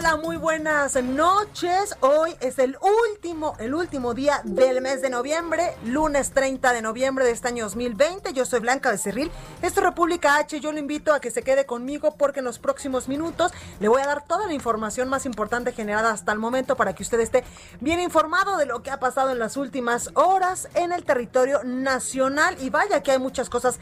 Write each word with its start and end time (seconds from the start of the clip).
Hola, 0.00 0.16
muy 0.16 0.38
buenas 0.38 0.94
noches. 1.02 1.94
Hoy 2.00 2.34
es 2.40 2.58
el 2.58 2.78
último, 3.10 3.54
el 3.58 3.74
último 3.74 4.14
día 4.14 4.40
del 4.44 4.80
mes 4.80 5.02
de 5.02 5.10
noviembre, 5.10 5.76
lunes 5.84 6.30
30 6.30 6.72
de 6.72 6.80
noviembre 6.80 7.26
de 7.26 7.32
este 7.32 7.48
año 7.48 7.64
2020. 7.64 8.32
Yo 8.32 8.46
soy 8.46 8.60
Blanca 8.60 8.90
Becerril. 8.90 9.30
Esto 9.60 9.80
es 9.80 9.84
República 9.84 10.36
H. 10.36 10.58
Yo 10.58 10.72
le 10.72 10.80
invito 10.80 11.12
a 11.12 11.20
que 11.20 11.30
se 11.30 11.42
quede 11.42 11.66
conmigo 11.66 12.14
porque 12.16 12.38
en 12.38 12.46
los 12.46 12.58
próximos 12.58 13.08
minutos 13.08 13.52
le 13.78 13.88
voy 13.88 14.00
a 14.00 14.06
dar 14.06 14.24
toda 14.24 14.46
la 14.46 14.54
información 14.54 15.10
más 15.10 15.26
importante 15.26 15.72
generada 15.72 16.12
hasta 16.12 16.32
el 16.32 16.38
momento 16.38 16.76
para 16.76 16.94
que 16.94 17.02
usted 17.02 17.20
esté 17.20 17.44
bien 17.80 18.00
informado 18.00 18.56
de 18.56 18.64
lo 18.64 18.82
que 18.82 18.90
ha 18.90 19.00
pasado 19.00 19.32
en 19.32 19.38
las 19.38 19.58
últimas 19.58 20.12
horas 20.14 20.70
en 20.76 20.92
el 20.92 21.04
territorio 21.04 21.60
nacional. 21.62 22.56
Y 22.62 22.70
vaya 22.70 23.02
que 23.02 23.12
hay 23.12 23.18
muchas 23.18 23.50
cosas 23.50 23.78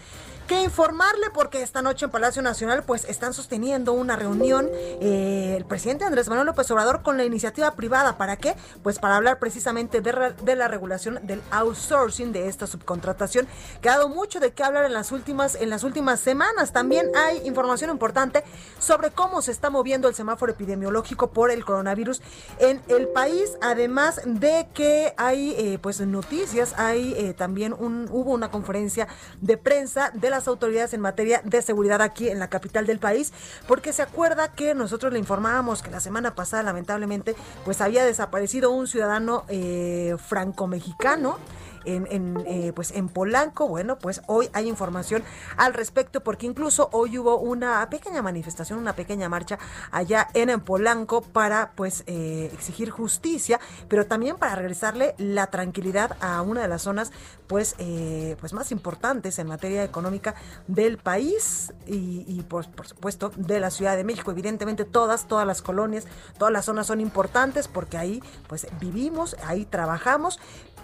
que 0.49 0.63
informarle 0.63 1.27
porque 1.33 1.63
esta 1.63 1.83
noche 1.83 2.07
en 2.07 2.11
Palacio 2.11 2.41
Nacional 2.41 2.83
pues 2.83 3.05
están 3.05 3.35
sosteniendo 3.35 3.93
una 3.93 4.17
reunión 4.17 4.67
eh, 4.73 5.55
el 5.59 5.67
presidente 5.67 6.05
Andrés 6.05 6.29
Manuel 6.29 6.47
López 6.47 6.71
Obrador 6.71 7.03
con 7.03 7.19
la 7.19 7.25
iniciativa 7.25 7.71
privada. 7.75 8.17
¿Para 8.17 8.37
qué? 8.37 8.57
Pues 8.83 8.99
para 8.99 9.17
hablar 9.17 9.39
precisamente 9.39 10.01
de, 10.01 10.57
la 10.57 10.67
regulación 10.67 11.21
del 11.23 11.43
outsourcing 11.51 12.33
de 12.33 12.49
esta 12.49 12.67
subcontratación 12.67 13.47
que 13.83 13.91
mucho 14.09 14.41
de 14.41 14.53
qué 14.53 14.63
hablar 14.63 14.87
en 14.87 14.95
las 14.95 15.13
últimas 15.13 15.55
en 15.55 15.69
las 15.69 15.85
últimas 15.85 16.21
semanas. 16.21 16.73
También 16.73 17.11
hay 17.15 17.47
información 17.47 17.91
importante 17.91 18.43
sobre 18.79 19.11
cómo 19.11 19.43
se 19.43 19.53
está 19.53 19.69
moviendo 19.69 20.09
el 20.09 20.15
semáforo 20.15 20.53
epidemiológico 20.53 21.31
por 21.31 21.51
el 21.51 21.65
coronavirus 21.65 22.23
en 22.59 22.83
el 22.89 23.09
país. 23.09 23.59
Además 23.61 24.23
de 24.25 24.67
que 24.73 25.13
hay 25.19 25.55
eh, 25.59 25.79
pues 25.83 26.01
noticias, 26.01 26.75
hay 26.79 27.13
eh, 27.19 27.35
también 27.35 27.75
un 27.75 28.09
hubo 28.11 28.33
una 28.33 28.51
conferencia 28.51 29.09
de 29.43 29.59
prensa 29.59 30.11
de 30.15 30.31
la 30.31 30.38
autoridades 30.47 30.95
en 30.95 31.01
materia 31.01 31.41
de 31.45 31.63
seguridad 31.63 32.03
aquí 32.03 32.29
en 32.29 32.39
la 32.39 32.49
capital 32.49 32.87
del 32.87 32.99
país, 32.99 33.33
porque 33.67 33.93
se 33.93 34.03
acuerda 34.03 34.53
que 34.53 34.75
nosotros 34.75 35.13
le 35.13 35.19
informábamos 35.19 35.83
que 35.83 35.91
la 35.91 36.01
semana 36.01 36.35
pasada 36.35 36.63
lamentablemente 36.63 37.35
pues 37.65 37.81
había 37.81 38.05
desaparecido 38.05 38.71
un 38.71 38.87
ciudadano 38.87 39.45
eh, 39.49 40.17
franco-mexicano 40.25 41.39
en, 41.85 42.45
eh, 42.47 42.73
pues 42.75 42.91
en 42.93 43.09
Polanco. 43.09 43.69
Bueno, 43.69 43.99
pues 43.99 44.23
hoy 44.27 44.49
hay 44.53 44.69
información 44.69 45.23
al 45.57 45.75
respecto 45.75 46.23
porque 46.23 46.47
incluso 46.47 46.89
hoy 46.93 47.19
hubo 47.19 47.39
una 47.39 47.89
pequeña 47.91 48.23
manifestación, 48.23 48.79
una 48.79 48.95
pequeña 48.95 49.29
marcha 49.29 49.59
allá 49.91 50.29
en, 50.35 50.49
Polanco 50.61 51.21
para 51.23 51.73
pues 51.75 52.05
eh, 52.07 52.51
exigir 52.53 52.91
justicia, 52.91 53.61
pero 53.89 54.07
también 54.07 54.37
para 54.37 54.55
regresarle 54.55 55.15
la 55.19 55.49
tranquilidad 55.49 56.17
a 56.21 56.43
una 56.43 56.63
de 56.63 56.69
las 56.69 56.83
zonas 56.83 57.13
pues, 57.47 57.75
eh, 57.79 58.37
pues 58.41 58.53
más 58.53 58.73
importantes 58.73 59.39
en 59.39 59.47
materia 59.47 59.85
económica 59.85 60.35
del 60.67 60.99
país 60.99 61.73
y, 61.87 62.25
y 62.27 62.45
pues, 62.49 62.67
por 62.67 62.87
supuesto 62.87 63.31
de 63.37 63.61
la 63.61 63.71
Ciudad 63.71 63.97
de 63.97 64.05
México. 64.05 64.31
Evidentemente 64.31 64.85
todas, 64.85 65.29
todas 65.29 65.47
las 65.47 65.63
colonias, 65.63 66.07
todas 66.39 66.53
las 66.53 66.65
zonas 66.65 66.87
son 66.87 67.01
importantes 67.01 67.69
porque 67.69 67.97
ahí 67.97 68.23
pues 68.49 68.67
vivimos, 68.81 69.37
ahí 69.47 69.65
trabajamos, 69.65 70.39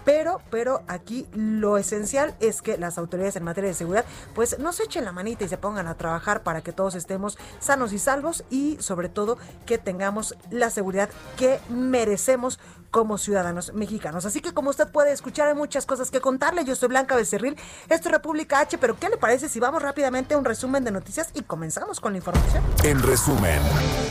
pero, 0.05 0.39
pero 0.51 0.83
aquí 0.87 1.27
lo 1.33 1.77
esencial 1.77 2.35
es 2.39 2.61
que 2.61 2.77
las 2.77 2.97
autoridades 2.97 3.35
en 3.35 3.43
materia 3.43 3.69
de 3.69 3.73
seguridad 3.73 4.05
pues 4.33 4.59
no 4.59 4.71
se 4.71 4.83
echen 4.83 5.03
la 5.03 5.11
manita 5.11 5.43
y 5.43 5.49
se 5.49 5.57
pongan 5.57 5.87
a 5.87 5.95
trabajar 5.95 6.43
para 6.43 6.61
que 6.61 6.71
todos 6.71 6.95
estemos 6.95 7.37
sanos 7.59 7.91
y 7.91 7.99
salvos 7.99 8.45
y 8.49 8.77
sobre 8.79 9.09
todo 9.09 9.37
que 9.65 9.77
tengamos 9.77 10.35
la 10.51 10.69
seguridad 10.69 11.09
que 11.37 11.59
merecemos 11.69 12.59
como 12.95 13.17
ciudadanos 13.17 13.73
mexicanos. 13.73 14.25
Así 14.25 14.39
que 14.39 14.53
como 14.53 14.69
usted 14.69 14.87
puede 14.87 15.11
escuchar, 15.11 15.49
hay 15.49 15.53
muchas 15.53 15.85
cosas 15.85 16.09
que 16.11 16.21
contarle. 16.21 16.63
Yo 16.63 16.77
soy 16.77 16.87
Blanca 16.87 17.17
Becerril, 17.17 17.57
esto 17.89 18.07
es 18.07 18.13
República 18.13 18.61
H, 18.61 18.77
pero 18.77 18.97
¿qué 18.97 19.09
le 19.09 19.17
parece 19.17 19.49
si 19.49 19.59
vamos 19.59 19.81
rápidamente 19.81 20.33
a 20.33 20.37
un 20.37 20.45
resumen 20.45 20.85
de 20.85 20.91
noticias 20.91 21.29
y 21.33 21.41
comenzamos 21.41 21.99
con 21.99 22.13
la 22.13 22.19
información? 22.19 22.63
En 22.85 23.03
resumen. 23.03 23.59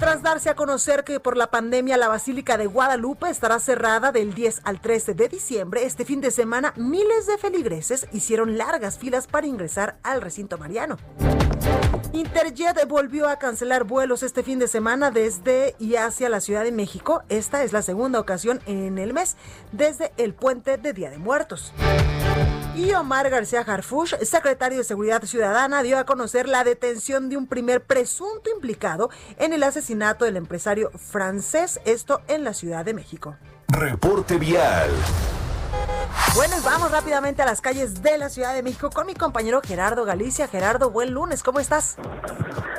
Tras 0.00 0.22
darse 0.22 0.50
a 0.50 0.56
conocer 0.56 1.04
que 1.04 1.20
por 1.20 1.36
la 1.36 1.46
pandemia 1.46 1.96
la 1.96 2.08
Basílica 2.08 2.58
de 2.58 2.66
Guadalupe 2.66 3.30
estará 3.30 3.60
cerrada 3.60 4.10
del 4.10 4.34
10 4.34 4.62
al 4.64 4.80
13 4.80 5.14
de 5.14 5.28
diciembre, 5.28 5.84
este 5.84 6.04
fin 6.04 6.20
de 6.20 6.32
semana 6.32 6.74
miles 6.76 7.28
de 7.28 7.38
feligreses 7.38 8.08
hicieron 8.12 8.58
largas 8.58 8.98
filas 8.98 9.28
para 9.28 9.46
ingresar 9.46 10.00
al 10.02 10.20
recinto 10.20 10.58
mariano. 10.58 10.96
Interjet 12.12 12.88
volvió 12.88 13.28
a 13.28 13.38
cancelar 13.38 13.84
vuelos 13.84 14.22
este 14.22 14.42
fin 14.42 14.58
de 14.58 14.68
semana 14.68 15.10
desde 15.10 15.76
y 15.78 15.96
hacia 15.96 16.28
la 16.28 16.40
Ciudad 16.40 16.64
de 16.64 16.72
México. 16.72 17.22
Esta 17.28 17.62
es 17.62 17.72
la 17.72 17.82
segunda 17.82 18.18
ocasión 18.18 18.60
en 18.66 18.98
el 18.98 19.12
mes 19.12 19.36
desde 19.72 20.12
el 20.16 20.34
puente 20.34 20.78
de 20.78 20.92
Día 20.92 21.10
de 21.10 21.18
Muertos. 21.18 21.72
Y 22.74 22.92
Omar 22.92 23.28
García 23.28 23.60
Harfush, 23.60 24.14
secretario 24.22 24.78
de 24.78 24.84
Seguridad 24.84 25.22
Ciudadana, 25.24 25.82
dio 25.82 25.98
a 25.98 26.04
conocer 26.04 26.48
la 26.48 26.64
detención 26.64 27.28
de 27.28 27.36
un 27.36 27.46
primer 27.46 27.82
presunto 27.82 28.50
implicado 28.54 29.10
en 29.38 29.52
el 29.52 29.62
asesinato 29.62 30.24
del 30.24 30.36
empresario 30.36 30.90
francés, 30.90 31.80
esto 31.84 32.20
en 32.28 32.44
la 32.44 32.54
Ciudad 32.54 32.84
de 32.84 32.94
México. 32.94 33.36
Reporte 33.68 34.38
vial. 34.38 34.90
Bueno, 36.34 36.54
vamos 36.64 36.92
rápidamente 36.92 37.42
a 37.42 37.46
las 37.46 37.60
calles 37.60 38.02
de 38.02 38.16
la 38.16 38.28
Ciudad 38.28 38.54
de 38.54 38.62
México 38.62 38.90
con 38.90 39.06
mi 39.06 39.14
compañero 39.14 39.60
Gerardo 39.60 40.04
Galicia. 40.04 40.46
Gerardo, 40.46 40.90
buen 40.90 41.12
lunes, 41.12 41.42
¿cómo 41.42 41.58
estás? 41.58 41.98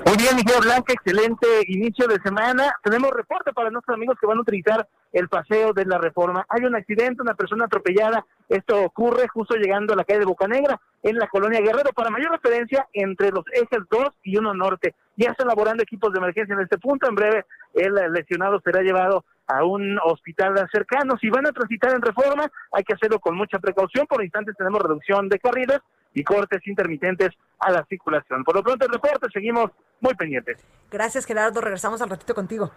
Muy 0.06 0.16
bien, 0.18 0.36
Miguel 0.38 0.62
Blanca, 0.62 0.94
excelente 0.94 1.46
inicio 1.68 2.08
de 2.08 2.22
semana. 2.22 2.74
Tenemos 2.84 3.12
reporte 3.12 3.52
para 3.54 3.70
nuestros 3.70 3.96
amigos 3.96 4.18
que 4.20 4.28
van 4.28 4.38
a 4.38 4.42
utilizar 4.42 4.88
el 5.12 5.28
paseo 5.28 5.74
de 5.74 5.86
la 5.86 5.98
reforma. 5.98 6.46
Hay 6.50 6.64
un 6.64 6.76
accidente, 6.76 7.22
una 7.22 7.36
persona 7.36 7.66
atropellada. 7.66 8.26
Esto 8.48 8.82
ocurre 8.82 9.28
justo 9.28 9.56
llegando 9.56 9.94
a 9.94 9.98
la 9.98 10.04
calle 10.04 10.20
de 10.20 10.26
Bocanegra, 10.26 10.80
en 11.04 11.18
la 11.18 11.28
colonia 11.28 11.60
Guerrero. 11.60 11.92
Para 11.94 12.10
mayor 12.10 12.32
referencia, 12.32 12.88
entre 12.94 13.32
los 13.32 13.44
ejes 13.52 13.80
2 13.92 14.10
y 14.24 14.38
1 14.38 14.54
norte. 14.54 14.96
Ya 15.16 15.32
están 15.32 15.48
laborando 15.48 15.84
equipos 15.84 16.14
de 16.14 16.20
emergencia 16.20 16.56
en 16.56 16.62
este 16.62 16.78
punto. 16.78 17.08
En 17.08 17.16
breve, 17.16 17.46
el 17.74 17.94
lesionado 18.14 18.62
será 18.62 18.82
llevado 18.82 19.26
a 19.50 19.64
un 19.64 20.00
hospital 20.04 20.56
cercano. 20.72 21.18
Si 21.20 21.30
van 21.30 21.48
a 21.48 21.52
transitar 21.52 21.94
en 21.94 22.02
reforma, 22.02 22.50
hay 22.72 22.84
que 22.84 22.94
hacerlo 22.94 23.20
con 23.20 23.36
mucha 23.36 23.58
precaución. 23.60 24.06
Por 24.06 24.24
instantes 24.24 24.56
tenemos 24.56 24.82
reducción 24.82 25.28
de 25.28 25.40
carriles 25.40 25.80
y 26.14 26.24
cortes 26.24 26.66
intermitentes 26.68 27.32
a 27.60 27.72
la 27.72 27.84
circulación. 27.86 28.44
Por 28.44 28.56
lo 28.56 28.64
pronto 28.64 28.86
el 28.86 28.92
reporte, 28.92 29.28
seguimos 29.34 29.72
muy 30.00 30.14
pendientes. 30.14 30.64
Gracias 30.92 31.26
Gerardo, 31.26 31.62
regresamos 31.62 32.02
al 32.02 32.10
ratito 32.10 32.36
contigo. 32.36 32.72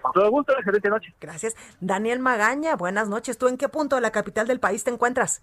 Con 0.00 0.12
todo 0.12 0.30
gusto, 0.30 0.52
excelente 0.52 0.88
noche. 0.88 1.12
Gracias. 1.20 1.56
Daniel 1.80 2.20
Magaña, 2.20 2.76
buenas 2.76 3.08
noches. 3.08 3.38
¿Tú 3.38 3.48
en 3.48 3.56
qué 3.56 3.68
punto 3.68 3.96
de 3.96 4.02
la 4.02 4.12
capital 4.12 4.46
del 4.46 4.60
país 4.60 4.84
te 4.84 4.90
encuentras? 4.90 5.42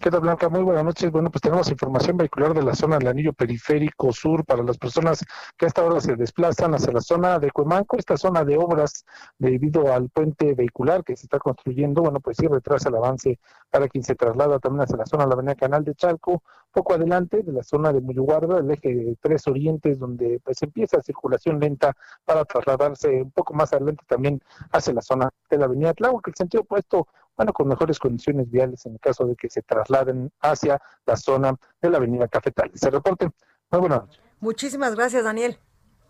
¿Qué 0.00 0.12
tal, 0.12 0.20
Blanca? 0.20 0.48
Muy 0.48 0.62
buenas 0.62 0.84
noches. 0.84 1.10
Bueno, 1.10 1.28
pues 1.28 1.42
tenemos 1.42 1.68
información 1.70 2.16
vehicular 2.16 2.54
de 2.54 2.62
la 2.62 2.74
zona 2.74 2.98
del 2.98 3.08
anillo 3.08 3.32
periférico 3.32 4.12
sur 4.12 4.44
para 4.44 4.62
las 4.62 4.78
personas 4.78 5.24
que 5.56 5.66
a 5.66 5.68
esta 5.68 5.84
hora 5.84 6.00
se 6.00 6.14
desplazan 6.14 6.72
hacia 6.74 6.92
la 6.92 7.00
zona 7.00 7.40
de 7.40 7.50
Cuemanco, 7.50 7.96
esta 7.96 8.16
zona 8.16 8.44
de 8.44 8.56
obras 8.56 9.04
debido 9.38 9.92
al 9.92 10.08
puente 10.08 10.54
vehicular 10.54 11.02
que 11.02 11.16
se 11.16 11.26
está 11.26 11.40
construyendo. 11.40 12.02
Bueno, 12.02 12.20
pues 12.20 12.36
sí 12.36 12.46
retrasa 12.46 12.90
el 12.90 12.94
avance 12.94 13.40
para 13.70 13.88
quien 13.88 14.04
se 14.04 14.14
traslada 14.14 14.60
también 14.60 14.84
hacia 14.84 14.96
la 14.96 15.06
zona 15.06 15.24
de 15.24 15.30
la 15.30 15.34
avenida 15.34 15.54
Canal 15.56 15.84
de 15.84 15.94
Chalco, 15.96 16.44
poco 16.72 16.94
adelante 16.94 17.42
de 17.42 17.52
la 17.52 17.64
zona 17.64 17.92
de 17.92 18.00
Muyuguarda, 18.00 18.58
el 18.58 18.70
eje 18.70 19.16
tres 19.20 19.48
orientes, 19.48 19.98
donde 19.98 20.40
pues 20.44 20.62
empieza 20.62 21.02
circulación 21.02 21.58
lenta 21.58 21.92
para 22.24 22.44
trasladarse 22.44 23.22
un 23.22 23.32
poco 23.32 23.52
más 23.52 23.72
adelante 23.72 24.04
también 24.06 24.40
hacia 24.70 24.94
la 24.94 25.02
zona 25.02 25.28
de 25.50 25.58
la 25.58 25.64
avenida 25.64 25.92
Tláhuac, 25.92 26.28
el 26.28 26.34
sentido 26.36 26.62
opuesto 26.62 27.08
bueno, 27.38 27.52
con 27.52 27.68
mejores 27.68 28.00
condiciones 28.00 28.50
viales 28.50 28.84
en 28.84 28.94
el 28.94 29.00
caso 29.00 29.24
de 29.24 29.36
que 29.36 29.48
se 29.48 29.62
trasladen 29.62 30.30
hacia 30.40 30.82
la 31.06 31.16
zona 31.16 31.54
de 31.80 31.88
la 31.88 31.98
avenida 31.98 32.26
Cafetal. 32.26 32.70
Se 32.74 32.90
reporte. 32.90 33.30
Muy 33.70 33.80
buenas 33.80 34.00
noches. 34.00 34.20
Muchísimas 34.40 34.96
gracias, 34.96 35.22
Daniel. 35.22 35.56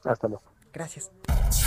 Hasta 0.04 0.26
luego. 0.26 0.42
Gracias. 0.72 1.10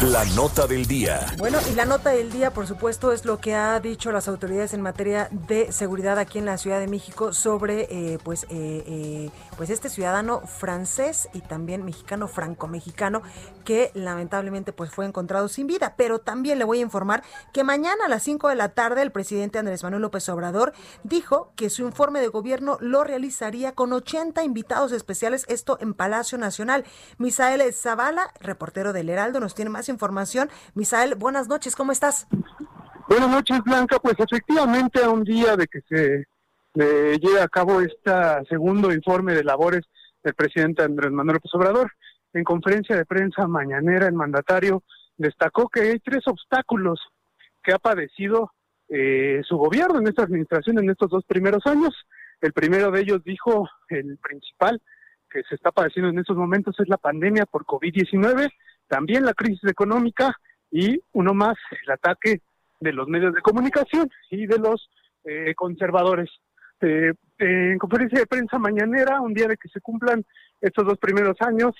La 0.01 0.25
nota 0.35 0.67
del 0.67 0.85
día. 0.85 1.25
Bueno, 1.37 1.57
y 1.71 1.75
la 1.75 1.85
nota 1.85 2.11
del 2.11 2.31
día, 2.31 2.51
por 2.51 2.65
supuesto, 2.65 3.11
es 3.11 3.25
lo 3.25 3.39
que 3.39 3.53
ha 3.53 3.79
dicho 3.79 4.11
las 4.11 4.27
autoridades 4.27 4.73
en 4.73 4.81
materia 4.81 5.27
de 5.31 5.71
seguridad 5.71 6.17
aquí 6.17 6.39
en 6.39 6.45
la 6.45 6.57
Ciudad 6.57 6.79
de 6.79 6.87
México 6.87 7.33
sobre, 7.33 7.87
eh, 7.89 8.19
pues, 8.23 8.43
eh, 8.45 8.83
eh, 8.87 9.29
pues 9.57 9.69
este 9.69 9.89
ciudadano 9.89 10.41
francés 10.41 11.29
y 11.33 11.41
también 11.41 11.83
mexicano, 11.83 12.27
franco-mexicano, 12.27 13.21
que 13.63 13.91
lamentablemente 13.93 14.73
pues 14.73 14.91
fue 14.91 15.05
encontrado 15.05 15.47
sin 15.47 15.67
vida. 15.67 15.95
Pero 15.97 16.19
también 16.19 16.59
le 16.59 16.65
voy 16.65 16.79
a 16.79 16.81
informar 16.81 17.23
que 17.53 17.63
mañana 17.63 18.05
a 18.05 18.09
las 18.09 18.23
5 18.23 18.49
de 18.49 18.55
la 18.55 18.69
tarde 18.69 19.01
el 19.01 19.11
presidente 19.11 19.59
Andrés 19.59 19.83
Manuel 19.83 20.01
López 20.01 20.27
Obrador 20.29 20.73
dijo 21.03 21.53
que 21.55 21.69
su 21.69 21.83
informe 21.83 22.19
de 22.19 22.27
gobierno 22.27 22.77
lo 22.81 23.03
realizaría 23.03 23.73
con 23.73 23.93
80 23.93 24.43
invitados 24.43 24.91
especiales, 24.91 25.45
esto 25.47 25.77
en 25.81 25.93
Palacio 25.93 26.37
Nacional. 26.37 26.85
Misael 27.17 27.61
Zavala, 27.73 28.31
reportero 28.39 28.93
del 28.93 29.09
Heraldo, 29.09 29.39
nos 29.39 29.55
tiene 29.55 29.69
más 29.69 29.89
información. 29.89 30.49
Misael, 30.73 31.15
buenas 31.15 31.47
noches, 31.47 31.75
¿cómo 31.75 31.91
estás? 31.91 32.27
Buenas 33.07 33.29
noches, 33.29 33.61
Blanca. 33.63 33.99
Pues 33.99 34.15
efectivamente 34.17 35.03
a 35.03 35.09
un 35.09 35.23
día 35.23 35.55
de 35.55 35.67
que 35.67 35.81
se 35.89 36.25
lleve 36.73 37.41
a 37.41 37.47
cabo 37.47 37.81
este 37.81 38.11
segundo 38.49 38.93
informe 38.93 39.33
de 39.33 39.43
labores 39.43 39.81
del 40.23 40.33
presidente 40.33 40.83
Andrés 40.83 41.11
Manuel 41.11 41.35
López 41.35 41.53
Obrador, 41.53 41.91
en 42.33 42.43
conferencia 42.43 42.95
de 42.95 43.05
prensa 43.05 43.47
mañanera 43.47 44.07
el 44.07 44.13
mandatario 44.13 44.83
destacó 45.17 45.67
que 45.69 45.81
hay 45.81 45.99
tres 45.99 46.27
obstáculos 46.27 46.99
que 47.63 47.73
ha 47.73 47.79
padecido 47.79 48.51
eh, 48.89 49.41
su 49.47 49.57
gobierno 49.57 49.99
en 49.99 50.07
esta 50.07 50.23
administración 50.23 50.79
en 50.79 50.89
estos 50.89 51.09
dos 51.09 51.23
primeros 51.25 51.65
años. 51.65 51.93
El 52.41 52.53
primero 52.53 52.91
de 52.91 53.01
ellos 53.01 53.23
dijo, 53.23 53.69
el 53.89 54.17
principal 54.17 54.81
que 55.29 55.43
se 55.47 55.55
está 55.55 55.71
padeciendo 55.71 56.09
en 56.09 56.19
estos 56.19 56.35
momentos 56.35 56.75
es 56.79 56.89
la 56.89 56.97
pandemia 56.97 57.45
por 57.45 57.65
COVID-19 57.65 58.49
también 58.91 59.23
la 59.23 59.33
crisis 59.33 59.63
económica 59.69 60.37
y 60.69 61.01
uno 61.13 61.33
más, 61.33 61.55
el 61.81 61.91
ataque 61.91 62.41
de 62.81 62.91
los 62.91 63.07
medios 63.07 63.33
de 63.33 63.41
comunicación 63.41 64.09
y 64.29 64.47
de 64.47 64.59
los 64.59 64.89
eh, 65.23 65.55
conservadores. 65.55 66.29
Eh, 66.81 67.13
en 67.39 67.77
conferencia 67.77 68.19
de 68.19 68.27
prensa 68.27 68.57
mañanera, 68.59 69.21
un 69.21 69.33
día 69.33 69.47
de 69.47 69.57
que 69.57 69.69
se 69.69 69.81
cumplan 69.81 70.23
estos 70.59 70.85
dos 70.85 70.97
primeros 70.97 71.35
años, 71.41 71.73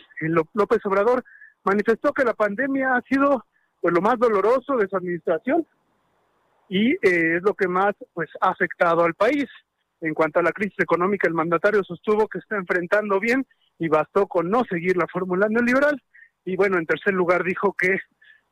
López 0.54 0.80
Obrador 0.86 1.24
manifestó 1.64 2.14
que 2.14 2.24
la 2.24 2.34
pandemia 2.34 2.96
ha 2.96 3.02
sido 3.02 3.46
pues 3.80 3.94
lo 3.94 4.02
más 4.02 4.18
doloroso 4.18 4.78
de 4.78 4.88
su 4.88 4.96
administración 4.96 5.66
y 6.70 6.92
eh, 6.94 7.38
es 7.38 7.44
lo 7.44 7.54
que 7.54 7.68
más 7.68 7.94
pues 8.14 8.30
ha 8.40 8.50
afectado 8.50 9.04
al 9.04 9.14
país. 9.14 9.46
En 10.02 10.16
cuanto 10.16 10.40
a 10.40 10.44
la 10.44 10.52
crisis 10.52 10.80
económica, 10.80 11.28
el 11.28 11.36
mandatario 11.36 11.84
sostuvo 11.84 12.28
que 12.28 12.40
está 12.40 12.56
enfrentando 12.56 13.20
bien 13.20 13.46
y 13.78 13.88
bastó 13.88 14.28
con 14.28 14.50
no 14.50 14.64
seguir 14.66 14.98
la 14.98 15.08
fórmula 15.08 15.48
neoliberal 15.48 16.02
y 16.46 16.56
bueno, 16.56 16.78
en 16.78 16.86
tercer 16.86 17.14
lugar 17.14 17.44
dijo 17.44 17.76
que, 17.78 17.98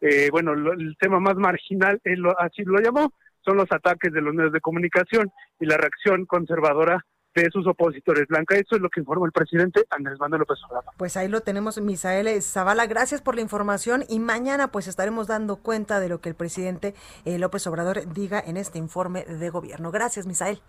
eh, 0.02 0.30
bueno, 0.32 0.54
el 0.54 0.96
tema 1.00 1.20
más 1.20 1.36
marginal, 1.36 2.00
él 2.04 2.24
así 2.38 2.64
lo 2.64 2.80
llamó, 2.80 3.14
son 3.50 3.58
los 3.58 3.72
ataques 3.72 4.14
de 4.14 4.22
los 4.22 4.34
medios 4.34 4.54
de 4.54 4.62
comunicación 4.62 5.32
y 5.60 5.66
la 5.66 5.76
reacción 5.76 6.28
conservadora 6.28 7.04
de 7.34 7.50
sus 7.52 7.66
opositores. 7.68 8.28
Blanca, 8.28 8.56
eso 8.56 8.76
es 8.76 8.82
lo 8.82 8.90
que 8.90 9.00
informó 9.00 9.26
el 9.26 9.32
presidente 9.32 9.86
Andrés 9.90 10.20
Manuel 10.20 10.42
López 10.42 10.60
Obrador. 10.68 10.94
Pues 10.98 11.18
ahí 11.18 11.28
lo 11.28 11.42
tenemos, 11.42 11.80
Misael 11.82 12.42
Zavala. 12.44 12.86
Gracias 12.86 13.22
por 13.22 13.36
la 13.36 13.42
información 13.42 14.04
y 14.08 14.20
mañana 14.20 14.68
pues 14.68 14.88
estaremos 14.88 15.28
dando 15.28 15.58
cuenta 15.58 16.00
de 16.00 16.10
lo 16.10 16.22
que 16.22 16.30
el 16.30 16.36
presidente 16.36 16.94
eh, 17.26 17.40
López 17.40 17.66
Obrador 17.66 18.14
diga 18.14 18.40
en 18.40 18.58
este 18.58 18.78
informe 18.78 19.26
de 19.26 19.50
gobierno. 19.50 19.92
Gracias, 19.92 20.28
Misael. 20.28 20.62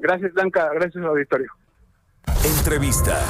Gracias, 0.00 0.32
Blanca. 0.34 0.70
Gracias, 0.74 1.02
auditorio. 1.02 1.50
Entrevista. 2.44 3.22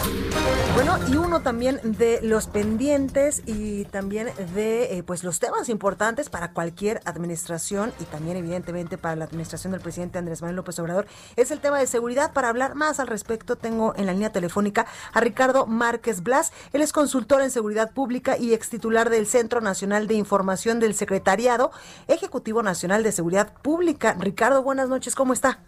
Bueno, 0.74 0.96
y 1.08 1.16
uno 1.16 1.40
también 1.40 1.80
de 1.82 2.20
los 2.22 2.46
pendientes 2.46 3.42
y 3.44 3.84
también 3.86 4.28
de 4.54 4.98
eh, 4.98 5.02
pues 5.02 5.24
los 5.24 5.40
temas 5.40 5.68
importantes 5.68 6.30
para 6.30 6.52
cualquier 6.52 7.00
administración 7.04 7.92
y 7.98 8.04
también 8.04 8.36
evidentemente 8.36 8.98
para 8.98 9.16
la 9.16 9.24
administración 9.24 9.72
del 9.72 9.80
presidente 9.80 10.18
Andrés 10.18 10.42
Manuel 10.42 10.56
López 10.56 10.78
Obrador 10.78 11.06
es 11.34 11.50
el 11.50 11.58
tema 11.58 11.80
de 11.80 11.88
seguridad. 11.88 12.32
Para 12.32 12.48
hablar 12.48 12.76
más 12.76 13.00
al 13.00 13.08
respecto 13.08 13.56
tengo 13.56 13.94
en 13.96 14.06
la 14.06 14.12
línea 14.12 14.30
telefónica 14.30 14.86
a 15.12 15.20
Ricardo 15.20 15.66
Márquez 15.66 16.22
Blas. 16.22 16.52
Él 16.72 16.80
es 16.80 16.92
consultor 16.92 17.42
en 17.42 17.50
seguridad 17.50 17.92
pública 17.92 18.38
y 18.38 18.54
ex 18.54 18.70
titular 18.70 19.10
del 19.10 19.26
Centro 19.26 19.60
Nacional 19.60 20.06
de 20.06 20.14
Información 20.14 20.78
del 20.78 20.94
Secretariado 20.94 21.72
Ejecutivo 22.06 22.62
Nacional 22.62 23.02
de 23.02 23.10
Seguridad 23.10 23.52
Pública. 23.60 24.16
Ricardo, 24.18 24.62
buenas 24.62 24.88
noches, 24.88 25.16
¿cómo 25.16 25.32
está? 25.32 25.58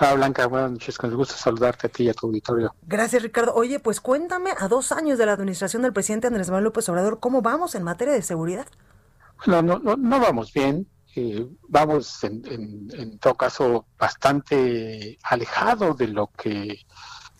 Hola 0.00 0.14
Blanca, 0.14 0.46
buenas 0.46 0.70
noches, 0.70 0.96
con 0.96 1.12
gusto 1.12 1.34
saludarte 1.34 1.88
a 1.88 1.90
ti 1.90 2.04
y 2.04 2.08
a 2.08 2.14
tu 2.14 2.26
auditorio. 2.28 2.72
Gracias 2.82 3.20
Ricardo. 3.20 3.52
Oye, 3.54 3.80
pues 3.80 4.00
cuéntame, 4.00 4.52
a 4.56 4.68
dos 4.68 4.92
años 4.92 5.18
de 5.18 5.26
la 5.26 5.32
administración 5.32 5.82
del 5.82 5.92
presidente 5.92 6.28
Andrés 6.28 6.48
Manuel 6.48 6.64
López 6.64 6.88
Obrador, 6.88 7.18
¿cómo 7.18 7.42
vamos 7.42 7.74
en 7.74 7.82
materia 7.82 8.14
de 8.14 8.22
seguridad? 8.22 8.68
Bueno, 9.44 9.80
no, 9.80 9.96
no, 9.96 10.20
vamos 10.20 10.52
bien, 10.52 10.86
eh, 11.16 11.48
vamos 11.68 12.22
en, 12.22 13.18
todo 13.18 13.34
caso 13.34 13.86
bastante 13.98 15.18
alejado 15.24 15.94
de 15.94 16.06
lo 16.06 16.28
que 16.28 16.78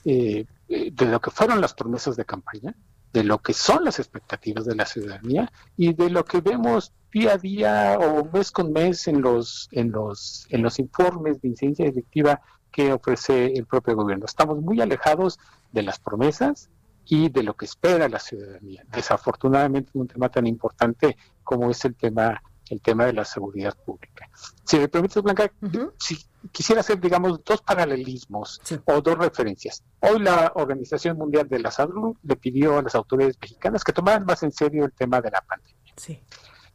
eh, 0.04 0.46
de 0.68 1.06
lo 1.06 1.20
que 1.20 1.30
fueron 1.30 1.60
las 1.60 1.74
promesas 1.74 2.16
de 2.16 2.24
campaña, 2.24 2.74
de 3.12 3.22
lo 3.22 3.38
que 3.38 3.54
son 3.54 3.84
las 3.84 4.00
expectativas 4.00 4.64
de 4.64 4.74
la 4.74 4.84
ciudadanía 4.84 5.50
y 5.76 5.92
de 5.94 6.10
lo 6.10 6.24
que 6.24 6.40
vemos 6.40 6.92
día 7.12 7.32
a 7.32 7.38
día 7.38 7.98
o 7.98 8.24
mes 8.32 8.50
con 8.50 8.72
mes 8.72 9.08
en 9.08 9.20
los, 9.20 9.68
en 9.72 9.90
los, 9.92 10.46
en 10.50 10.62
los 10.62 10.78
informes 10.78 11.40
de 11.40 11.48
incidencia 11.48 11.86
directiva 11.86 12.40
que 12.70 12.92
ofrece 12.92 13.46
el 13.54 13.66
propio 13.66 13.96
gobierno. 13.96 14.26
Estamos 14.26 14.60
muy 14.60 14.80
alejados 14.80 15.38
de 15.72 15.82
las 15.82 15.98
promesas 15.98 16.70
y 17.06 17.30
de 17.30 17.42
lo 17.42 17.54
que 17.54 17.64
espera 17.64 18.08
la 18.08 18.18
ciudadanía. 18.18 18.84
Desafortunadamente, 18.92 19.92
un 19.94 20.06
tema 20.06 20.28
tan 20.28 20.46
importante 20.46 21.16
como 21.42 21.70
es 21.70 21.84
el 21.84 21.94
tema 21.94 22.42
el 22.70 22.80
tema 22.80 23.06
de 23.06 23.12
la 23.12 23.24
seguridad 23.24 23.76
pública. 23.76 24.28
Si 24.64 24.78
me 24.78 24.88
permites, 24.88 25.22
Blanca, 25.22 25.50
si 25.98 26.18
quisiera 26.52 26.80
hacer, 26.80 27.00
digamos, 27.00 27.42
dos 27.44 27.62
paralelismos 27.62 28.60
o 28.84 29.00
dos 29.00 29.18
referencias. 29.18 29.82
Hoy 30.00 30.20
la 30.20 30.52
Organización 30.54 31.16
Mundial 31.16 31.48
de 31.48 31.60
la 31.60 31.70
Salud 31.70 32.16
le 32.22 32.36
pidió 32.36 32.78
a 32.78 32.82
las 32.82 32.94
autoridades 32.94 33.38
mexicanas 33.40 33.84
que 33.84 33.92
tomaran 33.92 34.24
más 34.24 34.42
en 34.42 34.52
serio 34.52 34.84
el 34.84 34.92
tema 34.92 35.20
de 35.20 35.30
la 35.30 35.40
pandemia. 35.40 35.94
Sí. 35.96 36.20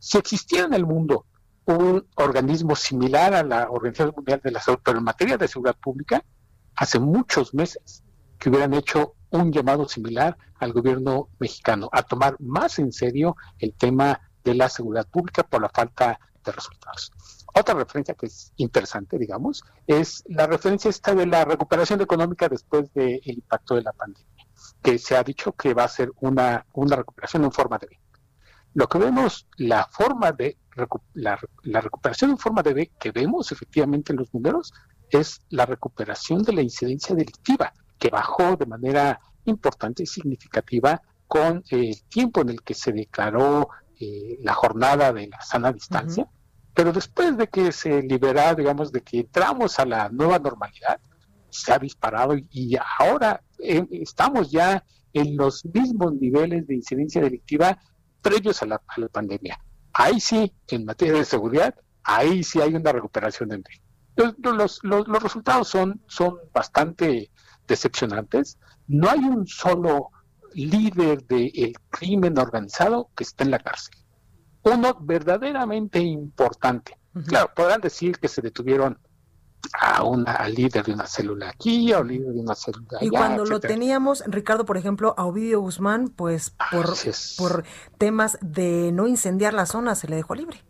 Si 0.04 0.18
existiera 0.18 0.66
en 0.66 0.74
el 0.74 0.86
mundo 0.86 1.28
un 1.64 2.06
organismo 2.16 2.76
similar 2.76 3.34
a 3.34 3.42
la 3.42 3.70
Organización 3.70 4.12
Mundial 4.14 4.42
de 4.44 4.52
la 4.52 4.60
Salud, 4.60 4.82
pero 4.84 4.98
en 4.98 5.06
materia 5.06 5.38
de 5.38 5.48
seguridad 5.48 5.78
pública, 5.78 6.22
hace 6.76 7.00
muchos 7.00 7.54
meses 7.54 8.04
que 8.38 8.50
hubieran 8.50 8.74
hecho 8.74 9.16
un 9.30 9.54
llamado 9.54 9.88
similar 9.88 10.38
al 10.60 10.74
gobierno 10.74 11.30
mexicano 11.40 11.88
a 11.94 12.04
tomar 12.04 12.36
más 12.42 12.80
en 12.80 12.92
serio 12.92 13.38
el 13.60 13.76
tema 13.76 14.20
de 14.44 14.56
la 14.56 14.68
seguridad 14.68 15.08
pública 15.08 15.44
por 15.44 15.62
la 15.62 15.70
falta 15.70 16.20
de 16.44 16.52
resultados. 16.52 17.14
Otra 17.56 17.74
referencia 17.74 18.14
que 18.14 18.26
es 18.26 18.52
interesante, 18.58 19.18
digamos, 19.18 19.64
es 19.88 20.22
la 20.28 20.48
referencia 20.48 20.90
esta 20.90 21.16
de 21.16 21.28
la 21.28 21.46
recuperación 21.46 22.02
económica 22.02 22.50
después 22.50 22.94
del 22.94 23.22
impacto 23.24 23.76
de 23.76 23.84
la 23.84 23.94
pandemia, 23.94 24.48
que 24.82 24.98
se 24.98 25.16
ha 25.16 25.24
dicho 25.24 25.54
que 25.54 25.74
va 25.74 25.86
a 25.86 25.88
ser 25.88 26.12
una, 26.20 26.66
una 26.74 26.98
recuperación 26.98 27.46
en 27.46 27.54
forma 27.54 27.78
de 27.78 27.88
B. 27.88 28.03
Lo 28.74 28.88
que 28.88 28.98
vemos, 28.98 29.48
la 29.58 29.88
forma 29.92 30.32
de 30.32 30.58
la, 31.14 31.40
recuperación 31.82 32.32
en 32.32 32.38
forma 32.38 32.64
de 32.64 32.74
B 32.74 32.92
que 33.00 33.12
vemos 33.12 33.52
efectivamente 33.52 34.12
en 34.12 34.20
los 34.20 34.34
números 34.34 34.74
es 35.10 35.42
la 35.50 35.66
recuperación 35.66 36.42
de 36.42 36.54
la 36.54 36.62
incidencia 36.62 37.16
delictiva, 37.16 37.72
que 38.00 38.10
bajó 38.10 38.56
de 38.56 38.66
manera 38.66 39.20
importante 39.46 40.04
y 40.04 40.08
significativa 40.08 41.02
con 41.28 41.64
el 41.70 42.04
tiempo 42.04 42.42
en 42.42 42.50
el 42.50 42.64
que 42.64 42.74
se 42.74 42.92
declaró 42.92 43.70
eh, 44.00 44.38
la 44.42 44.54
jornada 44.54 45.14
de 45.14 45.28
la 45.28 45.42
sana 45.42 45.72
distancia, 45.72 46.28
Pero 46.74 46.92
después 46.92 47.38
de 47.38 47.48
que 47.48 47.72
se 47.72 48.02
libera, 48.02 48.56
digamos, 48.56 48.92
de 48.92 49.02
que 49.02 49.20
entramos 49.20 49.78
a 49.78 49.86
la 49.86 50.10
nueva 50.10 50.40
normalidad, 50.40 51.00
se 51.50 51.72
ha 51.72 51.78
disparado 51.78 52.36
y 52.50 52.76
ahora 52.98 53.44
eh, 53.60 53.86
estamos 53.92 54.50
ya 54.50 54.84
en 55.14 55.38
los 55.38 55.64
mismos 55.66 56.14
niveles 56.16 56.66
de 56.66 56.74
incidencia 56.74 57.22
delictiva 57.22 57.78
previos 58.24 58.64
a 58.64 58.66
la, 58.66 58.82
pandemia. 59.12 59.60
Ahí 59.94 60.20
sí, 60.20 60.52
en 60.70 60.86
materia 60.86 61.14
de 61.14 61.26
seguridad, 61.26 61.76
ahí 62.04 62.44
sí 62.44 62.60
hay 62.60 62.74
una 62.74 62.92
recuperación 62.92 63.52
en 63.52 63.64
los, 64.16 64.80
los, 64.84 65.08
los, 65.08 65.24
resultados 65.24 65.68
son, 65.68 66.02
son 66.08 66.38
bastante 66.54 67.32
decepcionantes. 67.68 68.58
No 68.88 69.10
hay 69.10 69.20
un 69.20 69.48
solo 69.48 70.12
líder 70.54 71.24
del 71.26 71.74
crimen 71.90 72.38
organizado 72.38 73.10
que 73.16 73.24
esté 73.24 73.44
en 73.44 73.52
la 73.52 73.60
cárcel. 73.60 73.96
Uno 74.64 74.98
verdaderamente 75.02 76.00
importante. 76.00 76.98
Claro, 77.28 77.52
podrán 77.56 77.82
decir 77.82 78.18
que 78.18 78.28
se 78.28 78.42
detuvieron 78.42 79.00
a 79.80 80.04
una 80.04 80.34
al 80.34 80.54
líder 80.54 80.84
de 80.86 80.94
una 80.94 81.08
célula 81.08 81.50
aquí, 81.50 81.92
a 81.94 82.00
un 82.00 82.08
líder 82.10 82.34
de 82.34 82.40
una 82.40 82.56
célula 82.56 82.88
allá. 82.92 83.06
Y 83.06 83.10
cuando 83.10 83.46
lo 83.46 83.60
teníamos, 83.60 84.24
Ricardo, 84.28 84.66
por 84.66 84.78
ejemplo, 84.78 85.14
a 85.18 85.26
Ovidio 85.26 85.62
Guzmán, 85.62 86.10
pues 86.10 86.56
por, 86.72 86.94
por 87.38 87.64
temas 87.98 88.38
de 88.42 88.92
no 88.92 89.08
incendiar 89.08 89.54
la 89.54 89.66
zona, 89.66 89.96
se 89.96 90.08
le 90.08 90.16
dejó 90.16 90.36
libre. 90.36 90.64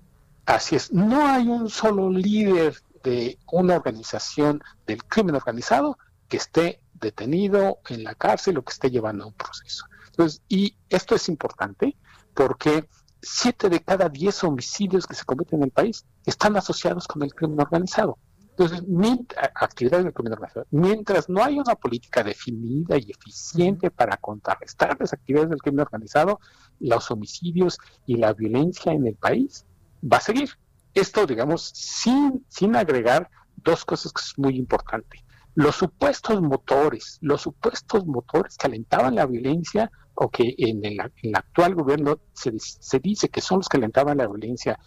Así 0.45 0.75
es, 0.75 0.91
no 0.91 1.25
hay 1.25 1.47
un 1.47 1.69
solo 1.69 2.09
líder 2.09 2.75
de 3.03 3.37
una 3.51 3.77
organización 3.77 4.61
del 4.85 5.03
crimen 5.03 5.35
organizado 5.35 5.97
que 6.27 6.37
esté 6.37 6.81
detenido 6.93 7.79
en 7.89 8.03
la 8.03 8.15
cárcel 8.15 8.57
o 8.57 8.63
que 8.63 8.73
esté 8.73 8.89
llevando 8.89 9.27
un 9.27 9.33
proceso. 9.33 9.85
Entonces, 10.07 10.41
y 10.47 10.75
esto 10.89 11.15
es 11.15 11.27
importante 11.29 11.95
porque 12.33 12.87
siete 13.21 13.69
de 13.69 13.81
cada 13.81 14.09
diez 14.09 14.43
homicidios 14.43 15.07
que 15.07 15.15
se 15.15 15.25
cometen 15.25 15.59
en 15.59 15.65
el 15.65 15.71
país 15.71 16.05
están 16.25 16.55
asociados 16.57 17.07
con 17.07 17.23
el 17.23 17.33
crimen 17.33 17.59
organizado. 17.59 18.17
Entonces, 18.55 18.83
mientras, 18.87 19.49
actividades 19.55 20.05
del 20.05 20.13
crimen 20.13 20.33
organizado, 20.33 20.67
mientras 20.69 21.27
no 21.27 21.43
haya 21.43 21.59
una 21.59 21.73
política 21.73 22.23
definida 22.23 22.97
y 22.97 23.09
eficiente 23.09 23.89
para 23.89 24.15
contrarrestar 24.17 24.95
las 24.99 25.11
actividades 25.11 25.49
del 25.49 25.61
crimen 25.61 25.79
organizado, 25.79 26.39
los 26.79 27.09
homicidios 27.09 27.79
y 28.05 28.17
la 28.17 28.31
violencia 28.33 28.91
en 28.91 29.07
el 29.07 29.15
país 29.15 29.65
va 30.03 30.17
a 30.17 30.21
seguir. 30.21 30.51
Esto, 30.93 31.25
digamos, 31.25 31.63
sin, 31.73 32.45
sin 32.47 32.75
agregar 32.75 33.27
dos 33.55 33.85
cosas 33.85 34.13
que 34.13 34.21
es 34.21 34.37
muy 34.37 34.55
importante. 34.55 35.25
Los 35.55 35.77
supuestos 35.77 36.39
motores, 36.39 37.17
los 37.21 37.41
supuestos 37.41 38.05
motores 38.05 38.55
que 38.55 38.67
alentaban 38.67 39.15
la 39.15 39.25
violencia 39.25 39.91
o 40.13 40.29
que 40.29 40.53
en 40.59 40.85
el, 40.85 40.99
actual 41.33 41.73
gobierno 41.73 42.19
se, 42.33 42.53
se, 42.59 42.99
dice 42.99 43.29
que 43.29 43.41
son 43.41 43.59
los 43.59 43.69
que 43.69 43.77
alentaban 43.77 44.17
la 44.17 44.27
violencia, 44.27 44.77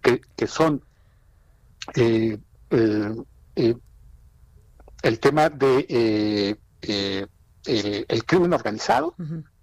que, 0.00 0.22
que 0.34 0.46
son 0.46 0.82
eh, 1.96 2.38
el 2.70 3.76
tema 5.20 5.50
de 5.50 6.56
eh, 6.82 7.26
el, 7.64 8.24
crimen 8.24 8.52
organizado, 8.52 9.14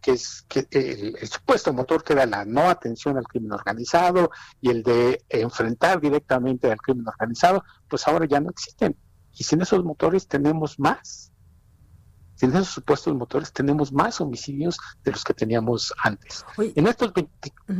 que 0.01 0.11
es 0.11 0.45
que 0.47 0.67
el, 0.71 1.27
supuesto 1.27 1.73
motor 1.73 2.03
que 2.03 2.15
da 2.15 2.25
la 2.25 2.45
no 2.45 2.69
atención 2.69 3.17
al 3.17 3.27
crimen 3.27 3.53
organizado 3.53 4.31
y 4.61 4.69
el 4.69 4.83
de 4.83 5.23
enfrentar 5.29 5.99
directamente 5.99 6.71
al 6.71 6.77
crimen 6.77 7.07
organizado, 7.07 7.63
pues 7.87 8.07
ahora 8.07 8.25
ya 8.25 8.39
no 8.39 8.49
existen. 8.49 8.95
Y 9.33 9.43
sin 9.43 9.61
esos 9.61 9.83
motores 9.83 10.27
tenemos 10.27 10.79
más 10.79 11.31
sin 12.37 12.51
esos 12.51 12.69
supuestos 12.69 13.15
motores 13.15 13.51
tenemos 13.51 13.91
más 13.91 14.21
homicidios 14.21 14.77
de 15.03 15.11
los 15.11 15.23
que 15.23 15.33
teníamos 15.33 15.93
antes. 16.03 16.45
en 16.57 16.87
estos 16.87 17.11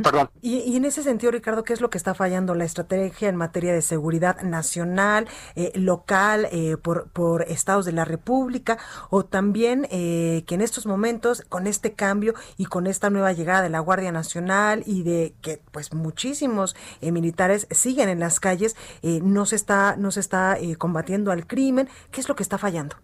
perdón. 0.04 0.30
Y, 0.42 0.76
en 0.76 0.86
ese 0.86 1.04
sentido, 1.04 1.32
Ricardo, 1.32 1.64
¿qué 1.64 1.74
es 1.74 1.82
lo 1.82 1.90
que 1.90 1.98
está 1.98 2.14
fallando 2.14 2.56
la 2.56 2.66
estrategia 2.66 3.30
en 3.30 3.36
materia 3.36 3.74
de 3.74 3.82
seguridad 3.82 4.42
nacional, 4.42 5.28
eh, 5.56 5.72
local, 5.76 6.48
eh, 6.52 6.78
por, 6.78 7.10
por 7.10 7.44
estados 7.44 7.86
de 7.86 7.92
la 7.92 8.04
República, 8.04 8.78
o 9.10 9.26
también 9.26 9.88
eh, 9.92 10.44
que 10.48 10.56
en 10.56 10.62
estos 10.62 10.86
momentos, 10.86 11.44
con 11.48 11.68
este 11.68 11.94
cambio 11.94 12.34
y 12.58 12.66
con 12.66 12.88
esta 12.88 13.10
nueva 13.10 13.34
llegada 13.34 13.62
de 13.62 13.70
la 13.70 13.80
Guardia 13.80 14.12
Nacional 14.12 14.84
y 14.86 15.04
de 15.04 15.36
que 15.42 15.62
pues 15.72 15.94
muchísimos 15.94 16.76
militares 17.02 17.68
siguen 17.70 18.10
en 18.10 18.20
las 18.20 18.40
calles, 18.40 18.76
no 19.04 19.46
se 19.46 19.56
está, 19.56 19.96
no 19.98 20.12
se 20.12 20.20
está 20.20 20.58
combatiendo 20.78 21.32
al 21.32 21.46
crimen, 21.46 21.88
¿qué 22.12 22.22
es 22.22 22.28
lo 22.28 22.36
que 22.36 22.44
está 22.44 22.58
fallando? 22.58 22.96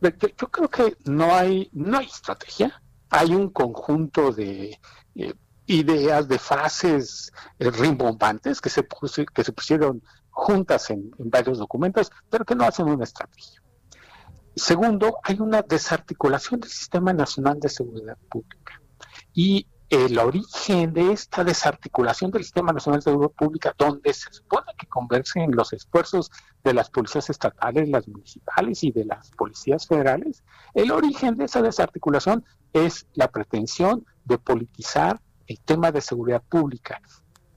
Yo 0.00 0.48
creo 0.50 0.68
que 0.68 0.96
no 1.04 1.34
hay, 1.34 1.68
no 1.72 1.98
hay 1.98 2.06
estrategia, 2.06 2.82
hay 3.10 3.34
un 3.34 3.50
conjunto 3.50 4.32
de 4.32 4.78
eh, 5.14 5.34
ideas, 5.66 6.28
de 6.28 6.38
frases 6.38 7.32
eh, 7.58 7.70
rimbombantes 7.70 8.60
que 8.60 8.70
se, 8.70 8.86
que 9.34 9.44
se 9.44 9.52
pusieron 9.52 10.02
juntas 10.30 10.90
en, 10.90 11.10
en, 11.18 11.30
varios 11.30 11.58
documentos, 11.58 12.10
pero 12.30 12.44
que 12.44 12.54
no 12.54 12.64
hacen 12.64 12.88
una 12.88 13.04
estrategia. 13.04 13.62
Segundo, 14.54 15.18
hay 15.22 15.40
una 15.40 15.62
desarticulación 15.62 16.60
del 16.60 16.70
Sistema 16.70 17.12
Nacional 17.12 17.60
de 17.60 17.68
Seguridad 17.68 18.16
Pública. 18.28 18.80
Y 19.32 19.66
el 19.90 20.18
origen 20.20 20.92
de 20.92 21.12
esta 21.12 21.42
desarticulación 21.42 22.30
del 22.30 22.44
Sistema 22.44 22.72
Nacional 22.72 23.00
de 23.00 23.04
Seguridad 23.10 23.32
Pública, 23.32 23.74
donde 23.76 24.14
se 24.14 24.32
supone 24.32 24.72
que 24.78 24.86
convergen 24.86 25.50
los 25.50 25.72
esfuerzos 25.72 26.30
de 26.62 26.74
las 26.74 26.90
policías 26.90 27.28
estatales, 27.28 27.88
las 27.88 28.06
municipales 28.06 28.84
y 28.84 28.92
de 28.92 29.04
las 29.04 29.32
policías 29.32 29.88
federales, 29.88 30.44
el 30.74 30.92
origen 30.92 31.36
de 31.36 31.46
esa 31.46 31.60
desarticulación 31.60 32.44
es 32.72 33.08
la 33.14 33.32
pretensión 33.32 34.06
de 34.24 34.38
politizar 34.38 35.20
el 35.48 35.58
tema 35.60 35.90
de 35.90 36.00
seguridad 36.00 36.42
pública. 36.48 37.02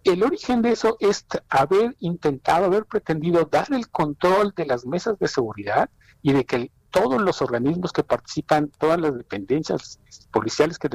El 0.04 0.24
origen 0.24 0.64
de 0.64 0.72
eso 0.72 0.98
es 1.00 1.28
haber 1.50 1.96
intentado, 2.00 2.66
haber 2.66 2.86
pretendido 2.86 3.46
dar 3.46 3.72
el 3.72 3.90
control 3.90 4.54
de 4.56 4.66
las 4.66 4.88
mesas 4.88 5.20
de 5.20 5.28
seguridad 5.28 5.88
y 6.24 6.34
de 6.34 6.46
que 6.46 6.72
todos 6.94 7.20
los 7.20 7.42
organismos 7.42 7.92
que 7.92 8.04
participan, 8.04 8.72
todas 8.78 9.02
las 9.02 9.18
dependencias 9.18 10.00
policiales 10.32 10.78
que, 10.78 10.90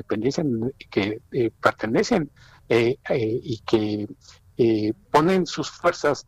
que 0.89 1.21
eh, 1.33 1.51
pertenecen 1.61 2.31
eh, 2.69 2.99
eh, 3.09 3.41
y 3.43 3.59
que 3.67 4.07
ponen 5.11 5.47
sus 5.47 5.71
fuerzas 5.71 6.27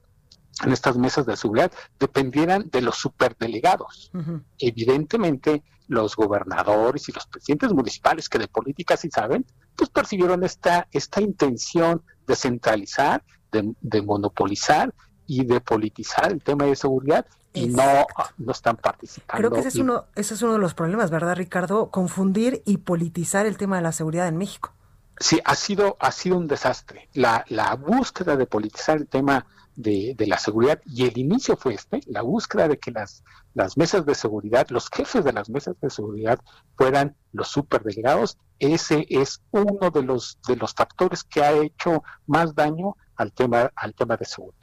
en 0.64 0.72
estas 0.72 0.96
mesas 0.96 1.24
de 1.24 1.36
seguridad 1.36 1.72
dependieran 1.98 2.68
de 2.70 2.82
los 2.82 2.96
superdelegados. 2.96 4.10
Evidentemente, 4.58 5.62
los 5.86 6.16
gobernadores 6.16 7.08
y 7.08 7.12
los 7.12 7.26
presidentes 7.26 7.72
municipales 7.72 8.28
que 8.28 8.38
de 8.38 8.48
política 8.48 8.96
sí 8.96 9.08
saben, 9.10 9.46
pues 9.76 9.88
percibieron 9.88 10.42
esta, 10.44 10.88
esta 10.90 11.20
intención 11.20 12.02
de 12.26 12.36
centralizar, 12.36 13.24
de 13.52 14.02
monopolizar 14.02 14.92
y 15.30 15.44
de 15.44 15.60
politizar 15.60 16.32
el 16.32 16.42
tema 16.42 16.64
de 16.64 16.74
seguridad 16.74 17.24
y 17.52 17.68
no, 17.68 18.04
no 18.36 18.50
están 18.50 18.76
participando. 18.76 19.38
Creo 19.38 19.52
que 19.52 19.60
ese 19.60 19.68
es, 19.68 19.76
uno, 19.76 20.06
ese 20.16 20.34
es 20.34 20.42
uno 20.42 20.54
de 20.54 20.58
los 20.58 20.74
problemas, 20.74 21.12
¿verdad, 21.12 21.36
Ricardo? 21.36 21.88
Confundir 21.90 22.62
y 22.66 22.78
politizar 22.78 23.46
el 23.46 23.56
tema 23.56 23.76
de 23.76 23.82
la 23.82 23.92
seguridad 23.92 24.26
en 24.26 24.36
México. 24.36 24.72
Sí, 25.20 25.40
ha 25.44 25.54
sido, 25.54 25.96
ha 26.00 26.10
sido 26.10 26.36
un 26.36 26.48
desastre. 26.48 27.08
La, 27.14 27.44
la 27.48 27.76
búsqueda 27.76 28.36
de 28.36 28.46
politizar 28.46 28.96
el 28.96 29.06
tema 29.06 29.46
de, 29.76 30.16
de, 30.18 30.26
la 30.26 30.36
seguridad, 30.36 30.80
y 30.84 31.06
el 31.06 31.16
inicio 31.16 31.56
fue 31.56 31.74
este, 31.74 32.00
la 32.06 32.22
búsqueda 32.22 32.66
de 32.66 32.78
que 32.78 32.90
las, 32.90 33.22
las 33.54 33.76
mesas 33.76 34.04
de 34.04 34.16
seguridad, 34.16 34.66
los 34.70 34.88
jefes 34.90 35.24
de 35.24 35.32
las 35.32 35.48
mesas 35.48 35.76
de 35.80 35.90
seguridad 35.90 36.40
fueran 36.76 37.14
los 37.32 37.46
superdelegados, 37.46 38.36
ese 38.58 39.06
es 39.08 39.42
uno 39.52 39.90
de 39.92 40.02
los, 40.02 40.38
de 40.48 40.56
los 40.56 40.74
factores 40.74 41.22
que 41.22 41.44
ha 41.44 41.52
hecho 41.52 42.02
más 42.26 42.52
daño 42.56 42.96
al 43.14 43.32
tema, 43.32 43.70
al 43.76 43.94
tema 43.94 44.16
de 44.16 44.24
seguridad. 44.24 44.59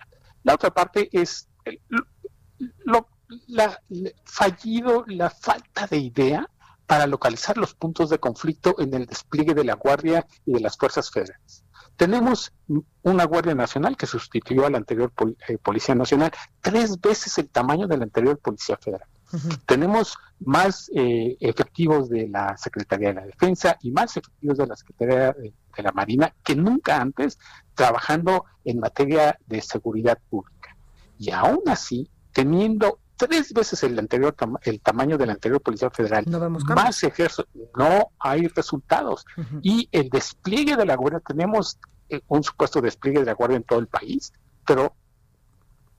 La 0.47 0.55
otra 0.55 0.73
parte 0.73 1.09
es 1.11 1.49
lo, 2.85 3.09
la, 3.47 3.81
fallido 4.23 5.03
la 5.05 5.29
falta 5.29 5.87
de 5.87 5.97
idea 5.97 6.49
para 6.85 7.05
localizar 7.05 7.57
los 7.57 7.73
puntos 7.73 8.09
de 8.09 8.17
conflicto 8.17 8.79
en 8.79 8.93
el 8.93 9.07
despliegue 9.07 9.53
de 9.53 9.65
la 9.65 9.73
Guardia 9.73 10.25
y 10.45 10.53
de 10.53 10.61
las 10.61 10.77
fuerzas 10.77 11.11
federales. 11.11 11.65
Tenemos 11.97 12.53
una 13.01 13.25
Guardia 13.25 13.55
Nacional 13.55 13.97
que 13.97 14.05
sustituyó 14.05 14.65
a 14.65 14.69
la 14.69 14.77
anterior 14.77 15.11
eh, 15.49 15.57
Policía 15.57 15.95
Nacional, 15.95 16.31
tres 16.61 17.01
veces 17.01 17.37
el 17.39 17.49
tamaño 17.49 17.85
de 17.85 17.97
la 17.97 18.05
anterior 18.05 18.39
Policía 18.39 18.77
Federal. 18.77 19.09
Tenemos 19.65 20.15
más 20.39 20.89
eh, 20.95 21.35
efectivos 21.41 22.07
de 22.09 22.29
la 22.29 22.55
Secretaría 22.55 23.09
de 23.09 23.15
la 23.15 23.25
Defensa 23.25 23.77
y 23.81 23.91
más 23.91 24.15
efectivos 24.15 24.59
de 24.59 24.67
la 24.67 24.77
Secretaría 24.77 25.33
de, 25.33 25.53
de 25.77 25.83
la 25.83 25.91
Marina 25.91 26.33
que 26.43 26.55
nunca 26.55 26.99
antes 26.99 27.39
trabajando 27.73 28.45
en 28.65 28.79
materia 28.79 29.37
de 29.45 29.61
seguridad 29.61 30.17
pública. 30.29 30.75
Y 31.17 31.31
aún 31.31 31.61
así, 31.67 32.09
teniendo 32.33 32.99
tres 33.15 33.51
veces 33.51 33.83
el 33.83 33.97
anterior 33.97 34.35
el 34.63 34.79
tamaño 34.81 35.17
de 35.17 35.25
la 35.25 35.33
anterior 35.33 35.61
Policía 35.61 35.89
Federal, 35.89 36.25
más 36.75 37.03
ejército, 37.03 37.47
no 37.75 38.11
hay 38.19 38.47
resultados. 38.47 39.25
Y 39.61 39.89
el 39.91 40.09
despliegue 40.09 40.75
de 40.75 40.85
la 40.85 40.95
Guardia, 40.95 41.19
tenemos 41.19 41.79
eh, 42.09 42.21
un 42.27 42.43
supuesto 42.43 42.79
despliegue 42.81 43.19
de 43.19 43.25
la 43.25 43.33
Guardia 43.33 43.57
en 43.57 43.63
todo 43.63 43.79
el 43.79 43.87
país, 43.87 44.31
pero 44.65 44.95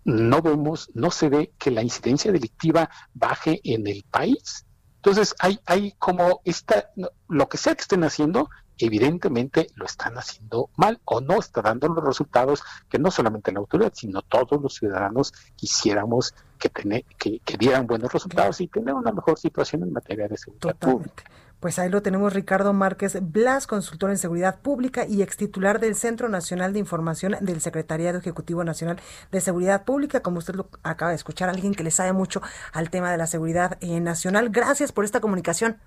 no 0.04 0.40
vemos, 0.40 0.90
no 0.94 1.10
se 1.10 1.28
ve 1.28 1.52
que 1.58 1.70
la 1.70 1.82
incidencia 1.82 2.32
delictiva 2.32 2.88
baje 3.12 3.60
en 3.64 3.86
el 3.86 4.04
país. 4.10 4.64
Entonces 4.96 5.34
hay, 5.38 5.60
hay 5.66 5.92
como 5.98 6.40
esta, 6.44 6.90
lo 7.28 7.48
que 7.48 7.58
sea 7.58 7.74
que 7.74 7.82
estén 7.82 8.04
haciendo, 8.04 8.48
evidentemente 8.78 9.68
lo 9.74 9.86
están 9.86 10.16
haciendo 10.16 10.70
mal 10.76 11.00
o 11.04 11.20
no 11.20 11.38
está 11.38 11.62
dando 11.62 11.88
los 11.88 12.04
resultados 12.04 12.62
que 12.88 12.98
no 12.98 13.10
solamente 13.10 13.52
la 13.52 13.60
autoridad, 13.60 13.92
sino 13.94 14.22
todos 14.22 14.60
los 14.60 14.74
ciudadanos 14.74 15.32
quisiéramos 15.56 16.34
que, 16.58 16.68
tener, 16.68 17.04
que, 17.18 17.40
dieran 17.58 17.86
buenos 17.86 18.12
resultados 18.12 18.60
y 18.60 18.68
tener 18.68 18.94
una 18.94 19.12
mejor 19.12 19.38
situación 19.38 19.82
en 19.82 19.92
materia 19.92 20.28
de 20.28 20.36
seguridad 20.36 20.76
pública. 20.76 21.24
Pues 21.60 21.80
ahí 21.80 21.88
lo 21.88 22.02
tenemos 22.02 22.34
Ricardo 22.34 22.72
Márquez 22.72 23.18
Blas, 23.20 23.66
consultor 23.66 24.10
en 24.10 24.18
seguridad 24.18 24.60
pública 24.60 25.06
y 25.06 25.22
ex 25.22 25.36
titular 25.36 25.80
del 25.80 25.96
Centro 25.96 26.28
Nacional 26.28 26.72
de 26.72 26.78
Información 26.78 27.34
del 27.40 27.60
Secretariado 27.60 28.18
Ejecutivo 28.18 28.62
Nacional 28.62 29.00
de 29.32 29.40
Seguridad 29.40 29.84
Pública. 29.84 30.20
Como 30.20 30.38
usted 30.38 30.54
lo 30.54 30.68
acaba 30.84 31.10
de 31.10 31.16
escuchar, 31.16 31.48
alguien 31.48 31.74
que 31.74 31.82
le 31.82 31.90
sabe 31.90 32.12
mucho 32.12 32.40
al 32.72 32.90
tema 32.90 33.10
de 33.10 33.18
la 33.18 33.26
seguridad 33.26 33.76
eh, 33.80 33.98
nacional. 33.98 34.50
Gracias 34.50 34.92
por 34.92 35.04
esta 35.04 35.20
comunicación. 35.20 35.78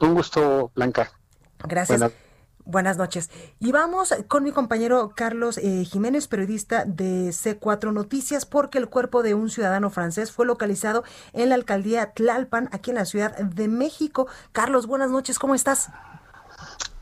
Un 0.00 0.14
gusto, 0.14 0.70
Blanca. 0.76 1.10
Gracias. 1.66 2.12
Buenas 2.66 2.96
noches. 2.96 3.30
Y 3.60 3.72
vamos 3.72 4.14
con 4.26 4.42
mi 4.42 4.50
compañero 4.50 5.12
Carlos 5.14 5.58
eh, 5.58 5.84
Jiménez, 5.84 6.28
periodista 6.28 6.86
de 6.86 7.28
C4 7.28 7.92
Noticias, 7.92 8.46
porque 8.46 8.78
el 8.78 8.88
cuerpo 8.88 9.22
de 9.22 9.34
un 9.34 9.50
ciudadano 9.50 9.90
francés 9.90 10.32
fue 10.32 10.46
localizado 10.46 11.04
en 11.34 11.50
la 11.50 11.56
alcaldía 11.56 12.12
Tlalpan, 12.12 12.70
aquí 12.72 12.90
en 12.90 12.96
la 12.96 13.04
Ciudad 13.04 13.36
de 13.36 13.68
México. 13.68 14.28
Carlos, 14.52 14.86
buenas 14.86 15.10
noches, 15.10 15.38
¿cómo 15.38 15.54
estás? 15.54 15.90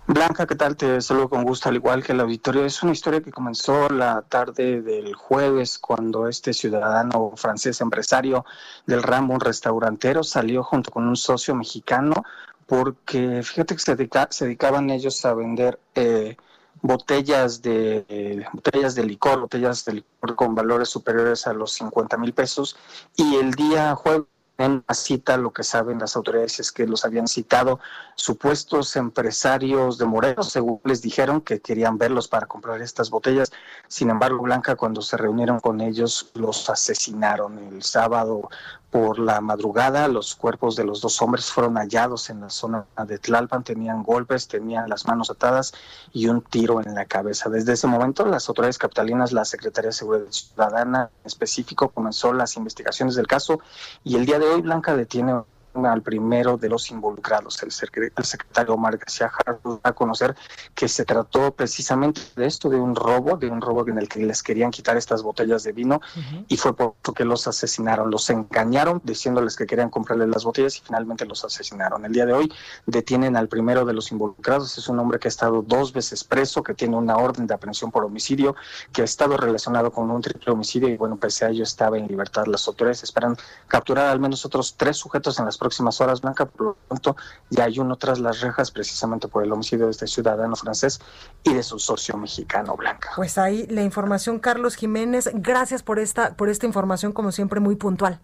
Blanca, 0.08 0.46
¿qué 0.48 0.56
tal? 0.56 0.76
Te 0.76 1.00
saludo 1.00 1.28
con 1.28 1.44
gusto, 1.44 1.68
al 1.68 1.76
igual 1.76 2.02
que 2.02 2.10
el 2.10 2.20
auditorio. 2.20 2.64
Es 2.64 2.82
una 2.82 2.90
historia 2.90 3.20
que 3.20 3.30
comenzó 3.30 3.88
la 3.88 4.22
tarde 4.22 4.82
del 4.82 5.14
jueves, 5.14 5.78
cuando 5.78 6.26
este 6.26 6.52
ciudadano 6.52 7.34
francés 7.36 7.80
empresario 7.80 8.44
del 8.84 9.04
ramo, 9.04 9.34
un 9.34 9.40
restaurantero, 9.40 10.24
salió 10.24 10.64
junto 10.64 10.90
con 10.90 11.06
un 11.06 11.14
socio 11.14 11.54
mexicano 11.54 12.24
porque 12.72 13.42
fíjate 13.42 13.76
que 13.76 13.82
se, 13.82 14.46
dedicaban 14.46 14.88
ellos 14.88 15.22
a 15.26 15.34
vender 15.34 15.78
eh, 15.94 16.38
botellas 16.80 17.60
de 17.60 18.46
botellas 18.50 18.94
de 18.94 19.04
licor, 19.04 19.40
botellas 19.40 19.84
de 19.84 19.92
licor 19.92 20.34
con 20.36 20.54
valores 20.54 20.88
superiores 20.88 21.46
a 21.46 21.52
los 21.52 21.72
50 21.72 22.16
mil 22.16 22.32
pesos 22.32 22.78
y 23.14 23.36
el 23.36 23.50
día 23.50 23.94
jueves 23.94 24.24
en 24.56 24.82
la 24.88 24.94
cita 24.94 25.36
lo 25.36 25.52
que 25.52 25.64
saben 25.64 25.98
las 25.98 26.16
autoridades 26.16 26.60
es 26.60 26.72
que 26.72 26.86
los 26.86 27.04
habían 27.04 27.28
citado 27.28 27.78
supuestos 28.14 28.96
empresarios 28.96 29.98
de 29.98 30.06
Morelos, 30.06 30.50
según 30.50 30.80
les 30.84 31.02
dijeron 31.02 31.40
que 31.40 31.60
querían 31.60 31.98
verlos 31.98 32.28
para 32.28 32.46
comprar 32.46 32.80
estas 32.80 33.10
botellas. 33.10 33.50
Sin 33.88 34.10
embargo, 34.10 34.42
Blanca, 34.42 34.76
cuando 34.76 35.02
se 35.02 35.16
reunieron 35.16 35.58
con 35.60 35.80
ellos, 35.80 36.30
los 36.34 36.70
asesinaron 36.70 37.58
el 37.58 37.82
sábado 37.82 38.48
por 38.92 39.18
la 39.18 39.40
madrugada, 39.40 40.06
los 40.06 40.34
cuerpos 40.34 40.76
de 40.76 40.84
los 40.84 41.00
dos 41.00 41.22
hombres 41.22 41.50
fueron 41.50 41.76
hallados 41.76 42.28
en 42.28 42.42
la 42.42 42.50
zona 42.50 42.84
de 43.06 43.18
Tlalpan, 43.18 43.64
tenían 43.64 44.02
golpes, 44.02 44.48
tenían 44.48 44.90
las 44.90 45.06
manos 45.06 45.30
atadas 45.30 45.72
y 46.12 46.28
un 46.28 46.42
tiro 46.42 46.82
en 46.82 46.94
la 46.94 47.06
cabeza. 47.06 47.48
Desde 47.48 47.72
ese 47.72 47.86
momento, 47.86 48.26
las 48.26 48.46
autoridades 48.50 48.76
capitalinas, 48.76 49.32
la 49.32 49.46
Secretaría 49.46 49.88
de 49.88 49.94
Seguridad 49.94 50.30
Ciudadana 50.30 51.10
en 51.22 51.26
específico, 51.26 51.88
comenzó 51.88 52.34
las 52.34 52.58
investigaciones 52.58 53.14
del 53.14 53.26
caso 53.26 53.60
y 54.04 54.16
el 54.16 54.26
día 54.26 54.38
de 54.38 54.50
hoy 54.50 54.60
Blanca 54.60 54.94
detiene 54.94 55.40
al 55.74 56.02
primero 56.02 56.56
de 56.56 56.68
los 56.68 56.90
involucrados, 56.90 57.62
el, 57.62 57.72
secretario 57.72 58.74
Omar 58.74 58.98
García 58.98 59.30
Harwood, 59.44 59.80
a 59.82 59.92
conocer 59.92 60.34
que 60.74 60.88
se 60.88 61.04
trató 61.04 61.52
precisamente 61.52 62.20
de 62.36 62.46
esto, 62.46 62.68
de 62.68 62.76
un 62.76 62.94
robo, 62.94 63.36
de 63.36 63.48
un 63.48 63.60
robo 63.60 63.88
en 63.88 63.98
el 63.98 64.08
que 64.08 64.20
les 64.20 64.42
querían 64.42 64.70
quitar 64.70 64.96
estas 64.96 65.22
botellas 65.22 65.62
de 65.62 65.72
vino 65.72 66.00
y 66.48 66.56
fue 66.56 66.76
por 66.76 66.94
eso 67.02 67.12
que 67.14 67.24
los 67.24 67.46
asesinaron, 67.46 68.10
los 68.10 68.28
engañaron 68.30 69.00
diciéndoles 69.04 69.56
que 69.56 69.66
querían 69.66 69.90
comprarles 69.90 70.28
las 70.28 70.44
botellas 70.44 70.76
y 70.78 70.80
finalmente 70.80 71.24
los 71.24 71.44
asesinaron. 71.44 72.04
El 72.04 72.12
día 72.12 72.26
de 72.26 72.32
hoy 72.32 72.52
detienen 72.86 73.36
al 73.36 73.48
primero 73.48 73.84
de 73.84 73.92
los 73.92 74.12
involucrados, 74.12 74.76
es 74.76 74.88
un 74.88 74.98
hombre 74.98 75.18
que 75.18 75.28
ha 75.28 75.30
estado 75.30 75.62
dos 75.62 75.92
veces 75.92 76.24
preso, 76.24 76.62
que 76.62 76.74
tiene 76.74 76.96
una 76.96 77.16
orden 77.16 77.46
de 77.46 77.54
aprehensión 77.54 77.90
por 77.90 78.04
homicidio, 78.04 78.54
que 78.92 79.02
ha 79.02 79.04
estado 79.04 79.36
relacionado 79.36 79.90
con 79.90 80.10
un 80.10 80.20
triple 80.20 80.52
homicidio 80.52 80.88
y 80.88 80.96
bueno, 80.96 81.16
pese 81.16 81.44
a 81.44 81.48
ello 81.48 81.64
estaba 81.64 81.98
en 81.98 82.06
libertad. 82.06 82.46
Las 82.46 82.66
autoridades 82.68 83.02
esperan 83.02 83.36
capturar 83.68 84.08
al 84.08 84.20
menos 84.20 84.44
otros 84.44 84.74
tres 84.76 84.96
sujetos 84.96 85.38
en 85.38 85.46
las 85.46 85.58
próximas 85.62 86.00
horas, 86.00 86.20
Blanca. 86.20 86.46
Por 86.46 86.66
lo 86.66 86.76
tanto, 86.88 87.16
ya 87.50 87.64
hay 87.64 87.78
uno 87.78 87.96
tras 87.96 88.18
las 88.18 88.40
rejas 88.40 88.72
precisamente 88.72 89.28
por 89.28 89.44
el 89.44 89.52
homicidio 89.52 89.84
de 89.86 89.92
este 89.92 90.08
ciudadano 90.08 90.56
francés 90.56 91.00
y 91.44 91.54
de 91.54 91.62
su 91.62 91.78
socio 91.78 92.16
mexicano, 92.16 92.76
Blanca. 92.76 93.10
Pues 93.14 93.38
ahí 93.38 93.66
la 93.68 93.82
información, 93.82 94.40
Carlos 94.40 94.74
Jiménez. 94.74 95.30
Gracias 95.32 95.82
por 95.84 96.00
esta, 96.00 96.34
por 96.34 96.48
esta 96.48 96.66
información, 96.66 97.12
como 97.12 97.30
siempre, 97.30 97.60
muy 97.60 97.76
puntual. 97.76 98.20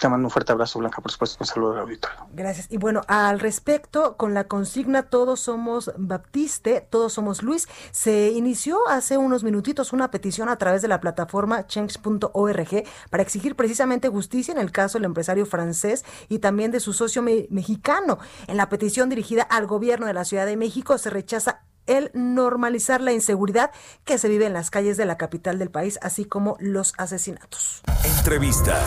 Te 0.00 0.08
mando 0.08 0.26
un 0.26 0.30
fuerte 0.30 0.52
abrazo, 0.52 0.78
Blanca, 0.78 1.00
por 1.02 1.10
supuesto, 1.10 1.38
un 1.40 1.46
saludo 1.46 1.72
al 1.72 1.78
auditorio. 1.80 2.18
Gracias. 2.32 2.66
Y 2.70 2.76
bueno, 2.76 3.00
al 3.08 3.40
respecto, 3.40 4.16
con 4.16 4.32
la 4.32 4.44
consigna 4.44 5.04
Todos 5.04 5.40
somos 5.40 5.92
Baptiste, 5.96 6.86
Todos 6.88 7.14
somos 7.14 7.42
Luis, 7.42 7.66
se 7.90 8.30
inició 8.30 8.78
hace 8.88 9.18
unos 9.18 9.42
minutitos 9.42 9.92
una 9.92 10.10
petición 10.10 10.48
a 10.48 10.56
través 10.56 10.82
de 10.82 10.88
la 10.88 11.00
plataforma 11.00 11.66
change.org 11.66 12.84
para 13.10 13.22
exigir 13.22 13.56
precisamente 13.56 14.08
justicia 14.08 14.52
en 14.52 14.58
el 14.58 14.70
caso 14.70 14.98
del 14.98 15.06
empresario 15.06 15.46
francés 15.46 16.04
y 16.28 16.38
también 16.38 16.70
de 16.70 16.80
su 16.80 16.92
socio 16.92 17.22
mexicano. 17.22 18.18
En 18.46 18.56
la 18.56 18.68
petición 18.68 19.08
dirigida 19.08 19.42
al 19.42 19.66
gobierno 19.66 20.06
de 20.06 20.14
la 20.14 20.24
Ciudad 20.24 20.46
de 20.46 20.56
México 20.56 20.96
se 20.98 21.10
rechaza 21.10 21.62
el 21.88 22.12
normalizar 22.14 23.00
la 23.00 23.12
inseguridad 23.12 23.72
que 24.04 24.18
se 24.18 24.28
vive 24.28 24.46
en 24.46 24.52
las 24.52 24.70
calles 24.70 24.96
de 24.96 25.06
la 25.06 25.16
capital 25.16 25.58
del 25.58 25.70
país, 25.70 25.98
así 26.02 26.24
como 26.24 26.56
los 26.60 26.92
asesinatos. 26.98 27.82
Entrevista. 28.04 28.80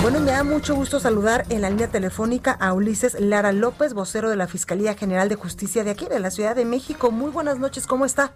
Bueno, 0.00 0.20
me 0.20 0.30
da 0.30 0.44
mucho 0.44 0.74
gusto 0.74 1.00
saludar 1.00 1.44
en 1.50 1.60
la 1.60 1.70
línea 1.70 1.88
telefónica 1.88 2.52
a 2.52 2.72
Ulises 2.72 3.20
Lara 3.20 3.52
López, 3.52 3.92
vocero 3.92 4.30
de 4.30 4.36
la 4.36 4.46
Fiscalía 4.46 4.94
General 4.94 5.28
de 5.28 5.34
Justicia 5.34 5.84
de 5.84 5.90
aquí, 5.90 6.06
de 6.06 6.20
la 6.20 6.30
Ciudad 6.30 6.56
de 6.56 6.64
México. 6.64 7.10
Muy 7.10 7.30
buenas 7.30 7.58
noches, 7.58 7.86
¿cómo 7.86 8.04
está? 8.04 8.34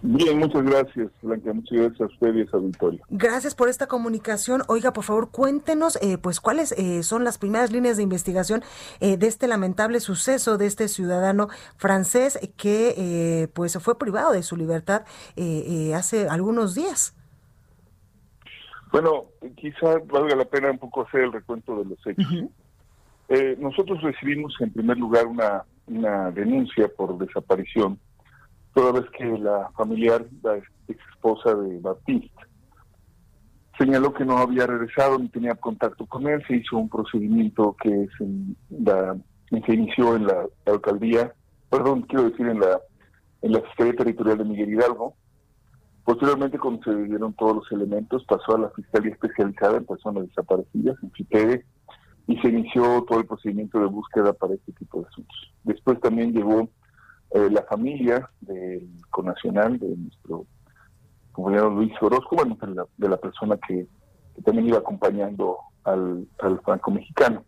Bien, 0.00 0.38
muchas 0.38 0.62
gracias, 0.62 1.10
Blanca. 1.22 1.52
Muchas 1.52 1.78
gracias 1.78 2.00
a 2.00 2.06
usted 2.06 2.34
y 2.34 2.42
a 2.42 2.46
su 2.46 2.56
auditorio. 2.56 3.00
Gracias 3.10 3.54
por 3.56 3.68
esta 3.68 3.88
comunicación. 3.88 4.62
Oiga, 4.68 4.92
por 4.92 5.02
favor, 5.02 5.30
cuéntenos, 5.30 5.96
eh, 6.00 6.18
pues, 6.18 6.40
cuáles 6.40 6.72
eh, 6.72 7.02
son 7.02 7.24
las 7.24 7.38
primeras 7.38 7.72
líneas 7.72 7.96
de 7.96 8.04
investigación 8.04 8.62
eh, 9.00 9.16
de 9.16 9.26
este 9.26 9.48
lamentable 9.48 9.98
suceso 9.98 10.56
de 10.56 10.66
este 10.66 10.86
ciudadano 10.86 11.48
francés 11.76 12.38
que, 12.56 13.50
pues, 13.54 13.76
fue 13.82 13.98
privado 13.98 14.32
de 14.32 14.42
su 14.42 14.56
libertad 14.56 15.02
hace 15.94 16.28
algunos 16.28 16.74
días. 16.74 17.14
Bueno, 18.92 19.26
quizá 19.56 19.98
valga 20.06 20.36
la 20.36 20.44
pena 20.44 20.70
un 20.70 20.78
poco 20.78 21.02
hacer 21.02 21.22
el 21.22 21.32
recuento 21.32 21.76
de 21.76 21.84
los 21.84 22.06
hechos. 22.06 23.58
nosotros 23.58 24.00
recibimos, 24.02 24.54
en 24.60 24.72
primer 24.72 24.96
lugar, 24.96 25.26
una, 25.26 25.64
una 25.88 26.30
denuncia 26.30 26.88
por 26.96 27.18
desaparición 27.18 27.98
toda 28.74 29.00
vez 29.00 29.10
que 29.10 29.24
la 29.24 29.70
familiar, 29.76 30.26
la 30.42 30.56
ex 30.56 30.68
esposa 30.88 31.54
de 31.54 31.78
Baptiste, 31.80 32.30
señaló 33.78 34.12
que 34.12 34.24
no 34.24 34.38
había 34.38 34.66
regresado 34.66 35.18
ni 35.18 35.28
tenía 35.28 35.54
contacto 35.54 36.06
con 36.06 36.26
él, 36.26 36.42
se 36.46 36.56
hizo 36.56 36.76
un 36.76 36.88
procedimiento 36.88 37.76
que 37.80 38.08
se 38.18 39.74
inició 39.74 40.16
en 40.16 40.26
la, 40.26 40.46
alcaldía, 40.66 41.32
perdón, 41.70 42.02
quiero 42.02 42.30
decir 42.30 42.46
en 42.46 42.60
la 42.60 42.80
en 43.40 43.52
la 43.52 43.60
Fiscalía 43.60 43.94
Territorial 43.94 44.38
de 44.38 44.44
Miguel 44.44 44.70
Hidalgo. 44.70 45.14
Posteriormente, 46.04 46.58
cuando 46.58 46.82
se 46.82 47.04
dieron 47.04 47.34
todos 47.34 47.56
los 47.56 47.72
elementos, 47.72 48.24
pasó 48.24 48.56
a 48.56 48.60
la 48.60 48.70
Fiscalía 48.70 49.12
Especializada 49.12 49.76
en 49.76 49.86
Personas 49.86 50.26
Desaparecidas, 50.26 50.96
en 51.02 51.10
FIPEDE, 51.12 51.64
y 52.26 52.36
se 52.38 52.48
inició 52.48 53.04
todo 53.08 53.20
el 53.20 53.26
procedimiento 53.26 53.78
de 53.78 53.86
búsqueda 53.86 54.32
para 54.32 54.54
este 54.54 54.72
tipo 54.72 55.00
de 55.00 55.06
asuntos. 55.06 55.54
Después 55.64 56.00
también 56.00 56.32
llegó 56.32 56.68
eh, 57.30 57.50
la 57.50 57.62
familia 57.62 58.28
del 58.40 58.88
conacional 59.10 59.78
de 59.78 59.96
nuestro 59.96 60.46
compañero 61.32 61.70
Luis 61.70 61.92
Orozco, 62.00 62.36
bueno, 62.36 62.56
de 62.96 63.08
la, 63.08 63.16
persona 63.16 63.58
que, 63.66 63.86
también 64.44 64.68
iba 64.68 64.78
acompañando 64.78 65.58
al, 65.84 66.26
franco 66.64 66.90
mexicano. 66.90 67.44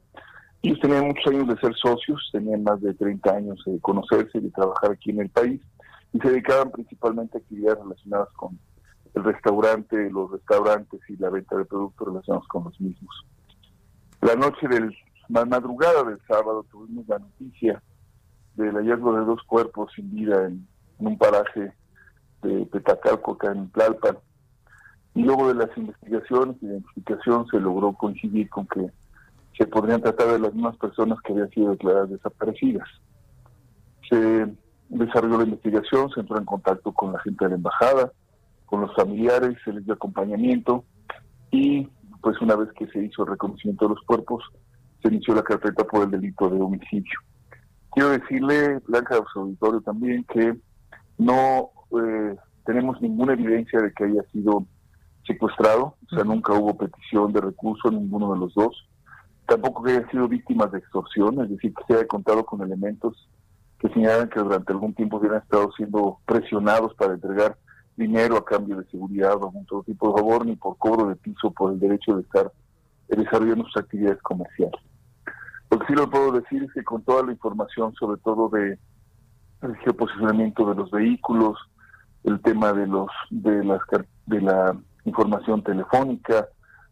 Ellos 0.62 0.80
tenían 0.80 1.06
muchos 1.06 1.26
años 1.26 1.48
de 1.48 1.56
ser 1.58 1.74
socios, 1.74 2.28
tenían 2.32 2.62
más 2.62 2.80
de 2.82 2.92
30 2.94 3.34
años 3.34 3.62
de 3.64 3.80
conocerse 3.80 4.38
y 4.38 4.42
de 4.42 4.50
trabajar 4.50 4.92
aquí 4.92 5.10
en 5.10 5.20
el 5.20 5.30
país, 5.30 5.60
y 6.12 6.18
se 6.20 6.28
dedicaban 6.28 6.70
principalmente 6.70 7.38
a 7.38 7.40
actividades 7.40 7.82
relacionadas 7.82 8.28
con 8.34 8.58
el 9.14 9.24
restaurante, 9.24 10.10
los 10.10 10.30
restaurantes 10.30 11.00
y 11.08 11.16
la 11.16 11.30
venta 11.30 11.56
de 11.56 11.64
productos 11.64 12.08
relacionados 12.08 12.46
con 12.48 12.64
los 12.64 12.80
mismos. 12.80 13.26
La 14.20 14.34
noche 14.34 14.68
del 14.68 14.94
madrugada 15.30 16.04
del 16.04 16.20
sábado 16.26 16.64
tuvimos 16.70 17.06
la 17.08 17.18
noticia 17.18 17.82
del 18.64 18.77
hallazgo 18.77 19.14
de 19.18 19.25
dos 19.25 19.42
cuerpos 19.44 19.92
sin 19.94 20.11
vida 20.14 20.46
en, 20.46 20.66
un 20.99 21.16
paraje 21.16 21.73
de 22.42 22.66
Petacalco, 22.66 23.33
acá 23.33 23.53
en 23.53 23.70
Tlalpan. 23.70 24.18
Y 25.14 25.23
luego 25.23 25.49
de 25.49 25.55
las 25.55 25.77
investigaciones 25.77 26.57
y 26.61 26.66
identificación 26.66 27.46
se 27.46 27.59
logró 27.59 27.94
coincidir 27.94 28.51
con 28.51 28.66
que 28.66 28.90
se 29.57 29.66
podrían 29.66 30.03
tratar 30.03 30.29
de 30.29 30.38
las 30.38 30.55
mismas 30.55 30.77
personas 30.77 31.18
que 31.23 31.33
habían 31.33 31.51
sido 31.51 31.70
declaradas 31.70 32.11
desaparecidas. 32.11 32.88
Se 34.09 34.46
desarrolló 34.90 35.38
la 35.38 35.44
investigación, 35.44 36.11
se 36.11 36.20
entró 36.20 36.38
en 36.38 36.44
contacto 36.44 36.92
con 36.92 37.12
la 37.12 37.20
gente 37.20 37.44
de 37.44 37.51
la 37.51 37.57
embajada, 37.57 38.12
con 38.66 38.83
los 38.83 38.94
familiares, 38.94 39.57
se 39.64 39.73
les 39.73 39.85
dio 39.85 39.94
acompañamiento 39.94 40.85
y 41.51 41.88
pues 42.20 42.40
una 42.40 42.57
vez 42.57 42.68
que 42.73 42.87
se 42.88 43.05
hizo 43.05 43.23
el 43.25 43.31
reconocimiento 43.31 43.87
de 43.87 43.94
los 43.94 44.05
cuerpos, 44.05 44.44
se 45.03 45.09
inició 45.09 45.35
la 45.35 45.42
carpeta 45.42 45.85
por 45.85 46.05
el 46.05 46.11
delito 46.11 46.49
de 46.49 46.61
homicidio. 46.61 47.18
Quiero 47.92 48.11
decirle, 48.11 48.81
Blanca 48.87 49.16
de 49.16 49.22
su 49.33 49.40
auditorio 49.40 49.81
también, 49.81 50.24
que 50.24 50.57
no 51.18 51.70
eh, 51.92 52.37
tenemos 52.64 53.00
ninguna 53.00 53.35
evidencia 53.35 53.81
de 53.81 53.92
que 53.92 54.05
haya 54.05 54.22
sido 54.33 54.66
secuestrado, 55.26 55.96
o 56.11 56.14
sea, 56.14 56.24
nunca 56.24 56.53
hubo 56.55 56.76
petición 56.76 57.33
de 57.33 57.40
recurso 57.40 57.90
ninguno 57.90 58.33
de 58.33 58.40
los 58.40 58.55
dos, 58.55 58.88
tampoco 59.46 59.83
que 59.83 59.92
haya 59.92 60.11
sido 60.11 60.29
víctima 60.29 60.66
de 60.66 60.79
extorsión, 60.79 61.42
es 61.42 61.50
decir, 61.50 61.74
que 61.74 61.85
se 61.87 61.94
haya 61.94 62.07
contado 62.07 62.44
con 62.44 62.62
elementos 62.62 63.29
que 63.81 63.88
señalan 63.88 64.29
que 64.29 64.40
durante 64.40 64.72
algún 64.72 64.94
tiempo 64.94 65.16
hubieran 65.16 65.40
estado 65.40 65.72
siendo 65.72 66.18
presionados 66.26 66.94
para 66.94 67.14
entregar 67.14 67.57
dinero 67.96 68.37
a 68.37 68.44
cambio 68.44 68.76
de 68.76 68.85
seguridad 68.90 69.33
o 69.37 69.46
algún 69.46 69.62
otro 69.62 69.83
tipo 69.83 70.09
de 70.09 70.20
favor, 70.20 70.46
ni 70.46 70.55
por 70.55 70.76
cobro 70.76 71.09
de 71.09 71.16
piso 71.16 71.50
por 71.50 71.72
el 71.72 71.81
derecho 71.81 72.16
de 72.16 72.22
estar 72.22 72.53
desarrollando 73.09 73.64
sus 73.64 73.79
actividades 73.79 74.20
comerciales. 74.22 74.81
Lo 75.70 75.78
que 75.78 75.87
sí 75.87 75.94
le 75.94 76.06
puedo 76.09 76.33
decir 76.33 76.64
es 76.64 76.72
que 76.72 76.83
con 76.83 77.02
toda 77.02 77.24
la 77.24 77.33
información, 77.33 77.94
sobre 77.94 78.20
todo 78.20 78.48
de 78.48 78.78
el 79.62 79.76
geoposicionamiento 79.76 80.68
de 80.68 80.74
los 80.74 80.90
vehículos, 80.90 81.59
el 82.24 82.40
tema 82.40 82.72
de 82.72 82.87
los 82.87 83.09
de 83.30 83.64
las 83.64 83.80
de 84.26 84.40
la 84.40 84.76
información 85.04 85.62
telefónica, 85.62 86.48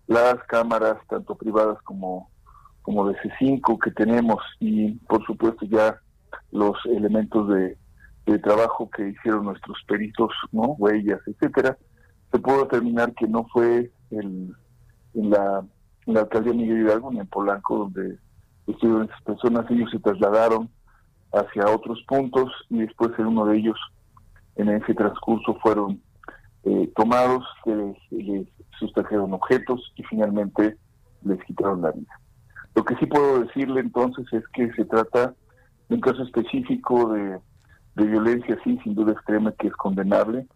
las 0.06 0.36
cámaras 0.44 0.96
tanto 1.08 1.34
privadas 1.34 1.82
como 1.82 2.30
como 2.82 3.08
de 3.08 3.16
C5 3.16 3.78
que 3.82 3.90
tenemos 3.90 4.40
y 4.60 4.92
por 5.06 5.24
supuesto 5.26 5.66
ya 5.66 6.00
los 6.52 6.76
elementos 6.86 7.48
de, 7.48 7.76
trabajo 8.42 8.90
que 8.90 9.08
hicieron 9.08 9.46
nuestros 9.46 9.78
peritos, 9.86 10.30
no 10.52 10.76
huellas, 10.78 11.18
etcétera, 11.26 11.78
se 12.30 12.38
puede 12.38 12.64
determinar 12.64 13.14
que 13.14 13.26
no 13.26 13.46
fue 13.50 13.90
el, 14.10 14.54
en 15.14 15.30
la 15.30 15.64
alcaldía 16.06 16.52
Miguel 16.52 16.82
Hidalgo 16.82 17.10
ni 17.10 17.20
en 17.20 17.26
Polanco 17.26 17.78
donde 17.78 18.18
estuvieron 18.72 19.04
esas 19.04 19.22
personas, 19.22 19.70
ellos 19.70 19.90
se 19.90 19.98
trasladaron 19.98 20.68
hacia 21.32 21.68
otros 21.68 22.02
puntos 22.06 22.50
y 22.70 22.78
después 22.78 23.10
en 23.18 23.26
uno 23.26 23.46
de 23.46 23.58
ellos, 23.58 23.78
en 24.56 24.68
ese 24.70 24.94
transcurso, 24.94 25.54
fueron 25.62 26.00
eh, 26.64 26.90
tomados, 26.96 27.44
les, 27.66 27.96
les 28.10 28.46
sustrajeron 28.78 29.32
objetos 29.32 29.92
y 29.96 30.02
finalmente 30.04 30.76
les 31.22 31.42
quitaron 31.44 31.82
la 31.82 31.92
vida. 31.92 32.20
Lo 32.74 32.84
que 32.84 32.96
sí 32.96 33.06
puedo 33.06 33.40
decirle 33.40 33.80
entonces 33.80 34.26
es 34.32 34.46
que 34.52 34.72
se 34.72 34.84
trata 34.84 35.34
de 35.88 35.94
un 35.94 36.00
caso 36.00 36.22
específico 36.22 37.12
de, 37.12 37.40
violencia, 37.96 38.56
sí, 38.62 38.78
sin 38.84 38.94
duda 38.94 39.10
extrema, 39.10 39.50
que 39.58 39.66
es 39.66 39.72
condenable, 39.74 40.46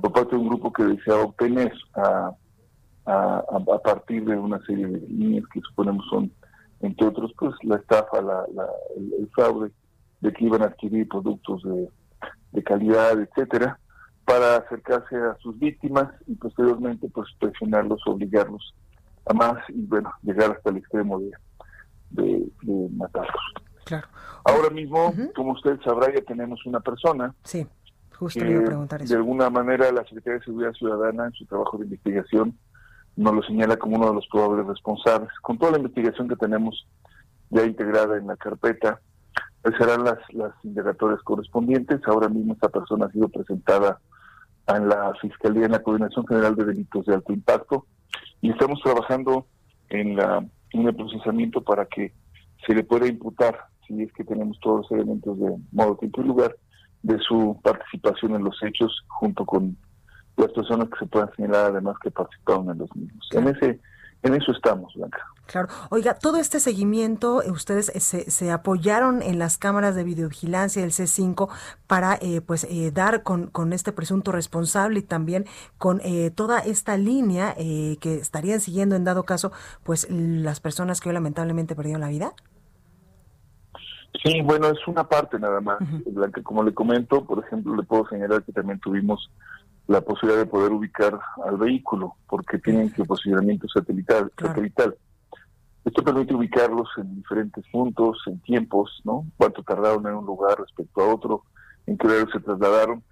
por 0.00 0.12
parte 0.12 0.36
de 0.36 0.42
un 0.42 0.48
grupo 0.48 0.72
que 0.72 0.84
deseaba 0.84 1.24
obtener 1.24 1.72
a, 1.94 2.30
a, 3.06 3.42
a, 3.48 3.78
partir 3.82 4.24
de 4.24 4.36
una 4.36 4.60
serie 4.66 4.86
de 4.86 5.00
líneas 5.08 5.44
que 5.52 5.60
suponemos 5.62 6.06
son, 6.08 6.30
entre 6.82 7.06
otros, 7.06 7.32
pues 7.38 7.54
la 7.62 7.76
estafa, 7.76 8.20
la, 8.20 8.44
el, 8.96 9.28
fraude, 9.34 9.70
de 10.20 10.32
que 10.32 10.44
iban 10.44 10.62
a 10.62 10.66
adquirir 10.66 11.08
productos 11.08 11.62
de, 11.62 11.88
de 12.52 12.62
calidad, 12.62 13.18
etcétera, 13.18 13.78
para 14.24 14.56
acercarse 14.56 15.16
a 15.16 15.36
sus 15.40 15.58
víctimas 15.58 16.08
y 16.26 16.34
posteriormente 16.34 17.08
pues 17.08 17.28
presionarlos, 17.38 18.00
obligarlos 18.06 18.74
a 19.26 19.32
más 19.32 19.58
y 19.68 19.82
bueno, 19.86 20.12
llegar 20.22 20.52
hasta 20.52 20.70
el 20.70 20.78
extremo 20.78 21.20
de, 21.20 21.30
de, 22.10 22.88
matarlos. 22.96 23.42
Claro. 23.84 24.06
Ahora 24.44 24.70
mismo, 24.70 25.12
como 25.34 25.52
usted 25.52 25.80
sabrá, 25.82 26.12
ya 26.12 26.22
tenemos 26.22 26.64
una 26.66 26.80
persona. 26.80 27.34
Sí, 27.44 27.66
justo 28.16 28.40
le 28.44 28.52
iba 28.52 28.62
a 28.62 28.66
preguntar 28.66 29.02
eso. 29.02 29.12
De 29.12 29.18
alguna 29.18 29.50
manera, 29.50 29.90
la 29.92 30.02
Secretaría 30.04 30.38
de 30.38 30.44
Seguridad 30.44 30.72
Ciudadana, 30.72 31.26
en 31.26 31.32
su 31.32 31.46
trabajo 31.46 31.78
de 31.78 31.84
investigación, 31.84 32.58
nos 33.16 33.34
lo 33.34 33.42
señala 33.42 33.76
como 33.76 33.96
uno 33.96 34.08
de 34.08 34.14
los 34.14 34.26
probables 34.28 34.66
responsables. 34.66 35.30
Con 35.42 35.58
toda 35.58 35.72
la 35.72 35.78
investigación 35.78 36.28
que 36.28 36.36
tenemos 36.36 36.86
ya 37.50 37.64
integrada 37.64 38.16
en 38.16 38.26
la 38.26 38.36
carpeta, 38.36 39.00
pues 39.62 39.74
serán 39.76 40.04
las, 40.04 40.18
las 40.30 40.52
indagatorias 40.62 41.20
correspondientes. 41.22 42.00
Ahora 42.06 42.28
mismo 42.28 42.54
esta 42.54 42.68
persona 42.68 43.06
ha 43.06 43.12
sido 43.12 43.28
presentada 43.28 44.00
en 44.68 44.88
la 44.88 45.12
Fiscalía, 45.20 45.66
en 45.66 45.72
la 45.72 45.82
Coordinación 45.82 46.26
General 46.26 46.54
de 46.56 46.64
Delitos 46.64 47.06
de 47.06 47.14
Alto 47.14 47.32
Impacto, 47.32 47.86
y 48.40 48.50
estamos 48.50 48.80
trabajando 48.82 49.46
en 49.88 50.16
la 50.16 50.44
en 50.72 50.86
el 50.86 50.94
procesamiento 50.94 51.62
para 51.62 51.86
que 51.86 52.12
se 52.66 52.74
le 52.74 52.84
pueda 52.84 53.06
imputar, 53.06 53.58
si 53.86 54.02
es 54.02 54.12
que 54.12 54.24
tenemos 54.24 54.58
todos 54.60 54.82
los 54.82 54.92
elementos 54.92 55.38
de 55.38 55.56
modo, 55.72 55.96
tiempo 55.96 56.22
y 56.22 56.24
lugar, 56.26 56.56
de 57.02 57.18
su 57.18 57.58
participación 57.62 58.34
en 58.36 58.44
los 58.44 58.56
hechos 58.62 59.04
junto 59.08 59.44
con 59.44 59.76
las 60.36 60.52
personas 60.52 60.88
que 60.88 60.98
se 60.98 61.06
puedan 61.06 61.30
señalar 61.36 61.66
además 61.66 61.96
que 62.02 62.10
participaron 62.10 62.70
en 62.70 62.78
los 62.78 62.94
mismos. 62.96 63.28
En 63.32 63.48
ese 63.48 63.80
en 64.22 64.34
eso 64.34 64.52
estamos, 64.52 64.94
Blanca. 64.94 65.18
Claro. 65.46 65.68
Oiga, 65.90 66.14
todo 66.14 66.38
este 66.38 66.60
seguimiento, 66.60 67.42
eh, 67.42 67.50
ustedes 67.50 67.88
eh, 67.88 68.00
se, 68.00 68.30
se, 68.30 68.52
apoyaron 68.52 69.20
en 69.20 69.40
las 69.40 69.58
cámaras 69.58 69.96
de 69.96 70.04
videovigilancia 70.04 70.80
del 70.82 70.92
C5 70.92 71.50
para 71.88 72.16
eh, 72.22 72.40
pues 72.40 72.66
dar 72.94 73.24
con, 73.24 73.48
con, 73.48 73.72
este 73.72 73.92
presunto 73.92 74.30
responsable 74.30 75.00
y 75.00 75.02
también 75.02 75.44
con 75.76 76.00
toda 76.34 76.60
esta 76.60 76.96
línea 76.96 77.54
que 77.54 78.14
estarían 78.20 78.60
siguiendo 78.60 78.94
en 78.94 79.04
dado 79.04 79.24
caso 79.24 79.52
pues 79.82 80.08
las 80.10 80.60
personas 80.60 81.00
que 81.00 81.08
hoy 81.08 81.14
lamentablemente 81.14 81.74
perdieron 81.74 82.00
la 82.00 82.08
vida. 82.08 82.32
Sí, 84.22 84.40
bueno, 84.42 84.68
es 84.68 84.86
una 84.86 85.04
parte 85.04 85.38
nada 85.38 85.60
más, 85.60 85.78
Blanca. 86.06 86.42
Como 86.42 86.62
le 86.62 86.72
comento, 86.72 87.24
por 87.24 87.44
ejemplo, 87.44 87.74
le 87.74 87.82
puedo 87.82 88.06
señalar 88.08 88.44
que 88.44 88.52
también 88.52 88.78
tuvimos 88.78 89.30
la 89.92 90.00
posibilidad 90.00 90.40
de 90.40 90.50
poder 90.50 90.72
ubicar 90.72 91.20
al 91.44 91.58
vehículo, 91.58 92.16
porque 92.26 92.58
tienen 92.58 92.90
que 92.90 93.04
posicionamiento 93.04 93.68
satelital. 93.68 94.32
satelital. 94.40 94.96
Esto 95.84 96.02
permite 96.02 96.34
ubicarlos 96.34 96.88
en 96.96 97.14
diferentes 97.16 97.64
puntos, 97.70 98.22
en 98.26 98.40
tiempos, 98.40 99.02
¿no? 99.04 99.26
Cuánto 99.36 99.62
tardaron 99.62 100.06
en 100.06 100.14
un 100.14 100.24
lugar 100.24 100.58
respecto 100.58 101.02
a 101.02 101.14
otro, 101.14 101.42
en 101.86 101.98
qué 101.98 102.06
horario 102.06 102.32
se 102.32 102.40
trasladaron. 102.40 103.02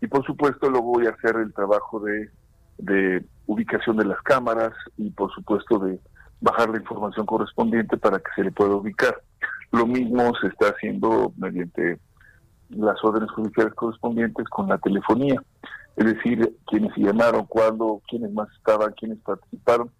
Y 0.00 0.06
por 0.06 0.24
supuesto 0.24 0.70
luego 0.70 0.92
voy 0.92 1.06
a 1.06 1.10
hacer 1.10 1.36
el 1.36 1.52
trabajo 1.52 1.98
de, 1.98 2.30
de 2.78 3.24
ubicación 3.46 3.96
de 3.96 4.04
las 4.04 4.20
cámaras 4.22 4.72
y 4.96 5.10
por 5.10 5.32
supuesto 5.34 5.80
de 5.80 5.98
bajar 6.40 6.70
la 6.70 6.78
información 6.78 7.26
correspondiente 7.26 7.96
para 7.96 8.18
que 8.18 8.30
se 8.36 8.44
le 8.44 8.52
pueda 8.52 8.76
ubicar. 8.76 9.20
Lo 9.72 9.86
mismo 9.86 10.32
se 10.40 10.46
está 10.46 10.68
haciendo 10.68 11.32
mediante 11.36 11.98
las 12.68 13.02
órdenes 13.02 13.30
judiciales 13.32 13.74
correspondientes 13.74 14.46
con 14.50 14.68
la 14.68 14.78
telefonía 14.78 15.42
es 15.98 16.04
decir, 16.04 16.56
quienes 16.66 16.94
se 16.94 17.00
llamaron, 17.00 17.44
cuándo, 17.46 18.00
quiénes 18.08 18.32
más 18.32 18.48
estaban, 18.56 18.92
quiénes 18.92 19.18
participaron. 19.18 19.90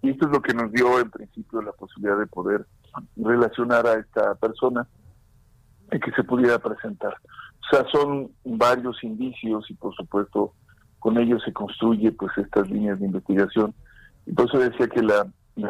Y 0.00 0.10
esto 0.10 0.26
es 0.26 0.32
lo 0.32 0.40
que 0.40 0.54
nos 0.54 0.70
dio 0.70 1.00
en 1.00 1.10
principio 1.10 1.60
la 1.60 1.72
posibilidad 1.72 2.18
de 2.18 2.28
poder 2.28 2.66
relacionar 3.16 3.84
a 3.86 3.94
esta 3.94 4.36
persona 4.36 4.86
y 5.90 5.98
que 5.98 6.12
se 6.12 6.22
pudiera 6.22 6.60
presentar. 6.60 7.14
O 7.14 7.76
sea, 7.76 7.84
son 7.90 8.30
varios 8.44 9.02
indicios 9.02 9.68
y 9.68 9.74
por 9.74 9.92
supuesto 9.96 10.54
con 11.00 11.18
ellos 11.18 11.42
se 11.44 11.52
construye 11.52 12.12
pues 12.12 12.30
estas 12.38 12.70
líneas 12.70 13.00
de 13.00 13.06
investigación. 13.06 13.74
Y 14.26 14.32
por 14.32 14.46
eso 14.48 14.58
decía 14.58 14.86
que 14.86 15.02
la, 15.02 15.26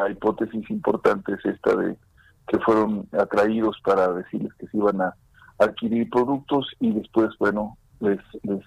hipótesis 0.09 0.69
importante 0.69 1.33
es 1.33 1.43
esta 1.43 1.75
de 1.75 1.97
que 2.47 2.59
fueron 2.59 3.07
atraídos 3.13 3.77
para 3.83 4.13
decirles 4.13 4.53
que 4.59 4.67
se 4.67 4.77
iban 4.77 5.01
a 5.01 5.15
adquirir 5.57 6.09
productos 6.09 6.67
y 6.79 6.93
después, 6.93 7.29
bueno, 7.39 7.77
les, 7.99 8.19
les 8.43 8.63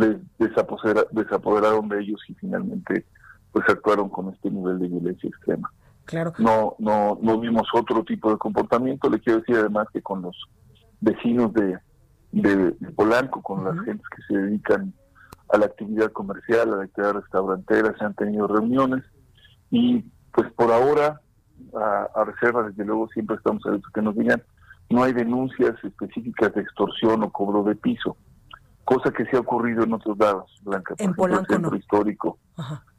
les 0.00 0.18
desapoderaron 0.38 1.88
de 1.88 2.00
ellos 2.00 2.20
y 2.28 2.34
finalmente 2.34 3.06
pues 3.52 3.68
actuaron 3.68 4.08
con 4.08 4.32
este 4.32 4.50
nivel 4.50 4.78
de 4.78 4.88
violencia 4.88 5.28
extrema. 5.28 5.72
Claro. 6.04 6.32
No, 6.38 6.76
no, 6.78 7.18
no 7.20 7.38
vimos 7.38 7.68
otro 7.74 8.04
tipo 8.04 8.30
de 8.30 8.38
comportamiento. 8.38 9.10
Le 9.10 9.20
quiero 9.20 9.40
decir 9.40 9.56
además 9.56 9.88
que 9.92 10.02
con 10.02 10.22
los 10.22 10.36
vecinos 11.00 11.52
de, 11.52 11.78
de, 12.32 12.72
Polanco, 12.96 13.42
con 13.42 13.64
las 13.64 13.78
gentes 13.84 14.06
que 14.08 14.22
se 14.28 14.40
dedican 14.40 14.92
a 15.52 15.58
la 15.58 15.66
actividad 15.66 16.12
comercial, 16.12 16.72
a 16.72 16.76
la 16.78 16.84
actividad 16.84 17.14
restaurantera, 17.14 17.96
se 17.98 18.04
han 18.04 18.14
tenido 18.14 18.46
reuniones 18.46 19.04
y 19.70 20.04
pues 20.32 20.50
por 20.52 20.72
ahora, 20.72 21.20
a, 21.74 22.08
a 22.14 22.24
reserva, 22.24 22.68
desde 22.68 22.84
luego 22.84 23.08
siempre 23.08 23.36
estamos 23.36 23.64
abiertos 23.66 23.92
que 23.92 24.02
nos 24.02 24.16
digan, 24.16 24.42
no 24.90 25.02
hay 25.02 25.12
denuncias 25.12 25.74
específicas 25.82 26.54
de 26.54 26.62
extorsión 26.62 27.22
o 27.24 27.30
cobro 27.30 27.64
de 27.64 27.74
piso 27.74 28.16
cosa 28.84 29.10
que 29.10 29.24
sí 29.26 29.36
ha 29.36 29.40
ocurrido 29.40 29.84
en 29.84 29.92
otros 29.92 30.18
lados, 30.18 30.60
Blanca. 30.62 30.94
en 30.98 31.14
Polanco 31.14 31.58
no. 31.58 31.74
histórico. 31.76 32.38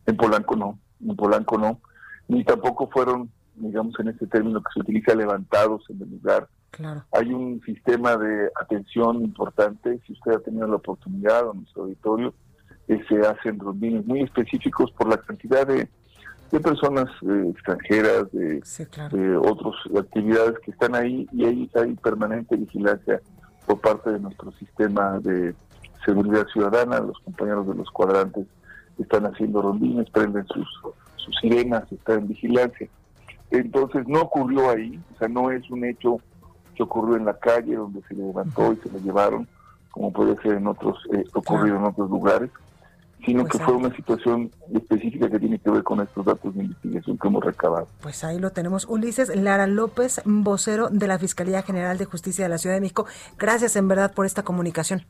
En 0.05 0.17
Polanco 0.17 0.55
no, 0.55 0.79
en 1.01 1.15
Polanco 1.15 1.57
no. 1.57 1.79
Ni 2.27 2.43
tampoco 2.43 2.89
fueron, 2.89 3.29
digamos, 3.55 3.93
en 3.99 4.09
este 4.09 4.27
término 4.27 4.61
que 4.61 4.71
se 4.73 4.79
utiliza, 4.79 5.13
levantados 5.15 5.83
en 5.89 6.01
el 6.01 6.09
lugar. 6.09 6.47
Claro. 6.71 7.03
Hay 7.11 7.33
un 7.33 7.61
sistema 7.65 8.15
de 8.15 8.49
atención 8.61 9.21
importante, 9.21 9.99
si 10.07 10.13
usted 10.13 10.31
ha 10.31 10.39
tenido 10.39 10.67
la 10.67 10.77
oportunidad 10.77 11.49
en 11.51 11.61
nuestro 11.61 11.83
auditorio, 11.83 12.33
eh, 12.87 13.01
se 13.09 13.19
hacen 13.27 13.59
rondines 13.59 14.05
muy 14.05 14.21
específicos 14.21 14.91
por 14.91 15.09
la 15.09 15.17
cantidad 15.17 15.67
de, 15.67 15.89
de 16.51 16.59
personas 16.59 17.05
eh, 17.21 17.49
extranjeras, 17.51 18.31
de, 18.31 18.61
de 19.11 19.37
otras 19.37 19.75
actividades 19.99 20.57
que 20.59 20.71
están 20.71 20.95
ahí 20.95 21.27
y 21.33 21.45
ahí 21.45 21.69
hay 21.75 21.93
permanente 21.95 22.55
vigilancia 22.55 23.21
por 23.65 23.79
parte 23.79 24.11
de 24.11 24.19
nuestro 24.19 24.51
sistema 24.53 25.19
de 25.19 25.53
seguridad 26.05 26.45
ciudadana, 26.47 26.99
los 26.99 27.19
compañeros 27.19 27.67
de 27.67 27.75
los 27.75 27.89
cuadrantes 27.91 28.47
están 28.99 29.25
haciendo 29.25 29.61
rondines, 29.61 30.09
prenden 30.09 30.45
sus, 30.47 30.67
sus 31.15 31.35
sirenas, 31.39 31.91
están 31.91 32.19
en 32.19 32.27
vigilancia. 32.27 32.87
Entonces 33.49 34.07
no 34.07 34.21
ocurrió 34.21 34.69
ahí, 34.69 34.99
o 35.13 35.17
sea, 35.17 35.27
no 35.27 35.51
es 35.51 35.69
un 35.69 35.85
hecho 35.85 36.19
que 36.75 36.83
ocurrió 36.83 37.17
en 37.17 37.25
la 37.25 37.37
calle, 37.37 37.75
donde 37.75 38.01
se 38.07 38.15
levantó 38.15 38.73
y 38.73 38.77
se 38.77 38.89
lo 38.89 38.99
llevaron, 38.99 39.47
como 39.91 40.11
puede 40.13 40.37
ser 40.37 40.53
en 40.53 40.67
otros, 40.67 40.97
eh, 41.13 41.25
ocurrido 41.33 41.75
en 41.75 41.83
otros 41.83 42.09
lugares, 42.09 42.49
sino 43.25 43.43
Pues 43.43 43.51
que 43.51 43.59
fue 43.59 43.73
una 43.75 43.93
situación 43.95 44.49
específica 44.73 45.29
que 45.29 45.37
tiene 45.37 45.59
que 45.59 45.69
ver 45.69 45.83
con 45.83 46.01
estos 46.01 46.25
datos 46.25 46.55
de 46.55 46.63
investigación 46.63 47.17
que 47.17 47.27
hemos 47.27 47.43
recabado. 47.43 47.87
Pues 48.01 48.23
ahí 48.23 48.39
lo 48.39 48.51
tenemos. 48.51 48.85
Ulises 48.89 49.35
Lara 49.35 49.67
López, 49.67 50.21
vocero 50.25 50.89
de 50.89 51.07
la 51.07 51.19
Fiscalía 51.19 51.61
General 51.61 51.97
de 51.97 52.05
Justicia 52.05 52.45
de 52.45 52.49
la 52.49 52.57
Ciudad 52.57 52.77
de 52.77 52.81
México. 52.81 53.05
Gracias 53.37 53.75
en 53.75 53.87
verdad 53.87 54.13
por 54.13 54.25
esta 54.25 54.43
comunicación. 54.43 55.03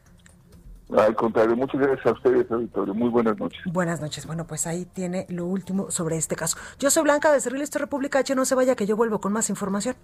Al 0.98 1.16
contrario, 1.16 1.56
muchas 1.56 1.80
gracias 1.80 2.06
a 2.06 2.12
ustedes, 2.12 2.52
auditorio. 2.52 2.94
Muy 2.94 3.10
buenas 3.10 3.38
noches. 3.38 3.60
Buenas 3.66 4.02
noches. 4.02 4.26
Bueno, 4.26 4.46
pues 4.46 4.68
ahí 4.68 4.86
tiene 4.86 5.26
lo 5.30 5.46
último 5.46 5.90
sobre 5.92 6.18
este 6.18 6.36
caso. 6.36 6.58
Yo 6.80 6.90
soy 6.90 7.04
Blanca 7.04 7.32
de 7.32 7.40
Cerril, 7.40 7.62
esto 7.62 7.78
es 7.78 7.82
República 7.82 8.20
H. 8.20 8.36
No 8.36 8.46
se 8.46 8.56
vaya 8.56 8.76
que 8.76 8.86
yo 8.86 8.96
vuelvo 8.96 9.20
con 9.20 9.32
más 9.32 9.50
información. 9.50 9.96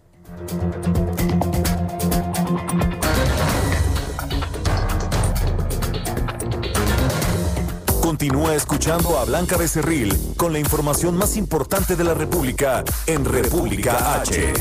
Continúa 8.02 8.56
escuchando 8.56 9.19
a 9.19 9.26
Blanca 9.26 9.58
Becerril 9.58 10.17
con 10.38 10.54
la 10.54 10.60
información 10.60 11.17
más 11.17 11.36
importante 11.36 11.95
de 11.95 12.06
la 12.06 12.13
República 12.13 12.84
en 13.06 13.26
República 13.26 14.21
H. 14.21 14.54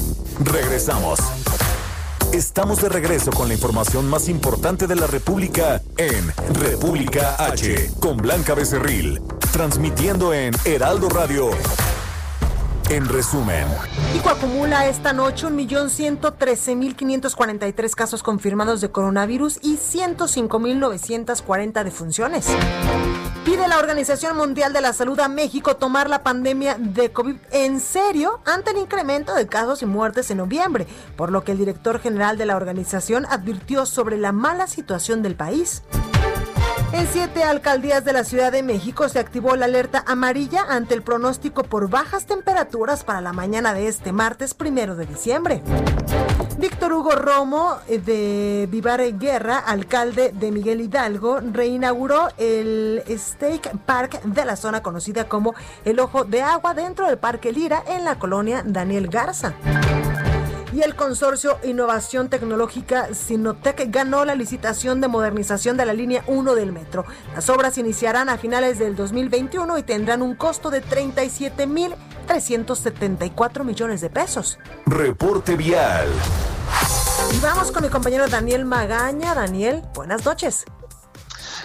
Regresamos. 0.44 1.35
Estamos 2.36 2.82
de 2.82 2.90
regreso 2.90 3.30
con 3.30 3.48
la 3.48 3.54
información 3.54 4.10
más 4.10 4.28
importante 4.28 4.86
de 4.86 4.94
la 4.94 5.06
República 5.06 5.80
en 5.96 6.30
República 6.54 7.34
H 7.38 7.92
con 7.98 8.18
Blanca 8.18 8.54
Becerril, 8.54 9.22
transmitiendo 9.52 10.34
en 10.34 10.52
Heraldo 10.66 11.08
Radio. 11.08 11.48
En 12.90 13.08
resumen, 13.08 13.66
México 14.08 14.28
acumula 14.28 14.86
esta 14.86 15.14
noche 15.14 15.46
1.113.543 15.46 17.94
casos 17.94 18.22
confirmados 18.22 18.82
de 18.82 18.90
coronavirus 18.90 19.58
y 19.62 19.78
105.940 19.78 21.84
defunciones. 21.84 22.48
Pide 23.46 23.68
la 23.68 23.78
Organización 23.78 24.36
Mundial 24.36 24.72
de 24.72 24.80
la 24.80 24.92
Salud 24.92 25.20
a 25.20 25.28
México 25.28 25.76
tomar 25.76 26.10
la 26.10 26.24
pandemia 26.24 26.74
de 26.80 27.12
COVID 27.12 27.36
en 27.52 27.78
serio 27.78 28.40
ante 28.44 28.72
el 28.72 28.78
incremento 28.78 29.36
de 29.36 29.46
casos 29.46 29.82
y 29.82 29.86
muertes 29.86 30.32
en 30.32 30.38
noviembre, 30.38 30.88
por 31.14 31.30
lo 31.30 31.44
que 31.44 31.52
el 31.52 31.58
director 31.58 32.00
general 32.00 32.38
de 32.38 32.46
la 32.46 32.56
organización 32.56 33.24
advirtió 33.24 33.86
sobre 33.86 34.16
la 34.16 34.32
mala 34.32 34.66
situación 34.66 35.22
del 35.22 35.36
país. 35.36 35.84
En 36.92 37.06
siete 37.06 37.44
alcaldías 37.44 38.04
de 38.04 38.14
la 38.14 38.24
Ciudad 38.24 38.50
de 38.50 38.64
México 38.64 39.08
se 39.08 39.20
activó 39.20 39.54
la 39.54 39.66
alerta 39.66 40.02
amarilla 40.08 40.64
ante 40.68 40.94
el 40.94 41.02
pronóstico 41.02 41.62
por 41.62 41.88
bajas 41.88 42.26
temperaturas 42.26 43.04
para 43.04 43.20
la 43.20 43.32
mañana 43.32 43.74
de 43.74 43.86
este 43.86 44.10
martes 44.10 44.54
primero 44.54 44.96
de 44.96 45.06
diciembre. 45.06 45.62
Víctor 46.58 46.92
Hugo 46.92 47.10
Romo 47.12 47.76
eh, 47.86 47.98
de 47.98 48.66
Vivar 48.70 49.02
Guerra, 49.18 49.58
alcalde 49.58 50.32
de 50.32 50.50
Miguel 50.50 50.80
Hidalgo, 50.80 51.40
reinauguró 51.40 52.28
el 52.38 53.02
Steak 53.08 53.76
Park 53.84 54.22
de 54.22 54.44
la 54.44 54.56
zona 54.56 54.82
conocida 54.82 55.28
como 55.28 55.54
el 55.84 56.00
Ojo 56.00 56.24
de 56.24 56.42
Agua 56.42 56.72
dentro 56.72 57.06
del 57.06 57.18
Parque 57.18 57.52
Lira 57.52 57.82
en 57.86 58.04
la 58.04 58.18
colonia 58.18 58.62
Daniel 58.64 59.08
Garza 59.08 59.54
y 60.76 60.82
el 60.82 60.94
consorcio 60.94 61.58
Innovación 61.64 62.28
Tecnológica 62.28 63.14
Sinotec 63.14 63.90
ganó 63.90 64.26
la 64.26 64.34
licitación 64.34 65.00
de 65.00 65.08
modernización 65.08 65.78
de 65.78 65.86
la 65.86 65.94
línea 65.94 66.22
1 66.26 66.54
del 66.54 66.70
metro. 66.70 67.06
Las 67.34 67.48
obras 67.48 67.78
iniciarán 67.78 68.28
a 68.28 68.36
finales 68.36 68.78
del 68.78 68.94
2021 68.94 69.78
y 69.78 69.82
tendrán 69.82 70.20
un 70.20 70.34
costo 70.34 70.68
de 70.68 70.84
37.374 70.84 73.64
millones 73.64 74.02
de 74.02 74.10
pesos. 74.10 74.58
reporte 74.84 75.56
vial. 75.56 76.08
Y 77.34 77.40
vamos 77.40 77.72
con 77.72 77.82
mi 77.82 77.88
compañero 77.88 78.28
Daniel 78.28 78.66
Magaña. 78.66 79.34
Daniel, 79.34 79.82
buenas 79.94 80.26
noches. 80.26 80.66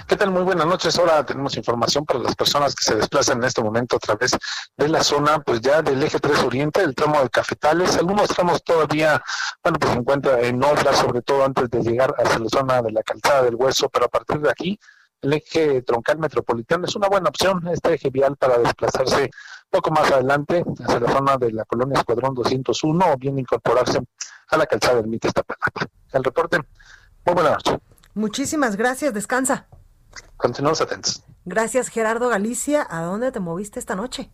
¿Qué 0.08 0.16
tal? 0.18 0.32
Muy 0.32 0.44
buenas 0.44 0.66
noches. 0.66 0.98
Ahora 0.98 1.26
tenemos 1.26 1.56
información 1.56 2.06
para 2.06 2.20
las 2.20 2.36
personas 2.36 2.76
que 2.76 2.84
se 2.84 2.96
desplazan 2.96 3.38
en 3.38 3.46
este 3.46 3.62
momento 3.64 3.96
a 3.96 4.00
través 4.00 4.32
de 4.78 4.88
la 4.88 5.04
zona, 5.04 5.40
pues 5.40 5.62
ya 5.62 5.82
del 5.82 6.02
eje 6.04 6.20
3 6.20 6.44
Oriente, 6.44 6.82
el 6.82 6.96
tramo 6.96 7.22
de 7.22 7.30
Cafetales. 7.30 7.98
Algunos 7.98 8.30
tramos 8.30 8.64
todavía, 8.64 9.22
bueno, 9.64 9.80
pues 9.80 9.94
se 9.94 10.00
encuentran 10.00 10.44
en 10.44 10.64
obra, 10.64 10.94
sobre 10.94 11.22
todo 11.22 11.46
antes 11.46 11.70
de 11.70 11.82
llegar 11.82 12.14
hacia 12.18 12.40
la 12.40 12.50
zona 12.50 12.82
de 12.82 12.92
la 12.92 13.04
calzada 13.04 13.44
del 13.44 13.56
Hueso, 13.56 13.90
pero 13.90 14.06
a 14.06 14.10
partir 14.10 14.40
de 14.40 14.50
aquí, 14.50 14.80
el 15.22 15.34
eje 15.34 15.82
troncal 15.84 16.18
metropolitano 16.18 16.86
es 16.86 16.96
una 16.96 17.08
buena 17.08 17.30
opción, 17.30 17.68
este 17.68 17.94
eje 17.94 18.10
vial 18.10 18.36
para 18.38 18.58
desplazarse 18.58 19.30
poco 19.70 19.92
más 19.92 20.12
adelante 20.12 20.64
hacia 20.84 21.00
la 21.00 21.12
zona 21.12 21.38
de 21.38 21.52
la 21.52 21.64
colonia 21.66 22.00
Escuadrón 22.00 22.34
201 22.36 23.06
o 23.14 23.18
bien 23.18 23.40
incorporarse 23.40 24.00
a 24.48 24.58
la 24.58 24.66
calzada 24.66 24.96
del 24.96 25.08
Mite 25.08 25.28
Iztapalapa. 25.28 25.88
El 26.12 26.24
reporte, 26.24 26.58
muy 27.26 27.34
buena 27.34 27.52
noche. 27.52 27.80
Muchísimas 28.14 28.76
gracias. 28.76 29.14
Descansa. 29.14 29.68
Continuamos 30.38 30.82
atentos. 30.82 31.24
Gracias, 31.46 31.90
Gerardo 31.90 32.30
Galicia. 32.30 32.86
¿A 32.90 33.02
dónde 33.02 33.32
te 33.32 33.40
moviste 33.40 33.80
esta 33.80 33.96
noche? 33.96 34.30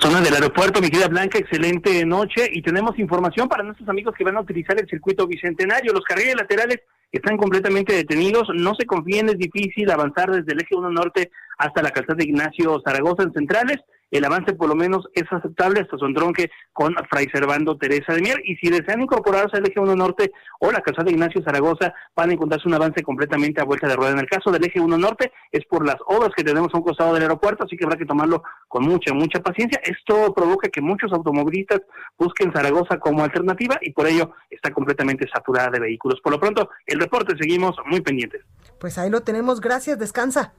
Zona 0.00 0.22
del 0.22 0.32
aeropuerto, 0.32 0.80
mi 0.80 0.88
querida 0.88 1.08
Blanca, 1.08 1.38
excelente 1.38 2.04
noche 2.06 2.48
y 2.50 2.62
tenemos 2.62 2.98
información 2.98 3.46
para 3.46 3.62
nuestros 3.62 3.86
amigos 3.90 4.14
que 4.16 4.24
van 4.24 4.38
a 4.38 4.40
utilizar 4.40 4.78
el 4.80 4.88
circuito 4.88 5.26
bicentenario. 5.26 5.92
Los 5.92 6.04
carriles 6.04 6.34
laterales 6.34 6.80
están 7.10 7.36
completamente 7.36 7.92
detenidos, 7.92 8.48
no 8.54 8.74
se 8.74 8.86
confíen, 8.86 9.28
es 9.28 9.36
difícil 9.36 9.90
avanzar 9.90 10.30
desde 10.30 10.52
el 10.52 10.62
eje 10.62 10.74
1 10.74 10.90
norte 10.90 11.30
hasta 11.58 11.82
la 11.82 11.90
calzada 11.90 12.16
de 12.16 12.24
Ignacio 12.24 12.80
Zaragoza 12.82 13.24
en 13.24 13.34
centrales. 13.34 13.80
El 14.12 14.26
avance 14.26 14.52
por 14.52 14.68
lo 14.68 14.74
menos 14.74 15.08
es 15.14 15.24
aceptable 15.30 15.80
hasta 15.80 15.96
su 15.96 16.04
entronque 16.04 16.50
con 16.74 16.94
Fray 17.08 17.28
Servando 17.32 17.78
Teresa 17.78 18.12
de 18.12 18.20
Mier. 18.20 18.42
Y 18.44 18.56
si 18.56 18.68
desean 18.68 19.00
incorporarse 19.00 19.56
al 19.56 19.66
eje 19.66 19.80
1 19.80 19.96
norte 19.96 20.30
o 20.60 20.70
la 20.70 20.82
calzada 20.82 21.06
de 21.06 21.12
Ignacio 21.12 21.42
Zaragoza, 21.42 21.94
van 22.14 22.28
a 22.28 22.34
encontrarse 22.34 22.68
un 22.68 22.74
avance 22.74 23.02
completamente 23.02 23.62
a 23.62 23.64
vuelta 23.64 23.88
de 23.88 23.96
rueda. 23.96 24.12
En 24.12 24.18
el 24.18 24.26
caso 24.26 24.50
del 24.50 24.64
eje 24.66 24.80
1 24.80 24.98
norte 24.98 25.32
es 25.50 25.64
por 25.64 25.86
las 25.86 25.96
obras 26.06 26.30
que 26.36 26.44
tenemos 26.44 26.68
a 26.74 26.76
un 26.76 26.84
costado 26.84 27.14
del 27.14 27.22
aeropuerto, 27.22 27.64
así 27.64 27.74
que 27.74 27.84
habrá 27.84 27.96
que 27.96 28.04
tomarlo 28.04 28.42
con 28.68 28.84
mucha, 28.84 29.14
mucha 29.14 29.40
paciencia. 29.40 29.80
Esto 29.82 30.34
provoca 30.34 30.68
que 30.68 30.82
muchos 30.82 31.10
automovilistas 31.10 31.80
busquen 32.18 32.52
Zaragoza 32.52 32.98
como 32.98 33.24
alternativa 33.24 33.78
y 33.80 33.92
por 33.92 34.06
ello 34.06 34.34
está 34.50 34.70
completamente 34.72 35.26
saturada 35.32 35.70
de 35.70 35.80
vehículos. 35.80 36.20
Por 36.20 36.32
lo 36.32 36.38
pronto, 36.38 36.68
el 36.84 37.00
reporte 37.00 37.34
seguimos 37.40 37.76
muy 37.86 38.02
pendientes. 38.02 38.42
Pues 38.78 38.98
ahí 38.98 39.08
lo 39.08 39.22
tenemos. 39.22 39.62
Gracias. 39.62 39.98
Descansa. 39.98 40.52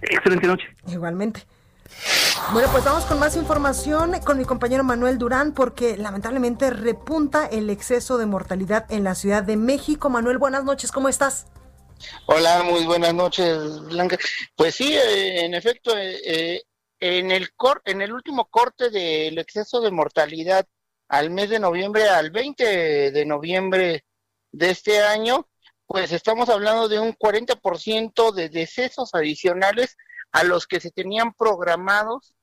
Excelente 0.00 0.46
noche. 0.46 0.68
Igualmente. 0.86 1.40
Bueno, 2.52 2.68
pues 2.70 2.84
vamos 2.84 3.04
con 3.04 3.18
más 3.18 3.36
información 3.36 4.20
con 4.20 4.38
mi 4.38 4.44
compañero 4.44 4.84
Manuel 4.84 5.18
Durán 5.18 5.54
porque 5.54 5.96
lamentablemente 5.96 6.70
repunta 6.70 7.46
el 7.46 7.70
exceso 7.70 8.18
de 8.18 8.26
mortalidad 8.26 8.90
en 8.90 9.04
la 9.04 9.14
Ciudad 9.14 9.42
de 9.42 9.56
México. 9.56 10.10
Manuel, 10.10 10.38
buenas 10.38 10.64
noches, 10.64 10.92
¿cómo 10.92 11.08
estás? 11.08 11.46
Hola, 12.26 12.62
muy 12.62 12.84
buenas 12.84 13.14
noches, 13.14 13.80
Blanca. 13.82 14.18
Pues 14.56 14.74
sí, 14.74 14.94
eh, 14.94 15.44
en 15.44 15.54
efecto, 15.54 15.96
eh, 15.96 16.20
eh, 16.24 16.62
en 17.00 17.30
el 17.30 17.54
cor 17.54 17.82
en 17.84 18.02
el 18.02 18.12
último 18.12 18.46
corte 18.46 18.90
del 18.90 19.38
exceso 19.38 19.80
de 19.80 19.90
mortalidad 19.90 20.66
al 21.08 21.30
mes 21.30 21.50
de 21.50 21.58
noviembre, 21.58 22.08
al 22.08 22.30
20 22.30 23.10
de 23.10 23.26
noviembre 23.26 24.04
de 24.52 24.70
este 24.70 25.00
año, 25.00 25.48
pues 25.86 26.12
estamos 26.12 26.48
hablando 26.48 26.88
de 26.88 26.98
un 26.98 27.12
40% 27.14 28.32
de 28.32 28.48
decesos 28.48 29.14
adicionales 29.14 29.96
a 30.34 30.42
los 30.42 30.66
que 30.66 30.80
se 30.80 30.90
tenían 30.90 31.32
programados 31.32 32.34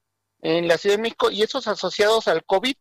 en 0.42 0.68
la 0.68 0.78
Ciudad 0.78 0.96
de 0.96 1.02
México 1.02 1.30
y 1.30 1.44
esos 1.44 1.68
asociados 1.68 2.28
al 2.30 2.46
COVID. 2.46 2.74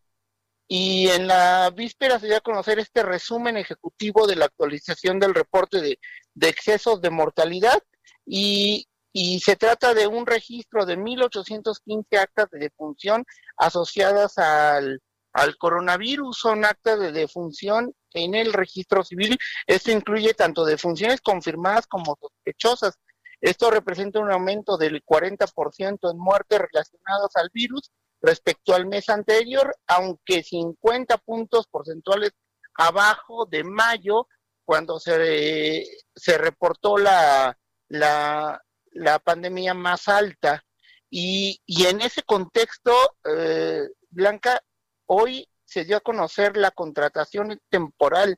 Y 0.69 1.09
en 1.09 1.27
la 1.27 1.69
víspera 1.71 2.17
se 2.17 2.27
dio 2.27 2.37
a 2.37 2.41
conocer 2.41 2.79
este 2.79 3.03
resumen 3.03 3.57
ejecutivo 3.57 4.25
de 4.25 4.37
la 4.37 4.45
actualización 4.45 5.19
del 5.19 5.35
reporte 5.35 5.81
de, 5.81 5.99
excesos 6.47 7.01
de 7.01 7.09
mortalidad 7.09 7.83
y, 8.25 8.87
y 9.11 9.41
se 9.41 9.57
trata 9.57 9.93
de 9.93 10.07
un 10.07 10.25
registro 10.25 10.85
de 10.85 10.97
1.815 10.97 12.17
actas 12.17 12.49
de 12.49 12.59
defunción 12.59 13.25
asociadas 13.57 14.37
al, 14.37 15.01
al 15.33 15.57
coronavirus. 15.57 16.37
Son 16.37 16.63
actas 16.63 17.01
de 17.01 17.11
defunción 17.11 17.93
en 18.13 18.33
el 18.33 18.53
registro 18.53 19.03
civil. 19.03 19.37
Esto 19.67 19.91
incluye 19.91 20.33
tanto 20.33 20.63
defunciones 20.63 21.19
confirmadas 21.19 21.85
como 21.85 22.17
sospechosas. 22.17 22.97
Esto 23.41 23.71
representa 23.71 24.19
un 24.19 24.31
aumento 24.31 24.77
del 24.77 25.03
40% 25.03 26.11
en 26.11 26.17
muertes 26.17 26.59
relacionadas 26.59 27.35
al 27.35 27.49
virus 27.51 27.91
respecto 28.21 28.75
al 28.75 28.85
mes 28.85 29.09
anterior, 29.09 29.75
aunque 29.87 30.43
50 30.43 31.17
puntos 31.17 31.65
porcentuales 31.67 32.31
abajo 32.75 33.47
de 33.47 33.63
mayo, 33.63 34.27
cuando 34.63 34.99
se, 34.99 35.85
se 36.15 36.37
reportó 36.37 36.97
la, 36.97 37.57
la, 37.89 38.61
la 38.91 39.19
pandemia 39.19 39.73
más 39.73 40.07
alta. 40.07 40.63
Y, 41.09 41.59
y 41.65 41.87
en 41.87 42.01
ese 42.01 42.21
contexto, 42.21 42.93
eh, 43.25 43.89
Blanca, 44.09 44.61
hoy 45.07 45.49
se 45.65 45.83
dio 45.83 45.97
a 45.97 46.01
conocer 46.01 46.57
la 46.57 46.71
contratación 46.71 47.59
temporal 47.69 48.37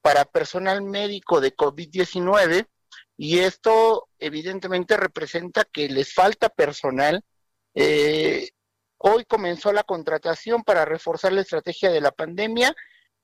para 0.00 0.24
personal 0.24 0.82
médico 0.82 1.40
de 1.40 1.54
COVID-19 1.54 2.68
y 3.16 3.38
esto 3.38 4.08
evidentemente 4.18 4.96
representa 4.96 5.64
que 5.64 5.88
les 5.88 6.12
falta 6.12 6.48
personal. 6.48 7.24
Eh, 7.74 8.50
hoy 8.98 9.24
comenzó 9.24 9.72
la 9.72 9.82
contratación 9.82 10.62
para 10.62 10.84
reforzar 10.84 11.32
la 11.32 11.42
estrategia 11.42 11.90
de 11.90 12.00
la 12.00 12.12
pandemia 12.12 12.74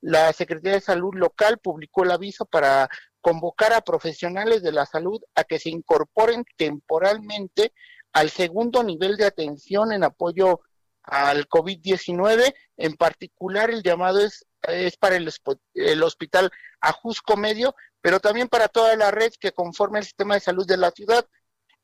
la 0.03 0.33
Secretaría 0.33 0.75
de 0.75 0.81
Salud 0.81 1.15
local 1.15 1.59
publicó 1.59 2.03
el 2.03 2.11
aviso 2.11 2.45
para 2.45 2.89
convocar 3.21 3.73
a 3.73 3.83
profesionales 3.83 4.63
de 4.63 4.73
la 4.73 4.85
salud 4.85 5.23
a 5.37 5.45
que 5.45 5.61
se 5.61 5.71
incorporen 5.71 6.45
temporalmente 6.57 7.73
al 8.13 8.29
segundo 8.29 8.83
nivel 8.83 9.17
de 9.17 9.27
atención 9.27 9.93
en 9.93 10.03
apoyo 10.03 10.61
al 11.05 11.49
COVID-19. 11.49 12.53
En 12.77 12.97
particular, 12.97 13.71
el 13.71 13.85
llamado 13.85 14.21
es, 14.21 14.45
es 14.63 14.97
para 14.97 15.15
el, 15.15 15.33
el 15.75 16.03
hospital 16.03 16.51
Ajusco 16.81 17.37
Medio, 17.37 17.77
pero 18.03 18.21
también 18.21 18.49
para 18.49 18.69
toda 18.69 18.95
la 18.97 19.11
red 19.11 19.33
que 19.41 19.53
conforma 19.53 19.99
el 19.99 20.05
sistema 20.05 20.35
de 20.35 20.41
salud 20.41 20.67
de 20.67 20.77
la 20.77 20.91
ciudad. 20.91 21.27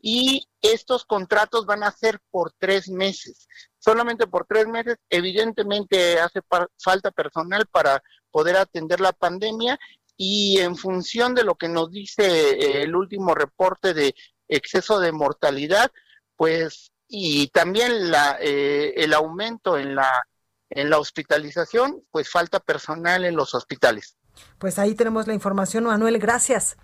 Y 0.00 0.48
estos 0.60 1.04
contratos 1.04 1.64
van 1.64 1.82
a 1.82 1.90
ser 1.90 2.20
por 2.30 2.52
tres 2.58 2.88
meses, 2.88 3.48
solamente 3.78 4.26
por 4.26 4.46
tres 4.46 4.66
meses. 4.66 4.96
Evidentemente 5.08 6.20
hace 6.20 6.40
falta 6.76 7.10
personal 7.10 7.66
para 7.66 8.02
poder 8.30 8.56
atender 8.56 9.00
la 9.00 9.12
pandemia 9.12 9.78
y 10.16 10.58
en 10.58 10.76
función 10.76 11.34
de 11.34 11.44
lo 11.44 11.54
que 11.54 11.68
nos 11.68 11.90
dice 11.90 12.50
eh, 12.50 12.82
el 12.82 12.94
último 12.94 13.34
reporte 13.34 13.94
de 13.94 14.14
exceso 14.48 15.00
de 15.00 15.12
mortalidad, 15.12 15.90
pues 16.36 16.92
y 17.08 17.48
también 17.48 18.10
la, 18.10 18.38
eh, 18.40 18.94
el 18.96 19.14
aumento 19.14 19.78
en 19.78 19.94
la 19.94 20.26
en 20.70 20.90
la 20.90 20.98
hospitalización, 20.98 22.04
pues 22.10 22.30
falta 22.30 22.60
personal 22.60 23.24
en 23.24 23.36
los 23.36 23.54
hospitales. 23.54 24.16
Pues 24.58 24.78
ahí 24.78 24.94
tenemos 24.94 25.26
la 25.26 25.34
información, 25.34 25.84
Manuel, 25.84 26.18
gracias. 26.18 26.76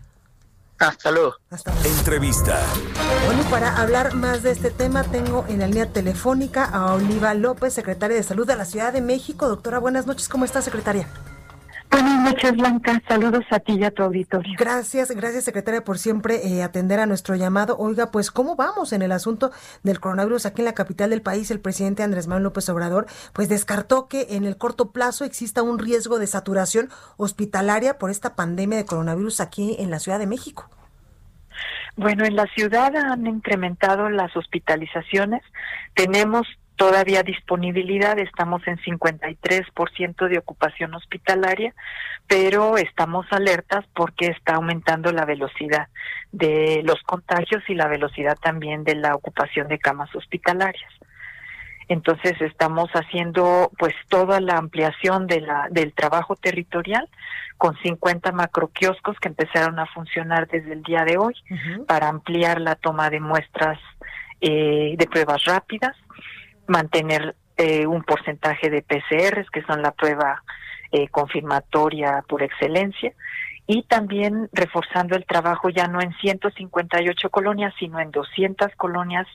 Hasta 0.79 1.11
luego. 1.11 1.37
Hasta 1.51 1.73
luego. 1.73 1.88
Entrevista. 1.99 2.61
Bueno, 3.27 3.43
para 3.51 3.77
hablar 3.77 4.14
más 4.14 4.43
de 4.43 4.51
este 4.51 4.71
tema, 4.71 5.05
tengo 5.05 5.45
en 5.49 5.61
la 5.61 5.67
línea 5.67 5.93
telefónica 5.93 6.64
a 6.64 6.95
Oliva 6.95 7.35
López, 7.35 7.73
secretaria 7.73 8.17
de 8.17 8.23
Salud 8.23 8.47
de 8.47 8.57
la 8.57 8.64
Ciudad 8.64 8.93
de 8.93 9.01
México. 9.01 9.49
Doctora, 9.49 9.79
buenas 9.79 10.07
noches. 10.07 10.29
¿Cómo 10.29 10.45
está, 10.45 10.62
secretaria? 10.62 11.09
Buenas 11.94 12.22
noches, 12.22 12.57
Blanca. 12.57 13.00
Saludos 13.07 13.44
a 13.52 13.61
ti 13.61 13.74
y 13.74 13.85
a 13.85 13.92
tu 13.92 14.02
auditorio. 14.02 14.52
Gracias, 14.59 15.12
gracias, 15.12 15.44
secretaria, 15.44 15.85
por 15.85 15.96
siempre 15.96 16.44
eh, 16.44 16.64
atender 16.64 16.98
a 16.98 17.07
nuestro 17.07 17.37
llamado. 17.37 17.76
Oiga, 17.78 18.11
pues, 18.11 18.33
¿cómo 18.33 18.57
vamos 18.57 18.92
en 18.92 19.02
el 19.02 19.12
asunto 19.12 19.52
del 19.85 20.00
coronavirus 20.00 20.44
aquí 20.44 20.62
en 20.62 20.64
la 20.64 20.74
capital 20.74 21.11
del 21.11 21.22
país? 21.22 21.52
El 21.52 21.61
presidente 21.61 22.02
Andrés 22.02 22.26
Manuel 22.26 22.42
López 22.42 22.68
Obrador, 22.68 23.07
pues, 23.33 23.48
descartó 23.48 24.09
que 24.09 24.26
en 24.30 24.44
el 24.44 24.57
corto 24.57 24.90
plazo 24.90 25.24
exista 25.24 25.62
un 25.62 25.78
riesgo 25.78 26.18
de 26.18 26.26
saturación 26.26 26.88
hospitalaria 27.16 27.96
por 27.96 28.11
esta 28.11 28.35
pandemia 28.35 28.76
de 28.76 28.87
coronavirus 28.87 29.38
aquí 29.38 29.76
en 29.78 29.92
la 29.92 30.00
Ciudad 30.00 30.18
de 30.18 30.26
México. 30.26 30.68
Bueno, 31.94 32.24
en 32.24 32.35
la 32.35 32.46
ciudad 32.46 32.92
han 32.96 33.24
incrementado 33.24 34.11
las 34.11 34.37
hospitalizaciones. 34.37 35.42
Tenemos 35.94 36.44
todavía 36.77 37.23
disponibilidad, 37.23 38.19
estamos 38.19 38.67
en 38.67 38.79
53% 38.79 40.29
de 40.29 40.39
ocupación 40.39 40.95
hospitalaria, 40.95 41.75
pero 42.27 42.77
estamos 42.77 43.27
alertas 43.31 43.85
porque 43.95 44.27
está 44.27 44.55
aumentando 44.55 45.13
la 45.13 45.25
velocidad 45.25 45.89
de 46.33 46.83
los 46.85 47.03
contagios 47.03 47.63
y 47.69 47.75
la 47.75 47.89
velocidad 47.89 48.37
también 48.43 48.85
de 48.85 48.97
la 48.97 49.15
ocupación 49.15 49.69
de 49.69 49.79
camas 49.79 50.15
hospitalarias. 50.15 50.93
Entonces 51.89 52.41
estamos 52.41 52.89
haciendo 52.93 53.71
pues 53.79 53.95
toda 54.09 54.41
la 54.41 54.57
ampliación 54.57 55.27
de 55.27 55.43
la 55.43 55.69
del 55.71 55.93
trabajo 55.93 56.35
territorial 56.35 57.09
con 57.59 57.77
50 57.77 58.33
macroquioscos 58.33 59.19
que 59.21 59.29
empezaron 59.29 59.79
a 59.79 59.87
funcionar 59.87 60.49
desde 60.49 60.73
el 60.73 60.83
día 60.83 61.05
de 61.05 61.19
hoy 61.19 61.35
para 61.87 62.09
ampliar 62.09 62.61
la 62.61 62.75
toma 62.75 63.11
de 63.11 63.21
muestras 63.21 63.79
eh, 64.41 64.95
de 64.97 65.07
pruebas 65.07 65.45
rápidas 65.45 65.95
mantener 66.66 67.35
eh, 67.57 67.87
un 67.87 68.03
porcentaje 68.03 68.70
de 68.70 68.83
PCRs, 68.83 69.50
que 69.50 69.62
son 69.62 69.83
la 69.83 69.92
prueba 69.92 70.42
eh, 70.92 71.09
confirmatoria 71.09 72.24
por 72.29 72.42
excelencia, 72.42 73.12
y 73.66 73.85
también 73.85 74.48
reforzando 74.53 75.16
el 75.16 75.24
trabajo 75.24 75.70
ya 75.70 75.87
no 75.87 76.00
en 76.03 76.12
158 76.14 77.31
colonias, 77.31 77.72
sino 77.79 77.98
en 77.98 78.11
200 78.11 78.74
colonias 78.77 79.27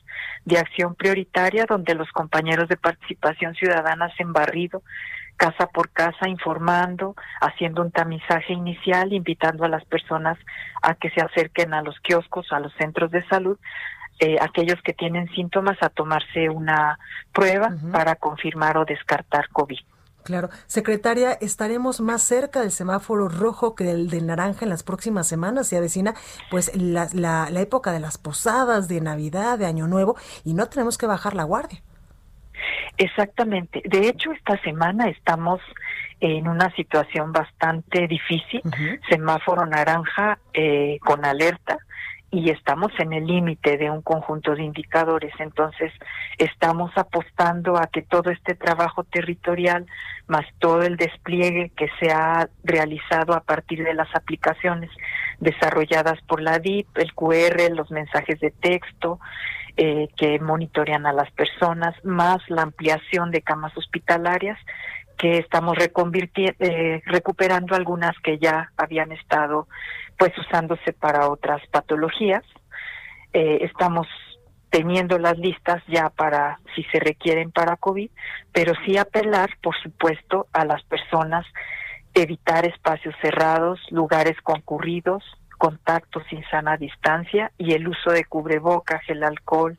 de 0.45 0.59
acción 0.59 0.93
prioritaria, 0.95 1.65
donde 1.67 1.95
los 1.95 2.11
compañeros 2.11 2.69
de 2.69 2.77
participación 2.77 3.55
ciudadana 3.55 4.05
hacen 4.05 4.33
barrido 4.33 4.83
casa 5.39 5.67
por 5.67 5.89
casa, 5.91 6.27
informando, 6.27 7.15
haciendo 7.39 7.81
un 7.81 7.91
tamizaje 7.91 8.51
inicial, 8.51 9.13
invitando 9.13 9.63
a 9.63 9.69
las 9.69 9.85
personas 9.85 10.37
a 10.81 10.95
que 10.95 11.09
se 11.11 11.21
acerquen 11.21 11.73
a 11.73 11.81
los 11.81 11.97
kioscos, 12.01 12.51
a 12.51 12.59
los 12.59 12.73
centros 12.73 13.09
de 13.09 13.25
salud, 13.29 13.57
eh, 14.19 14.37
aquellos 14.41 14.81
que 14.81 14.93
tienen 14.93 15.27
síntomas 15.29 15.77
a 15.81 15.89
tomarse 15.89 16.49
una 16.49 16.99
prueba 17.33 17.73
para 17.91 18.15
confirmar 18.15 18.77
o 18.77 18.85
descartar 18.85 19.49
COVID. 19.49 19.79
Claro. 20.23 20.49
Secretaria, 20.67 21.31
¿estaremos 21.33 22.01
más 22.01 22.21
cerca 22.21 22.59
del 22.61 22.71
semáforo 22.71 23.29
rojo 23.29 23.73
que 23.73 23.85
del 23.85 24.09
de 24.09 24.21
naranja 24.21 24.65
en 24.65 24.69
las 24.69 24.83
próximas 24.83 25.27
semanas? 25.27 25.67
Se 25.67 25.77
avecina 25.77 26.13
pues 26.51 26.75
la, 26.75 27.07
la, 27.13 27.49
la 27.49 27.61
época 27.61 27.91
de 27.91 27.99
las 27.99 28.17
posadas, 28.17 28.87
de 28.87 29.01
Navidad, 29.01 29.57
de 29.57 29.65
Año 29.65 29.87
Nuevo, 29.87 30.17
y 30.43 30.53
no 30.53 30.67
tenemos 30.67 30.97
que 30.97 31.07
bajar 31.07 31.33
la 31.33 31.45
guardia. 31.45 31.81
Exactamente. 32.97 33.81
De 33.85 34.09
hecho, 34.09 34.31
esta 34.33 34.61
semana 34.61 35.07
estamos 35.07 35.61
en 36.19 36.47
una 36.47 36.69
situación 36.75 37.31
bastante 37.31 38.07
difícil, 38.07 38.61
semáforo 39.09 39.65
naranja 39.65 40.37
eh, 40.53 40.99
con 40.99 41.23
alerta, 41.23 41.77
y 42.31 42.51
estamos 42.51 42.91
en 42.99 43.13
el 43.13 43.25
límite 43.25 43.77
de 43.77 43.89
un 43.89 44.01
conjunto 44.01 44.55
de 44.55 44.63
indicadores. 44.63 45.33
Entonces, 45.39 45.91
estamos 46.37 46.91
apostando 46.95 47.77
a 47.77 47.87
que 47.87 48.03
todo 48.03 48.29
este 48.29 48.53
trabajo 48.55 49.03
territorial, 49.03 49.87
más 50.27 50.45
todo 50.59 50.83
el 50.83 50.95
despliegue 50.95 51.71
que 51.75 51.89
se 51.99 52.11
ha 52.11 52.47
realizado 52.63 53.33
a 53.33 53.41
partir 53.41 53.83
de 53.83 53.95
las 53.95 54.13
aplicaciones 54.15 54.91
desarrolladas 55.39 56.21
por 56.27 56.41
la 56.41 56.59
DIP, 56.59 56.87
el 56.97 57.13
QR, 57.13 57.71
los 57.73 57.89
mensajes 57.89 58.39
de 58.39 58.51
texto, 58.51 59.19
eh, 59.77 60.09
que 60.15 60.39
monitorean 60.39 61.07
a 61.07 61.13
las 61.13 61.31
personas, 61.31 61.95
más 62.03 62.37
la 62.49 62.61
ampliación 62.63 63.31
de 63.31 63.41
camas 63.41 63.75
hospitalarias, 63.75 64.57
que 65.17 65.37
estamos 65.37 65.77
eh, 65.77 67.01
recuperando 67.05 67.75
algunas 67.75 68.17
que 68.23 68.37
ya 68.39 68.71
habían 68.77 69.11
estado 69.11 69.67
pues 70.19 70.37
usándose 70.37 70.93
para 70.93 71.29
otras 71.29 71.65
patologías. 71.71 72.43
Eh, 73.33 73.59
estamos 73.61 74.05
teniendo 74.69 75.17
las 75.17 75.37
listas 75.39 75.81
ya 75.87 76.09
para 76.09 76.59
si 76.75 76.83
se 76.83 76.99
requieren 76.99 77.51
para 77.51 77.77
COVID, 77.77 78.11
pero 78.51 78.73
sí 78.85 78.97
apelar, 78.97 79.49
por 79.63 79.75
supuesto, 79.81 80.47
a 80.53 80.65
las 80.65 80.83
personas, 80.83 81.45
evitar 82.13 82.65
espacios 82.65 83.15
cerrados, 83.21 83.79
lugares 83.89 84.35
concurridos, 84.43 85.23
contactos 85.57 86.23
sin 86.29 86.43
sana 86.49 86.77
distancia 86.77 87.51
y 87.57 87.73
el 87.73 87.87
uso 87.87 88.11
de 88.11 88.25
cubrebocas, 88.25 89.01
el 89.07 89.23
alcohol, 89.23 89.77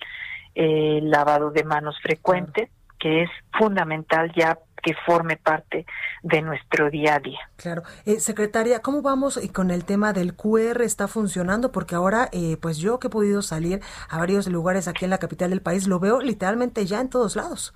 el 0.55 1.11
lavado 1.11 1.51
de 1.51 1.65
manos 1.65 1.97
frecuente, 2.03 2.71
que 2.99 3.23
es 3.23 3.31
fundamental 3.53 4.33
ya 4.35 4.59
que 4.83 4.95
forme 5.07 5.37
parte 5.37 5.87
de 6.23 6.43
nuestro 6.43 6.91
día 6.91 7.17
a 7.17 7.19
día. 7.21 7.41
Claro. 7.57 7.83
Eh, 8.07 8.21
secretaria, 8.21 8.81
¿cómo 8.81 9.03
vamos 9.03 9.41
con 9.53 9.71
el 9.71 9.85
tema 9.85 10.13
del 10.13 10.35
QR? 10.35 10.83
¿Está 10.83 11.09
funcionando? 11.09 11.73
Porque 11.73 11.95
ahora, 11.95 12.29
eh, 12.33 12.57
pues 12.61 12.79
yo 12.79 12.99
que 12.99 13.09
he 13.09 13.11
podido 13.11 13.43
salir 13.43 13.81
a 14.09 14.19
varios 14.19 14.47
lugares 14.49 14.89
aquí 14.89 15.05
en 15.05 15.11
la 15.11 15.19
capital 15.19 15.51
del 15.51 15.63
país, 15.63 15.87
lo 15.87 16.01
veo 16.01 16.21
literalmente 16.21 16.87
ya 16.87 17.01
en 17.01 17.11
todos 17.11 17.37
lados. 17.37 17.75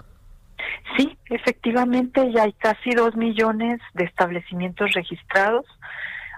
Sí, 0.97 1.17
efectivamente, 1.31 2.33
ya 2.33 2.45
hay 2.45 2.53
casi 2.53 2.91
dos 2.91 3.17
millones 3.17 3.81
de 3.95 4.05
establecimientos 4.05 4.93
registrados, 4.93 5.67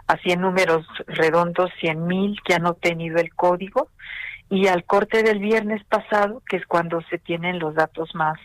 así 0.06 0.30
en 0.30 0.40
números 0.40 0.86
redondos, 1.06 1.70
cien 1.80 2.06
mil 2.06 2.40
que 2.44 2.54
han 2.54 2.66
obtenido 2.66 3.18
el 3.18 3.34
código, 3.34 3.88
y 4.48 4.68
al 4.68 4.84
corte 4.84 5.22
del 5.22 5.40
viernes 5.40 5.84
pasado, 5.84 6.42
que 6.48 6.56
es 6.56 6.66
cuando 6.66 7.00
se 7.10 7.18
tienen 7.18 7.58
los 7.58 7.74
datos 7.74 8.14
más 8.14 8.38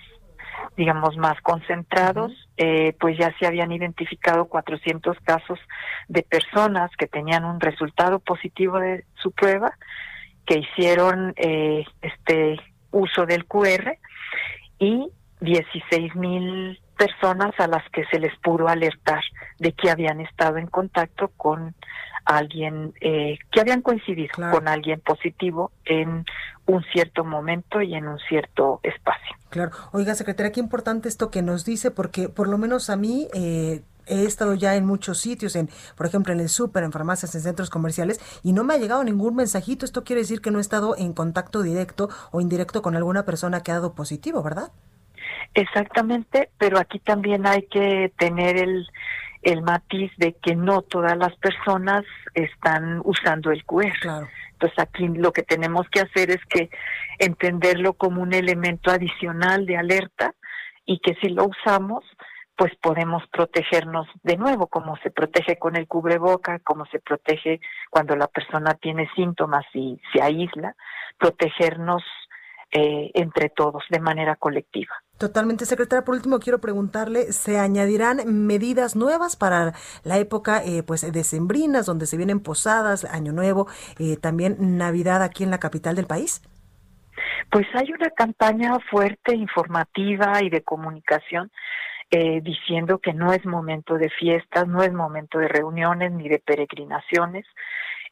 digamos, 0.77 1.17
más 1.17 1.39
concentrados, 1.41 2.31
eh, 2.57 2.95
pues 2.99 3.17
ya 3.17 3.33
se 3.39 3.47
habían 3.47 3.71
identificado 3.71 4.45
400 4.45 5.17
casos 5.19 5.59
de 6.07 6.23
personas 6.23 6.91
que 6.97 7.07
tenían 7.07 7.45
un 7.45 7.59
resultado 7.59 8.19
positivo 8.19 8.79
de 8.79 9.05
su 9.15 9.31
prueba, 9.31 9.73
que 10.45 10.59
hicieron 10.59 11.33
eh, 11.37 11.85
este 12.01 12.59
uso 12.91 13.25
del 13.25 13.45
QR 13.45 13.97
y 14.79 15.09
16 15.39 16.15
mil 16.15 16.79
personas 16.97 17.51
a 17.59 17.67
las 17.67 17.87
que 17.89 18.05
se 18.05 18.19
les 18.19 18.35
pudo 18.39 18.67
alertar 18.67 19.23
de 19.59 19.71
que 19.73 19.89
habían 19.89 20.21
estado 20.21 20.57
en 20.57 20.67
contacto 20.67 21.31
con 21.35 21.73
alguien 22.37 22.93
eh, 23.01 23.37
que 23.51 23.61
habían 23.61 23.81
coincidido 23.81 24.29
con 24.51 24.67
alguien 24.67 24.99
positivo 25.01 25.71
en 25.85 26.25
un 26.65 26.83
cierto 26.93 27.23
momento 27.23 27.81
y 27.81 27.93
en 27.95 28.07
un 28.07 28.19
cierto 28.19 28.79
espacio. 28.83 29.35
Claro. 29.49 29.71
Oiga, 29.91 30.15
secretaria, 30.15 30.51
qué 30.51 30.59
importante 30.59 31.09
esto 31.09 31.29
que 31.29 31.41
nos 31.41 31.65
dice, 31.65 31.91
porque 31.91 32.29
por 32.29 32.47
lo 32.47 32.57
menos 32.57 32.89
a 32.89 32.95
mí 32.95 33.27
eh, 33.33 33.81
he 34.07 34.25
estado 34.25 34.53
ya 34.55 34.75
en 34.75 34.85
muchos 34.85 35.19
sitios, 35.19 35.55
en, 35.55 35.69
por 35.95 36.05
ejemplo, 36.05 36.33
en 36.33 36.39
el 36.39 36.49
súper, 36.49 36.83
en 36.83 36.91
farmacias, 36.91 37.35
en 37.35 37.41
centros 37.41 37.69
comerciales, 37.69 38.19
y 38.43 38.53
no 38.53 38.63
me 38.63 38.73
ha 38.73 38.77
llegado 38.77 39.03
ningún 39.03 39.35
mensajito. 39.35 39.85
Esto 39.85 40.03
quiere 40.03 40.21
decir 40.21 40.41
que 40.41 40.51
no 40.51 40.59
he 40.59 40.61
estado 40.61 40.95
en 40.97 41.13
contacto 41.13 41.61
directo 41.61 42.09
o 42.31 42.41
indirecto 42.41 42.81
con 42.81 42.95
alguna 42.95 43.25
persona 43.25 43.61
que 43.61 43.71
ha 43.71 43.75
dado 43.75 43.93
positivo, 43.93 44.43
¿verdad? 44.43 44.71
Exactamente, 45.53 46.49
pero 46.57 46.79
aquí 46.79 46.99
también 46.99 47.45
hay 47.45 47.63
que 47.63 48.13
tener 48.17 48.57
el 48.57 48.87
el 49.41 49.61
matiz 49.61 50.11
de 50.17 50.33
que 50.33 50.55
no 50.55 50.81
todas 50.81 51.17
las 51.17 51.35
personas 51.37 52.03
están 52.33 53.01
usando 53.03 53.51
el 53.51 53.65
QR. 53.65 53.91
Claro. 53.99 54.27
Entonces 54.53 54.79
aquí 54.79 55.07
lo 55.07 55.33
que 55.33 55.43
tenemos 55.43 55.87
que 55.89 56.01
hacer 56.01 56.29
es 56.29 56.45
que 56.45 56.69
entenderlo 57.17 57.93
como 57.93 58.21
un 58.21 58.33
elemento 58.33 58.91
adicional 58.91 59.65
de 59.65 59.77
alerta 59.77 60.35
y 60.85 60.99
que 60.99 61.15
si 61.15 61.29
lo 61.29 61.45
usamos, 61.45 62.03
pues 62.55 62.75
podemos 62.75 63.23
protegernos 63.31 64.07
de 64.21 64.37
nuevo, 64.37 64.67
como 64.67 64.95
se 64.97 65.09
protege 65.09 65.57
con 65.57 65.75
el 65.75 65.87
cubreboca, 65.87 66.59
como 66.59 66.85
se 66.85 66.99
protege 66.99 67.59
cuando 67.89 68.15
la 68.15 68.27
persona 68.27 68.75
tiene 68.75 69.09
síntomas 69.15 69.65
y 69.73 69.99
se 70.13 70.21
aísla, 70.21 70.75
protegernos 71.17 72.03
eh, 72.71 73.11
entre 73.13 73.49
todos 73.49 73.83
de 73.89 73.99
manera 73.99 74.35
colectiva. 74.35 74.93
Totalmente, 75.17 75.65
secretaria. 75.65 76.03
Por 76.03 76.15
último, 76.15 76.39
quiero 76.39 76.59
preguntarle, 76.59 77.31
¿se 77.31 77.59
añadirán 77.59 78.47
medidas 78.47 78.95
nuevas 78.95 79.35
para 79.35 79.73
la 80.03 80.17
época 80.17 80.63
eh, 80.63 80.81
pues 80.81 81.09
decembrinas, 81.11 81.85
donde 81.85 82.07
se 82.07 82.17
vienen 82.17 82.39
posadas, 82.39 83.05
Año 83.05 83.31
Nuevo, 83.31 83.67
eh, 83.99 84.17
también 84.17 84.77
Navidad 84.77 85.21
aquí 85.21 85.43
en 85.43 85.51
la 85.51 85.59
capital 85.59 85.95
del 85.95 86.07
país? 86.07 86.41
Pues 87.51 87.67
hay 87.75 87.91
una 87.91 88.09
campaña 88.11 88.77
fuerte, 88.89 89.35
informativa 89.35 90.41
y 90.41 90.49
de 90.49 90.63
comunicación 90.63 91.51
eh, 92.09 92.41
diciendo 92.41 92.99
que 92.99 93.13
no 93.13 93.31
es 93.31 93.45
momento 93.45 93.97
de 93.97 94.09
fiestas, 94.09 94.67
no 94.67 94.83
es 94.83 94.91
momento 94.91 95.39
de 95.39 95.47
reuniones 95.47 96.11
ni 96.11 96.27
de 96.27 96.39
peregrinaciones. 96.39 97.45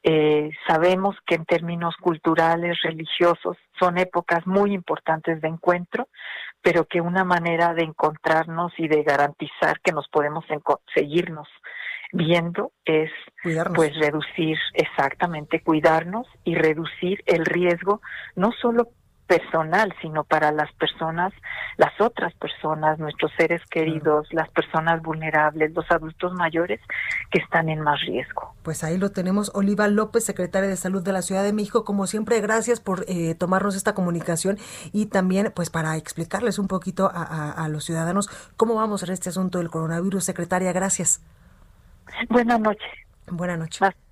Eh, 0.03 0.51
sabemos 0.67 1.15
que 1.25 1.35
en 1.35 1.45
términos 1.45 1.95
culturales, 1.97 2.77
religiosos, 2.83 3.57
son 3.77 3.97
épocas 3.97 4.47
muy 4.47 4.73
importantes 4.73 5.41
de 5.41 5.49
encuentro, 5.49 6.07
pero 6.61 6.85
que 6.85 7.01
una 7.01 7.23
manera 7.23 7.73
de 7.73 7.83
encontrarnos 7.83 8.71
y 8.77 8.87
de 8.87 9.03
garantizar 9.03 9.79
que 9.81 9.91
nos 9.91 10.07
podemos 10.07 10.45
seguirnos 10.93 11.47
viendo 12.11 12.71
es 12.85 13.11
pues 13.75 13.95
reducir 13.97 14.57
exactamente 14.73 15.61
cuidarnos 15.61 16.27
y 16.43 16.55
reducir 16.55 17.23
el 17.27 17.45
riesgo 17.45 18.01
no 18.35 18.51
solo 18.51 18.89
personal, 19.29 19.93
sino 20.01 20.23
para 20.23 20.51
las 20.51 20.71
personas, 20.73 21.31
las 21.77 21.93
otras 22.01 22.33
personas, 22.33 22.97
nuestros 22.97 23.31
seres 23.37 23.61
queridos, 23.69 24.27
las 24.31 24.49
personas 24.49 25.03
vulnerables, 25.03 25.71
los 25.75 25.85
adultos 25.91 26.33
mayores 26.33 26.81
que 27.29 27.39
están 27.39 27.69
en 27.69 27.79
más 27.81 28.01
riesgo. 28.01 28.55
Pues 28.63 28.83
ahí 28.83 28.97
lo 28.97 29.11
tenemos, 29.11 29.51
Oliva 29.53 29.87
López, 29.87 30.25
secretaria 30.25 30.67
de 30.67 30.75
Salud 30.75 31.03
de 31.03 31.13
la 31.13 31.21
Ciudad 31.21 31.43
de 31.43 31.53
México. 31.53 31.85
Como 31.85 32.07
siempre, 32.07 32.41
gracias 32.41 32.79
por 32.79 33.05
eh, 33.07 33.35
tomarnos 33.35 33.75
esta 33.75 33.93
comunicación 33.93 34.57
y 34.91 35.05
también 35.05 35.53
pues 35.55 35.69
para 35.69 35.95
explicarles 35.95 36.57
un 36.57 36.67
poquito 36.67 37.11
a, 37.13 37.67
los 37.69 37.85
ciudadanos 37.85 38.29
cómo 38.57 38.73
vamos 38.73 39.03
en 39.03 39.11
este 39.11 39.29
asunto 39.29 39.59
del 39.59 39.69
coronavirus. 39.69 40.23
Secretaria, 40.23 40.73
gracias. 40.73 41.21
Buenas 42.29 42.59
noches. 42.59 42.89
Buenas 43.27 43.59
noches. 43.59 44.08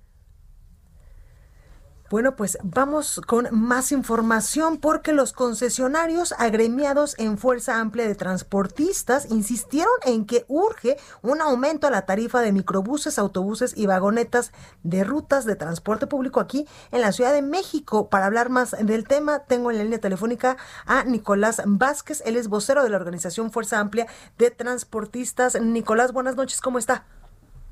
Bueno, 2.10 2.36
pues 2.36 2.56
vamos 2.62 3.20
con 3.26 3.48
más 3.50 3.92
información 3.92 4.78
porque 4.78 5.12
los 5.12 5.34
concesionarios 5.34 6.32
agremiados 6.38 7.14
en 7.18 7.36
Fuerza 7.36 7.80
Amplia 7.80 8.08
de 8.08 8.14
Transportistas 8.14 9.30
insistieron 9.30 9.92
en 10.06 10.24
que 10.24 10.46
urge 10.48 10.96
un 11.20 11.42
aumento 11.42 11.86
a 11.86 11.90
la 11.90 12.06
tarifa 12.06 12.40
de 12.40 12.52
microbuses, 12.52 13.18
autobuses 13.18 13.76
y 13.76 13.84
vagonetas 13.84 14.52
de 14.82 15.04
rutas 15.04 15.44
de 15.44 15.56
transporte 15.56 16.06
público 16.06 16.40
aquí 16.40 16.66
en 16.92 17.02
la 17.02 17.12
Ciudad 17.12 17.34
de 17.34 17.42
México. 17.42 18.08
Para 18.08 18.24
hablar 18.24 18.48
más 18.48 18.74
del 18.80 19.06
tema, 19.06 19.40
tengo 19.40 19.70
en 19.70 19.76
la 19.76 19.84
línea 19.84 20.00
telefónica 20.00 20.56
a 20.86 21.04
Nicolás 21.04 21.60
Vázquez, 21.66 22.22
él 22.24 22.36
es 22.36 22.48
vocero 22.48 22.84
de 22.84 22.88
la 22.88 22.96
organización 22.96 23.52
Fuerza 23.52 23.80
Amplia 23.80 24.06
de 24.38 24.50
Transportistas. 24.50 25.60
Nicolás, 25.60 26.12
buenas 26.14 26.36
noches, 26.36 26.62
¿cómo 26.62 26.78
está? 26.78 27.04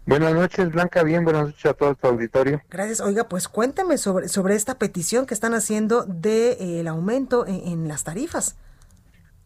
Buenas 0.07 0.35
noches, 0.35 0.71
Blanca. 0.71 1.03
Bien, 1.03 1.25
buenas 1.25 1.47
noches 1.47 1.67
a 1.67 1.75
todo 1.75 1.97
tu 1.97 2.07
auditorio. 2.07 2.63
Gracias. 2.71 3.01
Oiga, 3.01 3.29
pues 3.29 3.49
cuénteme 3.49 3.99
sobre, 3.99 4.29
sobre 4.29 4.55
esta 4.55 4.79
petición 4.79 5.27
que 5.27 5.35
están 5.35 5.53
haciendo 5.53 6.05
del 6.05 6.21
de, 6.23 6.81
eh, 6.81 6.89
aumento 6.89 7.45
en, 7.45 7.89
las 7.89 8.05
tarifas. 8.05 8.57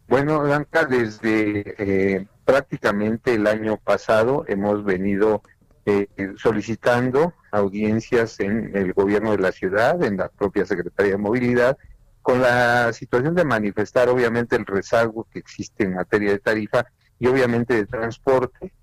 Bueno, 0.07 0.43
Blanca, 0.43 0.85
desde 0.85 1.75
eh, 1.79 2.27
prácticamente 2.45 3.35
el 3.35 3.47
año 3.47 3.79
pasado 3.79 4.45
hemos 4.49 4.85
venido 4.85 5.41
eh, 5.87 6.09
solicitando 6.37 7.33
audiencias 7.53 8.39
en 8.39 8.77
el 8.77 8.93
gobierno 8.93 9.31
de 9.31 9.39
la 9.39 9.53
ciudad, 9.53 10.03
en 10.03 10.19
la 10.19 10.29
propia 10.29 10.67
Secretaría 10.67 11.13
de 11.13 11.19
Movilidad, 11.19 11.79
con 12.21 12.43
la 12.43 12.93
situación 12.93 13.35
de 13.35 13.47
manifestar 13.47 14.11
obviamente 14.11 14.57
el 14.57 14.67
rezago 14.67 15.27
que 15.33 15.39
existe 15.39 15.85
en 15.85 15.95
materia 15.95 16.33
de 16.33 16.39
tarifa 16.39 16.85
y 17.19 17.29
obviamente 17.29 17.75
de 17.75 17.87
transporte 17.87 18.75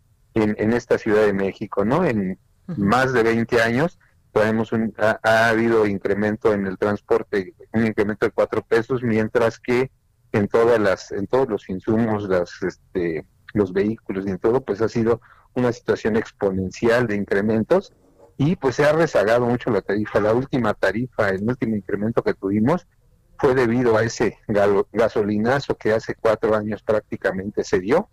en, 0.41 0.73
esta 0.73 0.97
Ciudad 0.97 1.25
de 1.25 1.33
México, 1.33 1.85
¿no? 1.85 2.05
En 2.05 2.37
más 2.67 3.13
de 3.13 3.23
20 3.23 3.61
años 3.61 3.99
tenemos 4.31 4.71
un, 4.71 4.93
ha, 4.97 5.49
habido 5.49 5.87
incremento 5.87 6.53
en 6.53 6.67
el 6.67 6.77
transporte, 6.77 7.53
un 7.73 7.85
incremento 7.85 8.25
de 8.25 8.31
cuatro 8.31 8.61
pesos, 8.61 9.01
mientras 9.01 9.59
que 9.59 9.91
en 10.31 10.47
todas 10.47 10.79
las, 10.79 11.11
en 11.11 11.27
todos 11.27 11.47
los 11.49 11.69
insumos, 11.69 12.27
las, 12.27 12.61
este, 12.61 13.25
los 13.53 13.73
vehículos 13.73 14.25
y 14.27 14.29
en 14.29 14.37
todo, 14.37 14.61
pues 14.61 14.81
ha 14.81 14.89
sido 14.89 15.21
una 15.53 15.71
situación 15.71 16.17
exponencial 16.17 17.07
de 17.07 17.15
incrementos 17.15 17.93
y 18.37 18.55
pues 18.55 18.75
se 18.75 18.85
ha 18.85 18.93
rezagado 18.93 19.45
mucho 19.45 19.71
la 19.71 19.81
tarifa. 19.81 20.19
La 20.19 20.33
última 20.33 20.73
tarifa, 20.73 21.29
el 21.29 21.43
último 21.43 21.75
incremento 21.75 22.21
que 22.21 22.35
tuvimos 22.35 22.85
fue 23.37 23.55
debido 23.55 23.97
a 23.97 24.03
ese 24.03 24.37
gasolinazo 24.91 25.75
que 25.75 25.93
hace 25.93 26.15
cuatro 26.15 26.55
años 26.55 26.83
prácticamente 26.83 27.63
se 27.63 27.79
dio. 27.79 28.09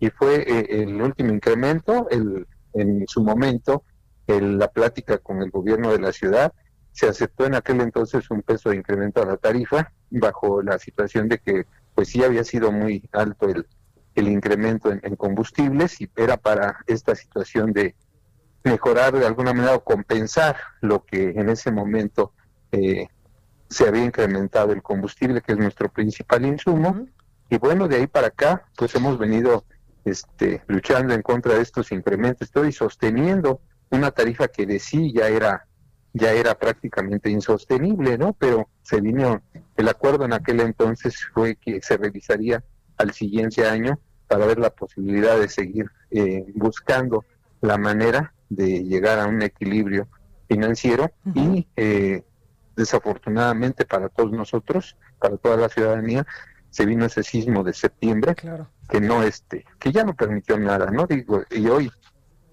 Y 0.00 0.10
fue 0.10 0.42
eh, 0.42 0.82
el 0.82 1.00
último 1.00 1.32
incremento, 1.32 2.08
el, 2.10 2.46
en 2.72 3.06
su 3.06 3.22
momento, 3.22 3.84
la 4.26 4.68
plática 4.68 5.18
con 5.18 5.42
el 5.42 5.50
gobierno 5.50 5.92
de 5.92 6.00
la 6.00 6.12
ciudad, 6.12 6.52
se 6.92 7.08
aceptó 7.08 7.44
en 7.46 7.56
aquel 7.56 7.80
entonces 7.80 8.30
un 8.30 8.42
peso 8.42 8.70
de 8.70 8.76
incremento 8.76 9.20
a 9.20 9.26
la 9.26 9.36
tarifa 9.36 9.92
bajo 10.10 10.62
la 10.62 10.78
situación 10.78 11.28
de 11.28 11.38
que 11.38 11.66
pues 11.94 12.08
sí 12.08 12.22
había 12.22 12.44
sido 12.44 12.70
muy 12.70 13.08
alto 13.12 13.48
el, 13.48 13.66
el 14.14 14.28
incremento 14.28 14.92
en, 14.92 15.16
combustibles 15.16 16.00
y 16.00 16.08
era 16.16 16.36
para 16.36 16.78
esta 16.86 17.14
situación 17.14 17.72
de 17.72 17.94
mejorar 18.62 19.12
de 19.18 19.26
alguna 19.26 19.52
manera 19.52 19.74
o 19.74 19.84
compensar 19.84 20.56
lo 20.80 21.04
que 21.04 21.30
en 21.30 21.48
ese 21.48 21.70
momento 21.70 22.32
eh, 22.72 23.08
se 23.74 23.86
había 23.88 24.04
incrementado 24.04 24.72
el 24.72 24.82
combustible, 24.82 25.40
que 25.42 25.52
es 25.52 25.58
nuestro 25.58 25.88
principal 25.88 26.46
insumo. 26.46 27.06
Y 27.50 27.58
bueno, 27.58 27.88
de 27.88 27.96
ahí 27.96 28.06
para 28.06 28.28
acá, 28.28 28.66
pues 28.76 28.94
hemos 28.94 29.18
venido 29.18 29.64
este, 30.04 30.62
luchando 30.66 31.14
en 31.14 31.22
contra 31.22 31.54
de 31.54 31.62
estos 31.62 31.92
incrementos, 31.92 32.48
estoy 32.48 32.72
sosteniendo 32.72 33.60
una 33.90 34.10
tarifa 34.10 34.48
que 34.48 34.66
de 34.66 34.78
sí 34.78 35.12
ya 35.12 35.28
era 35.28 35.66
ya 36.16 36.30
era 36.30 36.56
prácticamente 36.56 37.28
insostenible, 37.28 38.16
¿no? 38.16 38.34
Pero 38.34 38.68
se 38.82 39.00
vino, 39.00 39.42
el 39.76 39.88
acuerdo 39.88 40.24
en 40.24 40.32
aquel 40.32 40.60
entonces 40.60 41.16
fue 41.34 41.56
que 41.56 41.82
se 41.82 41.96
revisaría 41.96 42.62
al 42.96 43.12
siguiente 43.12 43.66
año 43.66 43.98
para 44.28 44.46
ver 44.46 44.60
la 44.60 44.70
posibilidad 44.70 45.38
de 45.38 45.48
seguir 45.48 45.90
eh, 46.12 46.46
buscando 46.54 47.24
la 47.60 47.78
manera 47.78 48.32
de 48.48 48.84
llegar 48.84 49.18
a 49.18 49.26
un 49.26 49.42
equilibrio 49.42 50.06
financiero 50.48 51.10
y 51.34 51.66
eh, 51.76 52.22
desafortunadamente 52.76 53.84
para 53.84 54.08
todos 54.08 54.32
nosotros, 54.32 54.96
para 55.18 55.36
toda 55.36 55.56
la 55.56 55.68
ciudadanía, 55.68 56.26
se 56.70 56.86
vino 56.86 57.04
ese 57.04 57.22
sismo 57.22 57.62
de 57.62 57.72
septiembre 57.72 58.34
que 58.88 59.00
no 59.00 59.22
este, 59.22 59.64
que 59.78 59.92
ya 59.92 60.04
no 60.04 60.14
permitió 60.14 60.58
nada, 60.58 60.90
¿no? 60.90 61.06
Digo, 61.06 61.44
y 61.50 61.68
hoy 61.68 61.90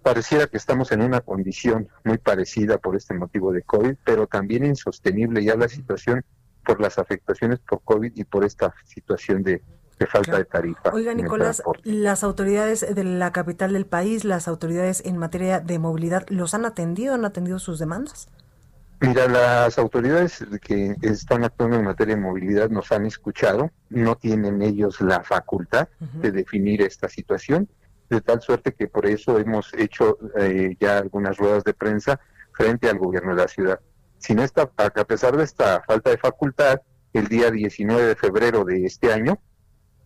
pareciera 0.04 0.48
que 0.48 0.58
estamos 0.58 0.92
en 0.92 1.02
una 1.02 1.22
condición 1.22 1.90
muy 2.04 2.18
parecida 2.18 2.78
por 2.78 2.96
este 2.96 3.14
motivo 3.14 3.52
de 3.52 3.64
COVID, 3.64 3.96
pero 4.04 4.28
también 4.28 4.66
insostenible 4.66 5.44
ya 5.44 5.56
la 5.56 5.68
situación 5.68 6.24
por 6.64 6.80
las 6.80 7.00
afectaciones 7.00 7.60
por 7.60 7.82
COVID 7.84 8.12
y 8.16 8.24
por 8.24 8.44
esta 8.46 8.74
situación 8.86 9.44
de, 9.44 9.62
falta 10.08 10.38
de 10.38 10.46
tarifa. 10.46 10.90
Oiga, 10.94 11.14
Nicolás, 11.14 11.62
las 11.84 12.24
autoridades 12.24 12.86
de 12.94 13.04
la 13.04 13.32
capital 13.32 13.74
del 13.74 13.86
país, 13.86 14.26
las 14.26 14.48
autoridades 14.48 15.04
en 15.06 15.18
materia 15.18 15.60
de 15.60 15.78
movilidad, 15.78 16.26
¿los 16.30 16.54
han 16.54 16.66
atendido? 16.66 17.14
¿Han 17.14 17.26
atendido 17.26 17.60
sus 17.60 17.78
demandas? 17.78 18.28
Mira, 19.04 19.28
las 19.28 19.80
autoridades 19.80 20.46
que 20.62 20.96
están 21.02 21.44
actuando 21.44 21.76
en 21.76 21.86
materia 21.86 22.14
de 22.14 22.22
movilidad 22.22 22.70
nos 22.70 22.92
han 22.92 23.08
escuchado, 23.08 23.72
no 23.90 24.16
tienen 24.16 24.62
ellos 24.62 25.02
la 25.02 25.24
facultad 25.24 25.90
de 26.00 26.32
definir 26.32 26.84
esta 26.84 27.10
situación, 27.10 27.68
de 28.12 28.22
tal 28.22 28.42
suerte 28.42 28.74
que 28.74 28.88
por 28.88 29.08
eso 29.08 29.40
hemos 29.40 29.74
hecho 29.74 30.20
eh, 30.38 30.78
ya 30.80 31.00
algunas 31.00 31.36
ruedas 31.38 31.64
de 31.64 31.74
prensa 31.74 32.20
frente 32.54 32.90
al 32.90 33.00
gobierno 33.00 33.34
de 33.36 33.42
la 33.42 33.48
ciudad. 33.48 33.80
Sin 34.20 34.38
esta, 34.38 34.70
a 34.78 34.90
pesar 35.06 35.36
de 35.36 35.46
esta 35.46 35.82
falta 35.82 36.12
de 36.12 36.20
facultad, 36.20 36.82
el 37.14 37.28
día 37.28 37.50
19 37.50 38.06
de 38.06 38.16
febrero 38.16 38.64
de 38.66 38.86
este 38.86 39.12
año, 39.12 39.42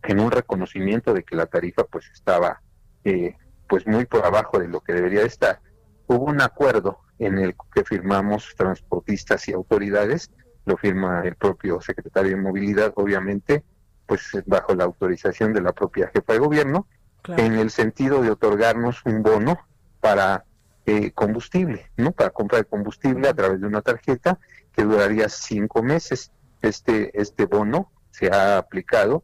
en 0.04 0.22
un 0.22 0.32
reconocimiento 0.32 1.14
de 1.14 1.24
que 1.24 1.36
la 1.36 1.48
tarifa 1.48 1.84
pues 1.84 2.10
estaba 2.14 2.62
eh, 3.04 3.36
pues 3.68 3.86
muy 3.88 4.06
por 4.06 4.26
abajo 4.26 4.58
de 4.58 4.70
lo 4.70 4.80
que 4.80 4.94
debería 4.94 5.24
estar, 5.24 5.60
hubo 6.08 6.24
un 6.24 6.40
acuerdo 6.40 7.00
en 7.20 7.40
el 7.40 7.56
que 7.74 7.84
firmamos 7.84 8.54
transportistas 8.56 9.48
y 9.48 9.54
autoridades, 9.54 10.32
lo 10.66 10.78
firma 10.78 11.22
el 11.24 11.36
propio 11.36 11.80
secretario 11.82 12.32
de 12.32 12.42
Movilidad, 12.42 12.94
obviamente, 12.96 13.64
pues 14.06 14.30
bajo 14.46 14.76
la 14.76 14.84
autorización 14.84 15.54
de 15.54 15.62
la 15.62 15.72
propia 15.72 16.10
jefa 16.14 16.34
de 16.34 16.40
gobierno, 16.40 16.88
en 17.28 17.54
el 17.54 17.72
sentido 17.72 18.22
de 18.22 18.32
otorgarnos 18.32 19.04
un 19.06 19.24
bono 19.24 19.58
para 20.00 20.46
eh, 20.86 21.12
combustible, 21.12 21.90
¿no? 21.98 22.12
Para 22.12 22.30
compra 22.30 22.60
de 22.60 22.66
combustible 22.66 23.28
a 23.28 23.34
través 23.34 23.60
de 23.60 23.68
una 23.68 23.82
tarjeta 23.82 24.38
que 24.72 24.84
duraría 24.84 25.30
cinco 25.30 25.82
meses. 25.82 26.32
Este, 26.62 27.20
este 27.20 27.46
bono 27.46 27.92
se 28.12 28.32
ha 28.32 28.58
aplicado. 28.58 29.24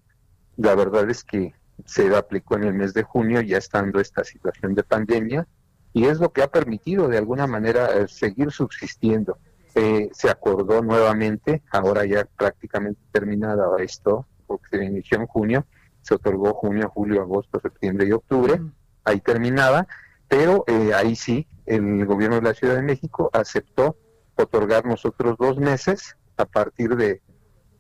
La 0.58 0.74
verdad 0.74 1.08
es 1.10 1.24
que 1.24 1.54
se 1.86 2.16
aplicó 2.16 2.56
en 2.56 2.64
el 2.64 2.74
mes 2.74 2.94
de 2.94 3.04
junio, 3.04 3.42
ya 3.42 3.58
estando 3.58 4.00
esta 4.00 4.24
situación 4.24 4.74
de 4.74 4.84
pandemia, 4.84 5.48
y 5.94 6.06
es 6.06 6.20
lo 6.20 6.32
que 6.32 6.44
ha 6.44 6.48
permitido 6.48 7.08
de 7.08 7.18
alguna 7.18 7.48
manera 7.48 7.98
eh, 7.98 8.08
seguir 8.08 8.52
subsistiendo. 8.52 9.38
Eh, 9.76 10.10
se 10.14 10.30
acordó 10.30 10.82
nuevamente, 10.82 11.62
ahora 11.72 12.06
ya 12.06 12.26
prácticamente 12.26 13.00
terminada 13.12 13.68
esto, 13.80 14.26
porque 14.48 14.78
se 14.78 14.86
inició 14.86 15.20
en 15.20 15.28
junio, 15.28 15.66
se 16.02 16.16
otorgó 16.16 16.54
junio, 16.54 16.90
julio, 16.90 17.22
agosto, 17.22 17.60
septiembre 17.60 18.08
y 18.08 18.12
octubre, 18.12 18.60
ahí 19.04 19.22
terminaba, 19.22 19.88
pero 20.28 20.64
eh, 20.68 20.94
ahí 20.94 21.16
sí, 21.16 21.48
el 21.66 22.06
gobierno 22.06 22.38
de 22.38 22.42
la 22.42 22.54
Ciudad 22.54 22.76
de 22.76 22.82
México 22.82 23.30
aceptó 23.34 23.96
otorgar 24.36 24.86
nosotros 24.86 25.38
dos 25.38 25.58
meses 25.58 26.16
a 26.38 26.46
partir 26.46 26.96
de, 26.96 27.22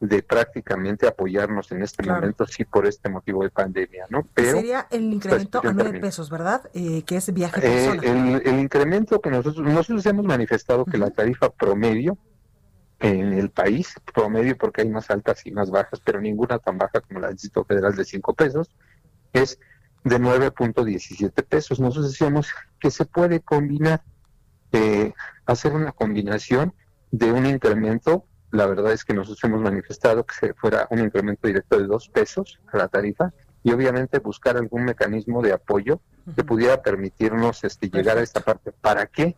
de 0.02 0.24
prácticamente 0.24 1.08
apoyarnos 1.08 1.72
en 1.72 1.84
este 1.84 2.04
momento, 2.04 2.48
sí, 2.48 2.66
por 2.66 2.88
este 2.88 3.08
motivo 3.08 3.44
de 3.44 3.52
pandemia, 3.52 4.08
¿no? 4.10 4.28
Pero 4.34 4.58
Sería 4.58 4.88
el 4.90 5.14
incremento 5.14 5.62
a 5.64 5.72
nueve 5.72 6.00
pesos, 6.00 6.30
¿verdad? 6.32 6.70
Eh, 6.74 7.04
que 7.04 7.18
es 7.18 7.32
viaje 7.32 7.62
eh, 7.64 8.00
el, 8.02 8.42
el, 8.44 8.60
incremento 8.60 9.22
que 9.22 9.30
nosotros, 9.30 9.64
nosotros 9.64 10.04
hemos 10.08 10.26
manifestado 10.26 10.86
que 10.86 10.98
la 10.98 11.12
tarifa 11.12 11.52
promedio 11.52 12.18
en 13.00 13.34
el 13.34 13.52
país, 13.52 13.94
promedio 14.12 14.58
porque 14.58 14.82
hay 14.82 14.90
más 14.90 15.12
altas 15.12 15.46
y 15.46 15.52
más 15.52 15.70
bajas, 15.70 16.00
pero 16.04 16.20
ninguna 16.20 16.58
tan 16.58 16.80
baja 16.80 17.02
como 17.02 17.20
la 17.20 17.28
del 17.28 17.36
Distrito 17.36 17.64
Federal 17.64 17.96
de 17.96 18.04
5 18.04 18.34
pesos, 18.34 18.72
es 19.34 19.60
de 20.04 20.20
9.17 20.20 21.46
pesos. 21.46 21.80
Nosotros 21.80 22.12
decíamos 22.12 22.50
que 22.80 22.90
se 22.90 23.06
puede 23.06 23.40
combinar, 23.40 24.04
eh, 24.72 25.14
hacer 25.46 25.74
una 25.74 25.92
combinación 25.92 26.74
de 27.12 27.32
un 27.32 27.46
incremento, 27.46 28.26
la 28.52 28.66
verdad 28.66 28.92
es 28.92 29.06
que 29.06 29.14
nosotros 29.14 29.44
hemos 29.44 29.62
manifestado 29.62 30.26
que 30.26 30.36
se 30.36 30.54
fuera 30.54 30.88
un 30.90 31.00
incremento 31.00 31.48
directo 31.48 31.80
de 31.80 31.88
2 31.88 32.10
pesos 32.10 32.60
a 32.72 32.78
la 32.78 32.88
tarifa 32.88 33.34
y 33.64 33.72
obviamente 33.72 34.20
buscar 34.20 34.58
algún 34.58 34.84
mecanismo 34.84 35.42
de 35.42 35.54
apoyo 35.54 36.02
que 36.36 36.44
pudiera 36.44 36.82
permitirnos 36.82 37.64
este, 37.64 37.90
llegar 37.90 38.18
a 38.18 38.22
esta 38.22 38.42
parte. 38.42 38.72
¿Para 38.72 39.06
qué? 39.08 39.36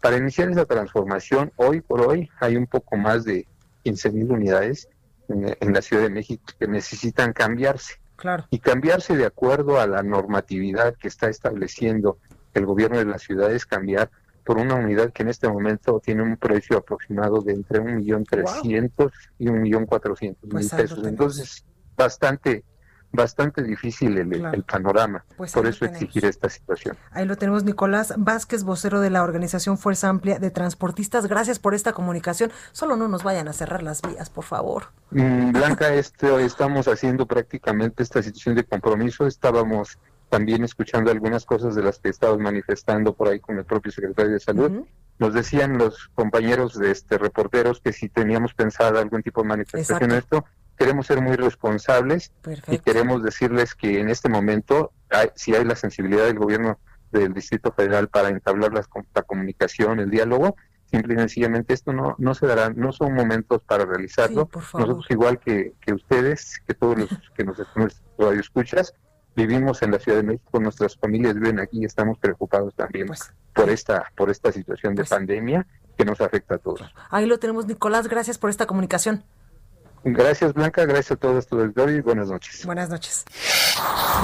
Para 0.00 0.16
iniciar 0.16 0.50
esa 0.50 0.64
transformación, 0.64 1.52
hoy 1.56 1.80
por 1.80 2.00
hoy 2.02 2.30
hay 2.40 2.56
un 2.56 2.66
poco 2.66 2.96
más 2.96 3.24
de 3.24 3.46
15 3.84 4.10
mil 4.12 4.32
unidades 4.32 4.88
en, 5.28 5.72
la 5.72 5.82
Ciudad 5.82 6.02
de 6.02 6.10
México 6.10 6.44
que 6.58 6.66
necesitan 6.66 7.32
cambiarse. 7.32 7.94
Claro. 8.16 8.46
Y 8.50 8.58
cambiarse 8.58 9.16
de 9.16 9.26
acuerdo 9.26 9.80
a 9.80 9.86
la 9.86 10.02
normatividad 10.02 10.96
que 10.96 11.08
está 11.08 11.28
estableciendo 11.28 12.18
el 12.54 12.66
gobierno 12.66 12.98
de 12.98 13.04
la 13.04 13.18
ciudad 13.18 13.52
es 13.52 13.64
cambiar 13.66 14.10
por 14.48 14.56
una 14.56 14.76
unidad 14.76 15.12
que 15.12 15.22
en 15.22 15.28
este 15.28 15.46
momento 15.46 16.00
tiene 16.02 16.22
un 16.22 16.38
precio 16.38 16.78
aproximado 16.78 17.42
de 17.42 17.52
entre 17.52 17.80
un 17.80 17.96
millón 17.96 18.24
trescientos 18.24 19.12
y 19.38 19.46
un 19.48 19.60
millón 19.60 19.84
cuatrocientos 19.84 20.44
mil 20.44 20.52
pues 20.52 20.70
pesos. 20.70 21.06
Entonces, 21.06 21.66
bastante 21.94 22.64
bastante 23.12 23.62
difícil 23.62 24.16
el, 24.16 24.64
panorama. 24.64 25.26
Pues 25.36 25.52
por 25.52 25.66
eso 25.66 25.84
exigir 25.84 26.24
esta 26.24 26.48
situación. 26.48 26.96
Ahí 27.10 27.26
lo 27.26 27.36
tenemos, 27.36 27.64
Nicolás 27.64 28.14
Vázquez, 28.16 28.64
vocero 28.64 29.00
de 29.00 29.10
la 29.10 29.22
organización 29.22 29.76
Fuerza 29.76 30.08
Amplia 30.08 30.38
de 30.38 30.50
Transportistas. 30.50 31.26
Gracias 31.26 31.58
por 31.58 31.74
esta 31.74 31.92
comunicación. 31.92 32.50
Solo 32.72 32.96
no 32.96 33.06
nos 33.06 33.24
vayan 33.24 33.48
a 33.48 33.52
cerrar 33.52 33.82
las 33.82 34.00
vías, 34.00 34.30
por 34.30 34.44
favor. 34.44 34.84
Mm, 35.10 35.52
Blanca, 35.52 35.92
este, 35.92 36.42
estamos 36.42 36.88
haciendo 36.88 37.26
prácticamente 37.26 38.02
esta 38.02 38.22
situación 38.22 38.54
de 38.54 38.64
compromiso. 38.64 39.26
Estábamos 39.26 39.98
también 40.28 40.64
escuchando 40.64 41.10
algunas 41.10 41.44
cosas 41.44 41.74
de 41.74 41.82
las 41.82 41.98
que 41.98 42.08
estabas 42.08 42.38
manifestando 42.38 43.14
por 43.14 43.28
ahí 43.28 43.40
con 43.40 43.58
el 43.58 43.64
propio 43.64 43.92
secretario 43.92 44.32
de 44.32 44.40
Salud. 44.40 44.84
Nos 45.18 45.34
decían 45.34 45.78
los 45.78 46.08
compañeros 46.14 46.78
de 46.78 46.90
este 46.90 47.18
reporteros 47.18 47.80
que 47.80 47.92
si 47.92 48.08
teníamos 48.08 48.54
pensado 48.54 48.98
algún 48.98 49.22
tipo 49.22 49.42
de 49.42 49.48
manifestación 49.48 50.12
en 50.12 50.18
esto, 50.18 50.44
queremos 50.78 51.06
ser 51.06 51.20
muy 51.20 51.36
responsables 51.36 52.32
y 52.68 52.78
queremos 52.78 53.22
decirles 53.22 53.74
que 53.74 54.00
en 54.00 54.08
este 54.08 54.28
momento, 54.28 54.92
si 55.34 55.54
hay 55.54 55.64
la 55.64 55.74
sensibilidad 55.74 56.26
del 56.26 56.38
gobierno 56.38 56.78
del 57.10 57.32
Distrito 57.34 57.72
Federal 57.72 58.08
para 58.08 58.28
entablar 58.28 58.72
la, 58.72 58.84
comunicación, 59.22 59.98
el 59.98 60.10
diálogo, 60.10 60.56
simple 60.84 61.14
y 61.14 61.18
sencillamente 61.18 61.74
esto 61.74 61.92
no, 61.92 62.14
no 62.18 62.34
se 62.34 62.46
dará, 62.46 62.70
no 62.70 62.92
son 62.92 63.14
momentos 63.14 63.62
para 63.62 63.84
realizarlo. 63.84 64.48
Nosotros 64.54 65.06
igual 65.10 65.38
que, 65.38 65.74
que 65.80 65.94
ustedes, 65.94 66.62
que 66.66 66.74
todos 66.74 66.98
los 66.98 67.08
que 67.34 67.44
nos, 67.44 67.58
radio 68.18 68.40
escuchas, 68.40 68.94
vivimos 69.38 69.80
en 69.82 69.92
la 69.92 70.00
Ciudad 70.00 70.18
de 70.18 70.24
México, 70.24 70.58
nuestras 70.58 70.96
familias 70.96 71.34
viven 71.34 71.60
aquí 71.60 71.82
y 71.82 71.84
estamos 71.84 72.18
preocupados 72.18 72.74
también 72.74 73.06
pues, 73.06 73.32
por 73.54 73.70
esta 73.70 74.10
por 74.16 74.30
esta 74.30 74.50
situación 74.50 74.96
de 74.96 75.02
pues 75.02 75.10
pandemia 75.10 75.64
que 75.96 76.04
nos 76.04 76.20
afecta 76.20 76.56
a 76.56 76.58
todos. 76.58 76.82
Ahí 77.10 77.26
lo 77.26 77.38
tenemos, 77.38 77.66
Nicolás, 77.66 78.08
gracias 78.08 78.36
por 78.36 78.50
esta 78.50 78.66
comunicación. 78.66 79.22
Gracias 80.04 80.54
Blanca, 80.54 80.84
gracias 80.84 81.12
a 81.12 81.16
todos 81.16 81.46
tu 81.46 81.60
y 81.60 82.00
buenas 82.00 82.28
noches. 82.28 82.64
Buenas 82.66 82.88
noches. 82.88 83.24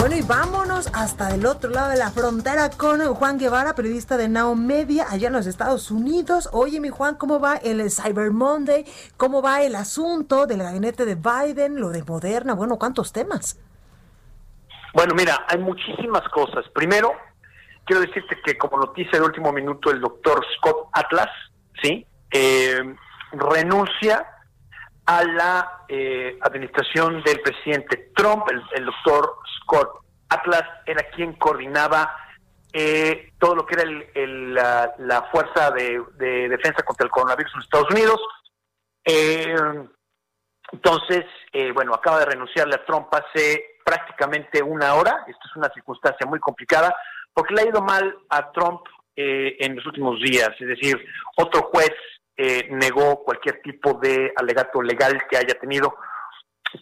Bueno, 0.01 0.17
y 0.17 0.23
vámonos 0.23 0.89
hasta 0.93 1.33
el 1.33 1.47
otro 1.47 1.71
lado 1.71 1.91
de 1.91 1.97
la 1.97 2.11
frontera 2.11 2.71
con 2.71 3.01
Juan 3.15 3.39
Guevara, 3.39 3.77
periodista 3.77 4.17
de 4.17 4.29
Now 4.29 4.57
Media, 4.57 5.07
allá 5.11 5.29
en 5.29 5.33
los 5.35 5.47
Estados 5.47 5.93
Unidos. 5.93 6.49
Oye, 6.53 6.81
mi 6.81 6.89
Juan, 6.89 7.15
¿cómo 7.15 7.39
va 7.39 7.57
el 7.57 7.89
Cyber 7.91 8.33
Monday? 8.33 8.85
¿Cómo 9.17 9.43
va 9.43 9.63
el 9.63 9.77
asunto 9.77 10.47
del 10.47 10.63
gabinete 10.63 11.05
de 11.05 11.15
Biden, 11.15 11.81
lo 11.81 11.91
de 11.91 12.03
Moderna? 12.03 12.55
Bueno, 12.55 12.79
¿cuántos 12.79 13.13
temas? 13.13 13.59
Bueno, 14.95 15.13
mira, 15.17 15.45
hay 15.49 15.59
muchísimas 15.59 16.23
cosas. 16.29 16.65
Primero, 16.73 17.13
quiero 17.85 18.01
decirte 18.01 18.41
que 18.45 18.57
como 18.57 18.79
noticia 18.79 19.19
de 19.19 19.25
último 19.25 19.53
minuto, 19.53 19.91
el 19.91 20.01
doctor 20.01 20.47
Scott 20.57 20.89
Atlas, 20.93 21.29
¿sí? 21.83 22.07
Eh, 22.31 22.95
renuncia 23.33 24.25
a 25.07 25.25
la 25.25 25.83
eh, 25.89 26.39
administración 26.43 27.25
del 27.25 27.41
presidente 27.41 28.13
Trump. 28.15 28.47
El, 28.73 28.85
doctor 28.85 29.39
Scott 29.61 29.99
Atlas 30.29 30.63
era 30.87 31.03
quien 31.11 31.33
coordinaba 31.35 32.17
eh, 32.73 33.33
todo 33.41 33.57
lo 33.57 33.67
que 33.67 33.75
era 33.75 33.83
el, 33.83 34.55
la, 34.55 35.29
fuerza 35.33 35.73
de, 35.73 36.49
defensa 36.49 36.85
contra 36.85 37.05
el 37.05 37.11
coronavirus 37.11 37.53
en 37.53 37.61
Estados 37.63 37.91
Unidos. 37.91 38.21
Eh, 39.05 39.57
entonces, 40.71 41.25
bueno, 41.75 41.95
acaba 41.95 42.21
de 42.21 42.27
renunciarle 42.27 42.77
a 42.77 42.85
Trump 42.85 43.09
hace 43.13 43.74
prácticamente 43.85 44.63
una 44.63 44.95
hora. 44.95 45.25
Esto 45.29 45.43
es 45.45 45.57
una 45.57 45.71
circunstancia 45.73 46.27
muy 46.27 46.41
complicada 46.41 46.95
porque 47.33 47.55
le 47.55 47.63
ha 47.63 47.69
ido 47.69 47.83
mal 47.83 48.17
a 48.31 48.51
Trump 48.53 48.81
en 49.17 49.77
los 49.77 49.87
últimos 49.87 50.21
días. 50.21 50.51
Es 50.59 50.67
decir, 50.67 50.97
otro 51.37 51.63
juez 51.73 51.93
eh, 52.37 52.67
negó 52.71 53.23
cualquier 53.23 53.63
tipo 53.63 53.95
de 54.03 54.33
alegato 54.35 54.83
legal 54.83 55.23
que 55.31 55.37
haya 55.37 55.55
tenido 55.55 55.95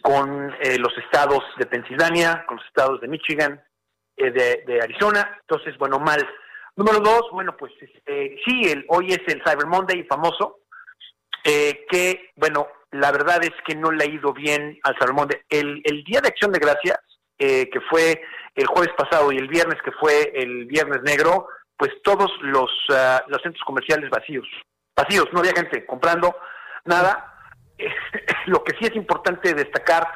con 0.01 0.51
eh, 0.59 0.79
los 0.79 0.97
estados 0.97 1.43
de 1.59 1.67
Pensilvania, 1.67 2.43
con 2.47 2.57
los 2.57 2.65
estados 2.65 2.99
de 3.01 3.07
Michigan, 3.07 3.63
eh, 4.17 4.31
de, 4.31 4.81
Arizona. 4.81 5.37
Entonces, 5.41 5.77
bueno, 5.77 5.99
mal. 5.99 6.27
Número 6.75 6.99
dos, 7.01 7.29
bueno, 7.31 7.55
pues 7.55 7.71
este, 7.79 8.35
sí, 8.43 8.63
el, 8.63 8.83
hoy 8.89 9.09
es 9.09 9.21
el 9.27 9.43
Cyber 9.43 9.67
Monday 9.67 10.03
famoso, 10.05 10.61
que, 11.43 12.31
bueno, 12.35 12.67
la 12.93 13.11
verdad 13.11 13.43
es 13.43 13.53
que 13.65 13.75
no 13.75 13.91
le 13.91 14.03
ha 14.03 14.07
ido 14.07 14.33
bien 14.33 14.79
al 14.83 15.13
Monday. 15.13 15.39
El, 15.49 15.81
el 15.83 16.03
Día 16.03 16.21
de 16.21 16.29
Acción 16.29 16.51
de 16.51 16.59
Gracias, 16.59 16.99
que 17.37 17.81
fue 17.89 18.21
el 18.55 18.67
jueves 18.67 18.93
pasado 18.97 19.31
y 19.31 19.37
el 19.37 19.47
viernes, 19.47 19.81
que 19.83 19.91
fue 19.91 20.31
el 20.35 20.65
Viernes 20.65 21.01
Negro, 21.03 21.47
pues 21.77 21.91
todos 22.03 22.31
los, 22.41 22.71
ah, 22.91 23.23
los 23.27 23.41
centros 23.41 23.63
comerciales 23.65 24.09
vacíos 24.09 24.47
vacíos, 24.95 25.27
no 25.31 25.39
había 25.39 25.53
gente 25.53 25.85
comprando 25.85 26.35
nada. 26.85 27.33
Lo 28.45 28.63
que 28.63 28.77
sí 28.77 28.85
es 28.85 28.95
importante 28.95 29.53
destacar 29.53 30.07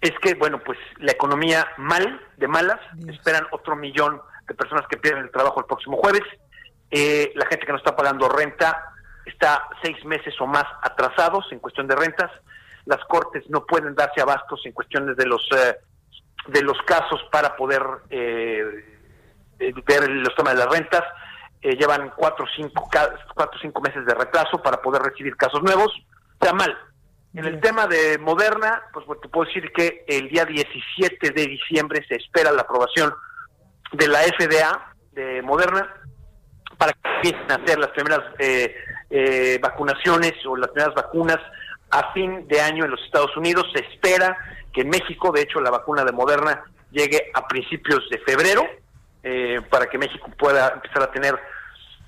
es 0.00 0.12
que, 0.22 0.34
bueno, 0.34 0.60
pues 0.64 0.78
la 0.98 1.12
economía 1.12 1.66
mal, 1.76 2.20
de 2.36 2.48
malas, 2.48 2.80
esperan 3.08 3.46
otro 3.50 3.76
millón 3.76 4.20
de 4.48 4.54
personas 4.54 4.86
que 4.88 4.96
pierden 4.96 5.24
el 5.24 5.30
trabajo 5.30 5.60
el 5.60 5.66
próximo 5.66 5.96
jueves. 5.98 6.22
Eh, 6.90 7.32
la 7.34 7.46
gente 7.46 7.66
que 7.66 7.72
no 7.72 7.78
está 7.78 7.94
pagando 7.94 8.28
renta 8.28 8.92
está 9.30 9.68
seis 9.82 10.04
meses 10.04 10.34
o 10.40 10.46
más 10.46 10.64
atrasados 10.82 11.46
en 11.50 11.58
cuestión 11.58 11.86
de 11.86 11.96
rentas. 11.96 12.30
Las 12.84 13.04
cortes 13.06 13.44
no 13.48 13.64
pueden 13.66 13.94
darse 13.94 14.20
abastos 14.20 14.60
en 14.64 14.72
cuestiones 14.72 15.16
de 15.16 15.26
los 15.26 15.46
eh, 15.56 15.76
de 16.48 16.62
los 16.62 16.78
casos 16.82 17.20
para 17.30 17.54
poder 17.56 17.82
eh, 18.08 18.64
ver 19.58 20.08
los 20.08 20.34
temas 20.34 20.54
de 20.54 20.60
las 20.60 20.72
rentas. 20.72 21.02
Eh, 21.62 21.76
llevan 21.76 22.12
cuatro 22.16 22.44
o 22.46 22.48
cinco, 22.56 22.88
cuatro, 23.34 23.58
cinco 23.60 23.82
meses 23.82 24.06
de 24.06 24.14
retraso 24.14 24.62
para 24.62 24.80
poder 24.80 25.02
recibir 25.02 25.36
casos 25.36 25.62
nuevos. 25.62 25.92
Sea, 26.40 26.54
mal. 26.54 26.76
En 27.34 27.44
el 27.44 27.60
tema 27.60 27.86
de 27.86 28.18
Moderna, 28.18 28.82
pues 28.92 29.06
te 29.20 29.28
puedo 29.28 29.46
decir 29.46 29.70
que 29.72 30.04
el 30.08 30.28
día 30.28 30.44
17 30.44 31.30
de 31.30 31.46
diciembre 31.46 32.04
se 32.08 32.16
espera 32.16 32.50
la 32.50 32.62
aprobación 32.62 33.14
de 33.92 34.08
la 34.08 34.20
FDA 34.20 34.94
de 35.12 35.42
Moderna 35.42 35.94
para 36.76 36.92
que 36.92 37.08
empiecen 37.16 37.52
a 37.52 37.54
hacer 37.56 37.78
las 37.78 37.90
primeras 37.90 38.20
eh, 38.38 38.74
eh, 39.10 39.58
vacunaciones 39.60 40.32
o 40.46 40.56
las 40.56 40.70
primeras 40.70 40.94
vacunas 40.94 41.38
a 41.90 42.12
fin 42.12 42.46
de 42.46 42.60
año 42.60 42.84
en 42.84 42.92
los 42.92 43.02
Estados 43.02 43.36
Unidos. 43.36 43.66
Se 43.74 43.80
espera 43.80 44.36
que 44.72 44.82
en 44.82 44.90
México, 44.90 45.32
de 45.32 45.42
hecho, 45.42 45.60
la 45.60 45.70
vacuna 45.70 46.04
de 46.04 46.12
Moderna 46.12 46.64
llegue 46.90 47.30
a 47.34 47.46
principios 47.46 48.08
de 48.10 48.18
febrero 48.18 48.64
eh, 49.22 49.60
para 49.68 49.86
que 49.86 49.98
México 49.98 50.30
pueda 50.38 50.70
empezar 50.74 51.02
a 51.02 51.10
tener 51.10 51.38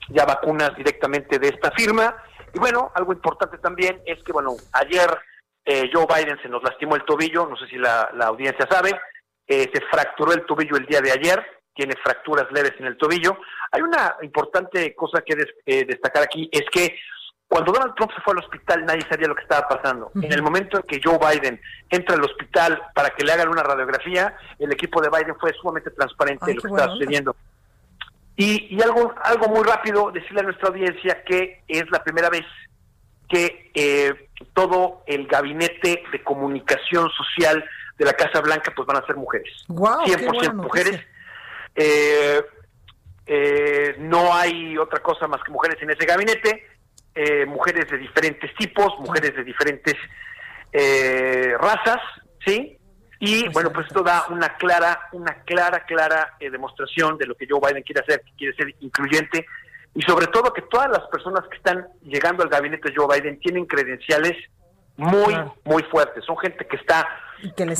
ya 0.08 0.24
vacunas 0.24 0.74
directamente 0.76 1.38
de 1.38 1.48
esta 1.48 1.70
firma. 1.72 2.14
Y 2.54 2.58
bueno, 2.58 2.90
algo 2.94 3.12
importante 3.12 3.58
también 3.58 4.00
es 4.06 4.22
que, 4.22 4.32
bueno, 4.32 4.54
ayer 4.72 5.08
eh, 5.64 5.90
Joe 5.92 6.06
Biden 6.06 6.40
se 6.42 6.48
nos 6.48 6.62
lastimó 6.62 6.96
el 6.96 7.04
tobillo, 7.04 7.46
no 7.46 7.56
sé 7.56 7.66
si 7.66 7.76
la, 7.76 8.10
audiencia 8.24 8.66
sabe, 8.70 8.98
eh, 9.46 9.70
se 9.72 9.80
fracturó 9.90 10.32
el 10.32 10.44
tobillo 10.44 10.76
el 10.76 10.86
día 10.86 11.00
de 11.00 11.12
ayer, 11.12 11.44
tiene 11.74 11.94
fracturas 12.02 12.50
leves 12.52 12.74
en 12.78 12.86
el 12.86 12.96
tobillo. 12.96 13.38
Hay 13.70 13.82
una 13.82 14.16
importante 14.22 14.94
cosa 14.94 15.22
que 15.22 15.36
eh, 15.66 15.84
destacar 15.86 16.22
aquí, 16.22 16.48
es 16.52 16.64
que 16.70 16.96
cuando 17.48 17.72
Donald 17.72 17.94
Trump 17.96 18.10
se 18.14 18.20
fue 18.22 18.32
al 18.32 18.38
hospital 18.38 18.86
nadie 18.86 19.02
sabía 19.10 19.28
lo 19.28 19.34
que 19.34 19.42
estaba 19.42 19.68
pasando. 19.68 20.10
En 20.14 20.32
el 20.32 20.42
momento 20.42 20.78
en 20.78 20.84
que 20.84 21.00
Joe 21.04 21.18
Biden 21.18 21.60
entra 21.90 22.14
al 22.14 22.24
hospital 22.24 22.80
para 22.94 23.10
que 23.10 23.24
le 23.24 23.32
hagan 23.32 23.50
una 23.50 23.62
radiografía, 23.62 24.34
el 24.58 24.72
equipo 24.72 25.02
de 25.02 25.10
Biden 25.10 25.36
fue 25.38 25.52
sumamente 25.60 25.90
transparente 25.90 26.46
de 26.46 26.54
lo 26.54 26.62
que 26.62 26.68
estaba 26.68 26.92
sucediendo. 26.94 27.36
Y, 28.36 28.80
algo, 28.82 29.14
algo 29.22 29.48
muy 29.48 29.62
rápido, 29.64 30.10
decirle 30.10 30.40
a 30.40 30.44
nuestra 30.44 30.68
audiencia 30.68 31.22
que 31.24 31.62
es 31.68 31.84
la 31.90 32.02
primera 32.02 32.30
vez 32.30 32.46
que 33.28 33.70
eh, 33.74 34.30
todo 34.54 35.02
el 35.06 35.26
gabinete 35.26 36.02
de 36.10 36.22
comunicación 36.24 37.10
social 37.10 37.62
de 37.98 38.04
la 38.04 38.14
Casa 38.14 38.40
Blanca 38.40 38.72
pues 38.74 38.86
van 38.86 39.02
a 39.02 39.06
ser 39.06 39.16
mujeres. 39.16 39.52
100% 39.68 40.54
mujeres. 40.54 41.00
Eh, 41.74 42.42
eh, 43.26 43.96
no 43.98 44.34
hay 44.34 44.76
otra 44.76 45.00
cosa 45.00 45.26
más 45.26 45.42
que 45.42 45.52
mujeres 45.52 45.80
en 45.82 45.90
ese 45.90 46.06
gabinete, 46.06 46.66
mujeres 47.46 47.90
de 47.90 47.98
diferentes 47.98 48.54
tipos, 48.54 48.98
mujeres 48.98 49.36
de 49.36 49.44
diferentes 49.44 49.94
razas, 51.58 52.00
¿sí? 52.44 52.78
Y 53.20 53.48
bueno, 53.50 53.70
pues 53.70 53.86
esto 53.86 54.02
da 54.02 54.24
una 54.30 54.56
clara, 54.56 55.08
una 55.12 55.42
clara, 55.44 55.84
clara 55.84 56.34
demostración 56.40 57.18
de 57.18 57.26
lo 57.26 57.34
que 57.36 57.46
Joe 57.48 57.60
Biden 57.60 57.82
quiere 57.82 58.00
hacer, 58.00 58.22
que 58.22 58.32
quiere 58.36 58.56
ser 58.56 58.74
incluyente 58.80 59.46
y 59.94 60.02
sobre 60.02 60.26
todo 60.28 60.52
que 60.52 60.62
todas 60.62 60.88
las 60.88 61.06
personas 61.08 61.46
que 61.48 61.56
están 61.56 61.86
llegando 62.02 62.42
al 62.42 62.48
gabinete 62.48 62.88
de 62.88 62.94
Joe 62.96 63.06
Biden 63.14 63.38
tienen 63.40 63.66
credenciales 63.66 64.32
muy, 64.96 65.34
muy 65.64 65.82
fuertes. 65.84 66.24
Son 66.24 66.36
gente 66.38 66.66
que 66.66 66.76
está 66.76 67.06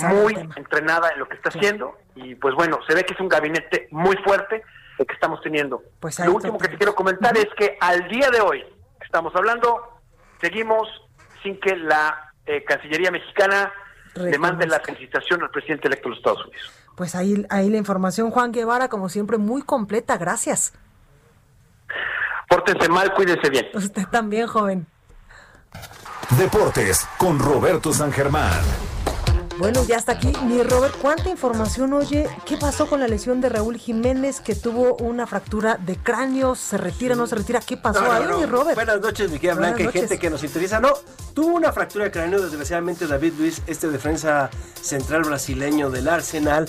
muy 0.08 0.34
entrenada 0.56 1.10
en 1.10 1.18
lo 1.18 1.28
que 1.28 1.36
está 1.36 1.50
haciendo 1.50 1.96
y 2.14 2.34
pues 2.34 2.54
bueno, 2.54 2.78
se 2.86 2.94
ve 2.94 3.04
que 3.04 3.14
es 3.14 3.20
un 3.20 3.28
gabinete 3.28 3.88
muy 3.90 4.16
fuerte 4.18 4.62
el 4.98 5.06
que 5.06 5.14
estamos 5.14 5.40
teniendo. 5.42 5.82
Pues 6.00 6.18
lo 6.20 6.32
último 6.32 6.58
que 6.58 6.68
te 6.68 6.76
quiero 6.76 6.94
comentar 6.94 7.36
es 7.36 7.48
que 7.56 7.76
al 7.80 8.08
día 8.08 8.30
de 8.30 8.40
hoy 8.40 8.60
que 8.60 9.06
estamos 9.06 9.34
hablando, 9.34 10.00
seguimos 10.40 10.88
sin 11.42 11.58
que 11.60 11.76
la 11.76 12.32
eh, 12.46 12.64
Cancillería 12.64 13.10
mexicana 13.10 13.72
le 14.14 14.38
mande 14.38 14.66
la 14.66 14.80
felicitación 14.80 15.42
al 15.42 15.50
presidente 15.50 15.88
electo 15.88 16.04
de 16.04 16.10
los 16.10 16.18
Estados 16.18 16.46
Unidos. 16.46 16.72
Pues 16.96 17.14
ahí, 17.14 17.46
ahí 17.48 17.70
la 17.70 17.78
información, 17.78 18.30
Juan 18.30 18.52
Guevara, 18.52 18.88
como 18.88 19.08
siempre, 19.08 19.38
muy 19.38 19.62
completa. 19.62 20.18
Gracias. 20.18 20.74
Pórtense 22.48 22.88
mal, 22.88 23.14
cuídense 23.14 23.48
bien. 23.48 23.68
Usted 23.72 24.06
también, 24.08 24.46
joven. 24.46 24.86
Deportes 26.36 27.08
con 27.16 27.38
Roberto 27.38 27.92
San 27.92 28.12
Germán. 28.12 28.62
Bueno, 29.58 29.84
ya 29.84 29.96
está 29.96 30.12
aquí. 30.12 30.32
Mi 30.46 30.62
Robert, 30.62 30.94
¿cuánta 31.00 31.28
información 31.28 31.92
oye? 31.92 32.26
¿Qué 32.46 32.56
pasó 32.56 32.86
con 32.86 33.00
la 33.00 33.06
lesión 33.06 33.40
de 33.40 33.48
Raúl 33.48 33.76
Jiménez 33.76 34.40
que 34.40 34.54
tuvo 34.54 34.96
una 34.96 35.26
fractura 35.26 35.76
de 35.76 35.96
cráneo? 35.96 36.54
¿Se 36.54 36.78
retira, 36.78 37.14
no 37.14 37.26
se 37.26 37.36
retira? 37.36 37.60
¿Qué 37.60 37.76
pasó 37.76 38.10
ahí, 38.10 38.24
mi 38.38 38.46
Robert? 38.46 38.74
Buenas 38.74 39.00
noches, 39.00 39.30
mi 39.30 39.38
querida 39.38 39.54
Blanca, 39.54 39.82
y 39.82 39.88
gente 39.88 40.18
que 40.18 40.30
nos 40.30 40.42
interesa. 40.42 40.80
No, 40.80 40.90
tuvo 41.34 41.54
una 41.54 41.72
fractura 41.72 42.06
de 42.06 42.10
cráneo, 42.10 42.40
desgraciadamente 42.40 43.06
David 43.06 43.34
Luis, 43.38 43.62
este 43.66 43.88
defensa 43.88 44.50
central 44.80 45.22
brasileño 45.22 45.90
del 45.90 46.08
Arsenal, 46.08 46.68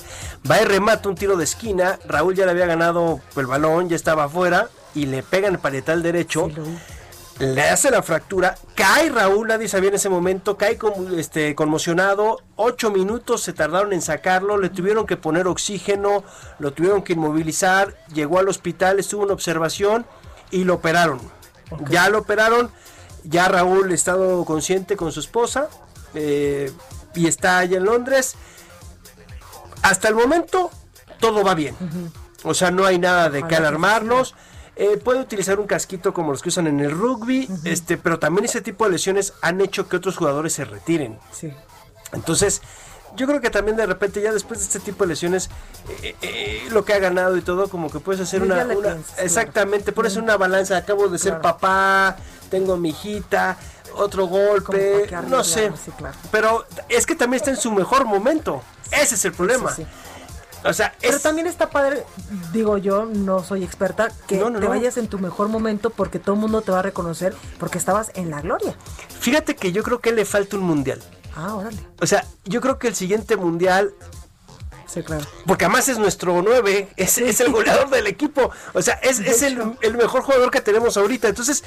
va 0.49 0.61
y 0.61 0.65
remata 0.65 1.09
un 1.09 1.15
tiro 1.15 1.37
de 1.37 1.45
esquina. 1.45 1.99
Raúl 2.05 2.35
ya 2.35 2.45
le 2.45 2.51
había 2.51 2.65
ganado 2.65 3.21
el 3.35 3.47
balón, 3.47 3.89
ya 3.89 3.95
estaba 3.95 4.25
afuera 4.25 4.69
y 4.93 5.05
le 5.05 5.23
pega 5.23 5.47
en 5.47 5.55
el 5.55 5.59
parietal 5.59 6.03
derecho. 6.03 6.49
Le 7.39 7.61
hace 7.63 7.89
la 7.89 8.03
fractura, 8.03 8.55
cae 8.75 9.09
Raúl, 9.09 9.47
nadie 9.47 9.67
sabía 9.67 9.89
en 9.89 9.95
ese 9.95 10.09
momento, 10.09 10.57
cae 10.57 10.77
este, 11.17 11.55
conmocionado, 11.55 12.41
ocho 12.55 12.91
minutos 12.91 13.41
se 13.41 13.53
tardaron 13.53 13.91
en 13.93 14.01
sacarlo, 14.01 14.57
le 14.57 14.69
tuvieron 14.69 15.07
que 15.07 15.17
poner 15.17 15.47
oxígeno, 15.47 16.23
lo 16.59 16.73
tuvieron 16.73 17.01
que 17.01 17.13
inmovilizar, 17.13 17.97
llegó 18.13 18.39
al 18.39 18.49
hospital, 18.49 18.99
estuvo 18.99 19.23
en 19.23 19.31
observación 19.31 20.05
y 20.51 20.63
lo 20.63 20.75
operaron. 20.75 21.19
Ya 21.89 22.07
lo 22.09 22.19
operaron, 22.19 22.71
ya 23.23 23.47
Raúl 23.47 23.91
ha 23.91 23.95
estado 23.95 24.45
consciente 24.45 24.95
con 24.95 25.11
su 25.11 25.19
esposa 25.19 25.69
eh, 26.13 26.71
y 27.15 27.27
está 27.27 27.57
allá 27.59 27.77
en 27.77 27.85
Londres. 27.85 28.35
Hasta 29.81 30.07
el 30.07 30.15
momento 30.15 30.69
todo 31.19 31.43
va 31.43 31.55
bien. 31.55 31.75
O 32.43 32.53
sea, 32.53 32.69
no 32.69 32.85
hay 32.85 32.99
nada 32.99 33.29
de 33.29 33.43
que 33.47 33.55
alarmarnos. 33.55 34.35
Eh, 34.75 34.97
puede 34.97 35.19
utilizar 35.19 35.59
un 35.59 35.67
casquito 35.67 36.13
como 36.13 36.31
los 36.31 36.41
que 36.41 36.49
usan 36.49 36.65
en 36.67 36.79
el 36.79 36.91
rugby, 36.91 37.47
este, 37.63 37.97
pero 37.97 38.17
también 38.17 38.45
ese 38.45 38.61
tipo 38.61 38.85
de 38.85 38.91
lesiones 38.91 39.33
han 39.41 39.61
hecho 39.61 39.87
que 39.87 39.97
otros 39.97 40.17
jugadores 40.17 40.53
se 40.53 40.65
retiren. 40.65 41.19
Sí. 41.31 41.53
Entonces, 42.11 42.61
yo 43.15 43.27
creo 43.27 43.41
que 43.41 43.49
también 43.49 43.77
de 43.77 43.85
repente 43.85 44.21
ya 44.21 44.31
después 44.31 44.59
de 44.59 44.65
este 44.65 44.79
tipo 44.79 45.03
de 45.03 45.09
lesiones, 45.09 45.49
eh, 46.01 46.15
eh, 46.21 46.67
lo 46.71 46.83
que 46.85 46.93
ha 46.93 46.99
ganado 46.99 47.37
y 47.37 47.41
todo, 47.41 47.69
como 47.69 47.91
que 47.91 47.99
puedes 47.99 48.21
hacer 48.21 48.41
una, 48.41 48.65
exactamente, 49.19 49.91
por 49.91 50.05
eso 50.05 50.19
una 50.19 50.37
balanza, 50.37 50.77
acabo 50.77 51.07
de 51.07 51.19
ser 51.19 51.39
papá, 51.39 52.17
tengo 52.49 52.77
mi 52.77 52.89
hijita, 52.89 53.57
otro 53.95 54.25
golpe, 54.25 55.07
no 55.27 55.43
sé, 55.43 55.71
pero 56.31 56.65
es 56.89 57.05
que 57.05 57.15
también 57.15 57.39
está 57.41 57.51
en 57.51 57.57
su 57.57 57.71
mejor 57.71 58.05
momento, 58.05 58.63
ese 58.91 59.15
es 59.15 59.25
el 59.25 59.33
problema. 59.33 59.75
O 60.65 60.73
sea, 60.73 60.93
Pero 61.01 61.19
también 61.19 61.47
está 61.47 61.69
padre, 61.69 62.03
digo 62.51 62.77
yo, 62.77 63.05
no 63.05 63.43
soy 63.43 63.63
experta, 63.63 64.09
que 64.27 64.37
te 64.37 64.67
vayas 64.67 64.97
en 64.97 65.07
tu 65.07 65.19
mejor 65.19 65.49
momento 65.49 65.89
porque 65.89 66.19
todo 66.19 66.35
el 66.35 66.41
mundo 66.41 66.61
te 66.61 66.71
va 66.71 66.79
a 66.79 66.83
reconocer 66.83 67.35
porque 67.59 67.77
estabas 67.77 68.11
en 68.15 68.29
la 68.29 68.41
gloria. 68.41 68.75
Fíjate 69.19 69.55
que 69.55 69.71
yo 69.71 69.83
creo 69.83 69.99
que 69.99 70.11
le 70.11 70.25
falta 70.25 70.57
un 70.57 70.63
mundial. 70.63 71.01
Ah, 71.35 71.55
órale. 71.55 71.79
O 71.99 72.05
sea, 72.05 72.25
yo 72.45 72.61
creo 72.61 72.77
que 72.79 72.87
el 72.87 72.95
siguiente 72.95 73.35
mundial 73.35 73.93
Sí, 74.93 75.01
claro. 75.01 75.25
Porque 75.47 75.65
además 75.65 75.89
es 75.89 75.97
nuestro 75.97 76.43
9, 76.43 76.89
es, 76.97 77.17
es 77.17 77.39
el 77.39 77.51
goleador 77.51 77.89
del 77.89 78.05
equipo. 78.05 78.51
O 78.73 78.81
sea, 78.83 78.93
es, 79.01 79.19
es 79.21 79.41
el, 79.41 79.75
el, 79.81 79.97
mejor 79.97 80.21
jugador 80.21 80.51
que 80.51 80.61
tenemos 80.61 80.97
ahorita. 80.97 81.29
Entonces, 81.29 81.63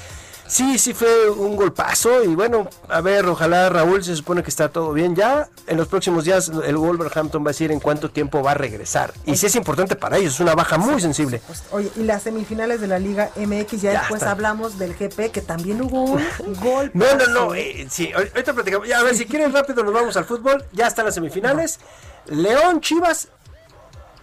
Sí, 0.47 0.79
sí 0.79 0.93
fue 0.93 1.29
un 1.29 1.55
golpazo 1.55 2.23
y 2.23 2.33
bueno, 2.33 2.69
a 2.87 3.01
ver, 3.01 3.25
ojalá 3.25 3.69
Raúl 3.69 4.03
se 4.03 4.15
supone 4.15 4.43
que 4.43 4.49
está 4.49 4.69
todo 4.69 4.93
bien 4.93 5.15
ya. 5.15 5.49
En 5.67 5.77
los 5.77 5.87
próximos 5.87 6.23
días 6.23 6.49
el 6.65 6.77
Wolverhampton 6.77 7.43
va 7.43 7.49
a 7.49 7.51
decir 7.51 7.71
en 7.71 7.79
cuánto 7.79 8.09
tiempo 8.09 8.41
va 8.41 8.51
a 8.51 8.53
regresar. 8.53 9.13
Y 9.25 9.35
sí 9.35 9.45
es 9.47 9.55
importante 9.55 9.95
para 9.95 10.17
ellos, 10.17 10.35
es 10.35 10.39
una 10.39 10.55
baja 10.55 10.77
muy 10.77 11.01
sensible. 11.01 11.41
oye, 11.71 11.91
y 11.97 12.03
las 12.03 12.23
semifinales 12.23 12.79
de 12.79 12.87
la 12.87 12.99
Liga 12.99 13.29
MX, 13.35 13.81
ya, 13.81 13.91
después 13.99 14.23
hablamos 14.23 14.79
del 14.79 14.95
GP, 14.95 15.31
que 15.31 15.41
también 15.41 15.81
hubo 15.81 16.03
un 16.03 16.23
gol. 16.61 16.91
No, 16.93 17.05
no, 17.15 17.27
no, 17.27 17.55
eh, 17.55 17.85
sí, 17.89 18.11
ahorita 18.13 18.53
platicamos. 18.53 18.87
Ya, 18.87 18.99
a 18.99 19.03
ver, 19.03 19.15
si 19.15 19.25
quieren 19.25 19.51
rápido 19.51 19.83
nos 19.83 19.93
vamos 19.93 20.15
al 20.15 20.25
fútbol, 20.25 20.63
ya 20.71 20.87
están 20.87 21.05
las 21.05 21.15
semifinales. 21.15 21.79
León 22.27 22.81
Chivas 22.81 23.29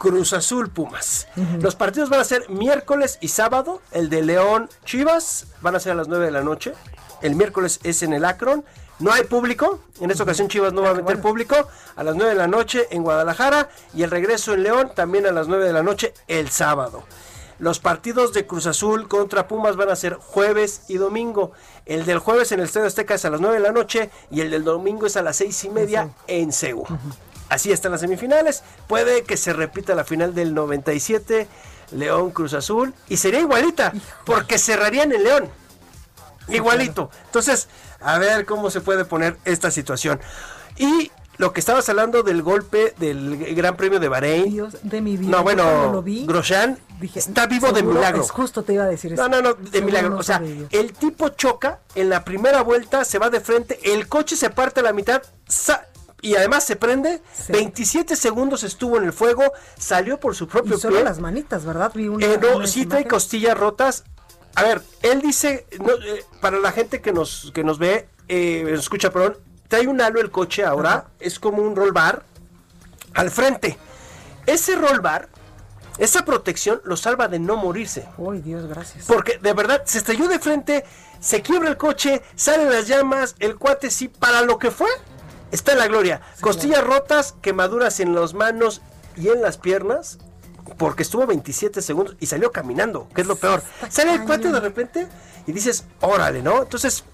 Cruz 0.05 0.35
Azul 0.35 0.69
Pumas. 0.69 1.29
Los 1.63 1.77
partidos 1.77 2.11
van 2.11 2.21
a 2.21 2.25
ser 2.25 2.51
miércoles 2.51 3.17
y 3.23 3.29
sábado. 3.29 3.81
El 3.91 4.11
de 4.11 4.21
León 4.21 4.69
Chivas 4.85 5.47
van 5.63 5.77
a 5.77 5.81
ser 5.81 5.93
a 5.93 5.95
las 5.95 6.09
9 6.09 6.27
de 6.27 6.31
la 6.31 6.43
noche. 6.43 6.75
El 7.23 7.37
miércoles 7.37 7.81
es 7.85 8.03
en 8.03 8.13
el 8.13 8.27
Akron. 8.27 8.67
No 8.99 9.15
hay 9.15 9.25
público. 9.25 9.81
En 10.01 10.11
esta 10.11 10.25
ocasión 10.25 10.49
Chivas 10.49 10.75
no 10.75 10.83
va 10.83 10.91
a 10.91 10.95
meter 10.95 11.23
público. 11.23 11.57
A 11.97 12.05
las 12.05 12.17
9 12.17 12.33
de 12.33 12.37
la 12.39 12.47
noche 12.49 12.87
en 12.91 13.03
Guadalajara. 13.03 13.71
Y 13.95 14.03
el 14.03 14.11
regreso 14.11 14.53
en 14.53 14.65
León 14.65 14.93
también 14.95 15.25
a 15.25 15.33
las 15.33 15.49
9 15.49 15.65
de 15.65 15.73
la 15.73 15.83
noche 15.83 16.13
el 16.29 16.51
sábado. 16.51 17.05
Los 17.59 17.79
partidos 17.79 18.35
de 18.35 18.47
Cruz 18.47 18.67
Azul 18.67 19.09
contra 19.09 19.49
Pumas 19.49 19.77
van 19.77 19.89
a 19.89 19.97
ser 19.97 20.17
jueves 20.17 20.83
y 20.89 20.99
domingo. 20.99 21.53
El 21.87 22.05
del 22.05 22.19
jueves 22.19 22.53
en 22.53 22.61
el 22.61 22.67
Estadio 22.67 22.89
Azteca 22.89 23.15
es 23.15 23.25
a 23.25 23.31
las 23.31 23.41
9 23.41 23.57
de 23.57 23.63
la 23.63 23.73
noche 23.73 24.11
y 24.31 24.43
el 24.43 24.51
del 24.51 24.65
domingo 24.65 25.07
es 25.07 25.17
a 25.17 25.23
las 25.23 25.37
6 25.37 25.65
y 25.65 25.71
media 25.71 26.11
en 26.27 26.53
Seúl. 26.53 26.87
Así 27.49 27.73
están 27.73 27.93
las 27.93 28.01
semifinales. 28.01 28.63
Puede 28.87 29.23
que 29.23 29.37
se 29.37 29.53
repita 29.53 29.95
la 29.95 30.05
final 30.05 30.35
del 30.35 30.55
97, 30.55 31.47
León 31.93 32.31
Cruz 32.31 32.55
Azul. 32.55 32.95
Y 33.09 33.17
sería 33.17 33.41
igualita, 33.41 33.93
porque 34.25 34.59
cerrarían 34.59 35.13
el 35.13 35.25
León. 35.25 35.49
Igualito. 36.49 37.11
Entonces, 37.27 37.69
a 38.01 38.19
ver 38.19 38.45
cómo 38.45 38.71
se 38.71 38.81
puede 38.81 39.05
poner 39.05 39.37
esta 39.45 39.71
situación. 39.71 40.21
Y 40.77 41.11
lo 41.37 41.53
que 41.53 41.61
estabas 41.61 41.89
hablando 41.89 42.23
del 42.23 42.43
golpe 42.43 42.95
del 42.99 43.55
Gran 43.55 43.77
Premio 43.77 43.99
de 43.99 44.09
Bahrein. 44.09 44.69
de 44.83 45.01
mi 45.01 45.17
vida. 45.17 45.31
No, 45.31 45.43
bueno, 45.43 46.03
Grosjean 46.27 46.79
está 47.15 47.47
vivo 47.47 47.73
de 47.73 47.83
milagro. 47.83 48.23
Es 48.23 48.31
justo 48.31 48.63
te 48.63 48.75
iba 48.75 48.85
a 48.85 48.89
decir 48.89 49.13
eso. 49.13 49.23
No, 49.23 49.29
no, 49.29 49.43
no, 49.43 49.55
de 49.55 49.83
milagro. 49.83 50.17
o 50.17 50.23
sea, 50.23 50.41
el 50.71 50.93
tipo 50.93 51.31
choca 51.31 51.81
en 51.95 52.09
la 52.09 52.25
primera 52.25 52.63
vuelta, 52.63 53.05
se 53.05 53.19
va 53.19 53.31
de 53.31 53.41
frente, 53.41 53.79
el 53.93 54.09
coche 54.09 54.37
se 54.37 54.51
parte 54.51 54.81
a 54.81 54.83
la 54.83 54.93
mitad, 54.93 55.23
y 56.25 56.37
además 56.37 56.65
se 56.65 56.75
prende. 56.75 57.21
27 57.51 58.17
segundos 58.17 58.65
estuvo 58.65 58.97
en 58.97 59.05
el 59.05 59.13
fuego, 59.13 59.53
salió 59.79 60.19
por 60.19 60.35
su 60.35 60.49
propio 60.49 60.77
y 60.77 60.81
solo 60.81 61.05
las 61.05 61.21
manitas, 61.21 61.67
¿verdad? 61.67 61.93
Vi 61.95 62.09
una, 62.09 62.25
eh, 62.25 62.41
no, 62.41 62.67
sí 62.67 62.87
trae 62.87 63.07
costillas 63.07 63.57
rotas. 63.57 64.05
A 64.55 64.63
ver, 64.63 64.81
él 65.03 65.21
dice, 65.21 65.67
eh, 65.71 66.25
para 66.41 66.59
la 66.59 66.73
gente 66.73 67.03
que 67.03 67.13
nos, 67.13 67.53
que 67.53 67.63
nos 67.63 67.79
ve, 67.79 68.09
eh, 68.29 68.67
escucha, 68.73 69.11
perdón, 69.11 69.37
trae 69.69 69.87
un 69.87 70.01
halo 70.01 70.19
el 70.19 70.31
coche 70.31 70.65
ahora, 70.65 71.09
es 71.21 71.39
como 71.39 71.63
un 71.63 71.77
roll 71.77 71.93
bar 71.93 72.25
al 73.13 73.31
frente. 73.31 73.77
Ese 74.47 74.77
roll 74.77 75.01
bar 75.01 75.29
esa 75.99 76.25
protección 76.25 76.81
lo 76.85 76.97
salva 76.97 77.29
de 77.29 77.39
no 77.39 77.57
morirse. 77.57 78.09
Uy, 78.19 78.41
Dios, 78.41 78.67
gracias. 78.67 79.05
Porque 79.07 79.39
de 79.39 79.53
verdad 79.53 79.83
se 79.85 79.99
estrelló 79.99 80.27
de 80.27 80.41
frente, 80.41 80.85
se 81.21 81.43
quiebra 81.43 81.69
el 81.69 81.77
coche, 81.77 82.23
salen 82.35 82.71
las 82.71 82.89
llamas, 82.89 83.37
el 83.39 83.57
cuate 83.57 83.91
sí, 83.91 84.09
para 84.09 84.43
lo 84.43 84.59
que 84.59 84.73
fue, 84.73 84.89
está 85.55 85.73
en 85.73 85.79
la 85.79 85.89
gloria. 85.89 86.21
Costillas 86.41 86.85
rotas, 86.85 87.35
quemaduras 87.41 88.01
en 88.01 88.15
las 88.15 88.35
manos 88.35 88.83
y 89.17 89.29
en 89.29 89.41
las 89.43 89.59
piernas, 89.59 90.19
porque 90.77 91.03
estuvo 91.03 91.27
27 91.27 91.83
segundos 91.83 92.17
y 92.21 92.27
salió 92.27 92.53
caminando, 92.53 93.09
que 93.15 93.21
es 93.23 93.27
lo 93.27 93.37
peor. 93.37 93.63
Sale 93.89 94.15
el 94.15 94.25
cuate 94.25 94.51
de 94.51 94.61
repente 94.61 95.07
y 95.47 95.53
dices, 95.53 95.85
órale, 96.01 96.43
¿no? 96.43 96.63
Entonces, 96.63 97.05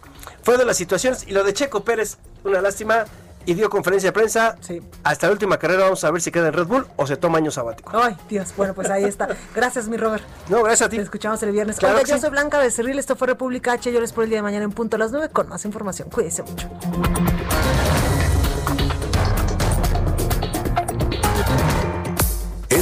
fue 0.42 0.56
de 0.56 0.64
las 0.64 0.76
situaciones. 0.76 1.26
Y 1.26 1.32
lo 1.32 1.44
de 1.44 1.52
Checo 1.52 1.84
Pérez, 1.84 2.18
una 2.44 2.60
lástima. 2.60 3.04
Y 3.46 3.54
dio 3.54 3.70
conferencia 3.70 4.08
de 4.08 4.12
prensa. 4.12 4.58
Hasta 5.02 5.26
la 5.26 5.32
última 5.32 5.58
carrera 5.58 5.84
vamos 5.84 6.04
a 6.04 6.10
ver 6.10 6.20
si 6.20 6.30
queda 6.30 6.48
en 6.48 6.52
Red 6.52 6.66
Bull 6.66 6.86
o 6.96 7.06
se 7.06 7.16
toma 7.16 7.38
año 7.38 7.50
sabático. 7.50 7.90
Ay, 7.94 8.14
Dios. 8.28 8.52
Bueno, 8.54 8.74
pues 8.74 8.90
ahí 8.90 9.04
está. 9.04 9.28
Gracias, 9.54 9.88
mi 9.88 9.96
Robert. 9.96 10.22
No, 10.50 10.62
gracias 10.62 10.88
a 10.88 10.90
ti. 10.90 10.96
Te 10.96 11.02
escuchamos 11.02 11.42
el 11.42 11.50
viernes. 11.50 11.78
Claro 11.78 11.98
que 12.00 12.10
yo 12.10 12.16
sí. 12.16 12.20
soy 12.20 12.30
Blanca 12.30 12.58
Becerril. 12.58 12.98
Esto 12.98 13.16
fue 13.16 13.28
República 13.28 13.72
H. 13.72 13.90
Yo 13.90 14.00
les 14.00 14.12
por 14.12 14.24
el 14.24 14.30
día 14.30 14.38
de 14.38 14.42
mañana 14.42 14.64
en 14.66 14.72
punto 14.72 14.96
a 14.96 14.98
las 14.98 15.10
9 15.10 15.30
con 15.30 15.48
más 15.48 15.64
información. 15.64 16.10
Cuídense 16.10 16.42
mucho. 16.42 16.68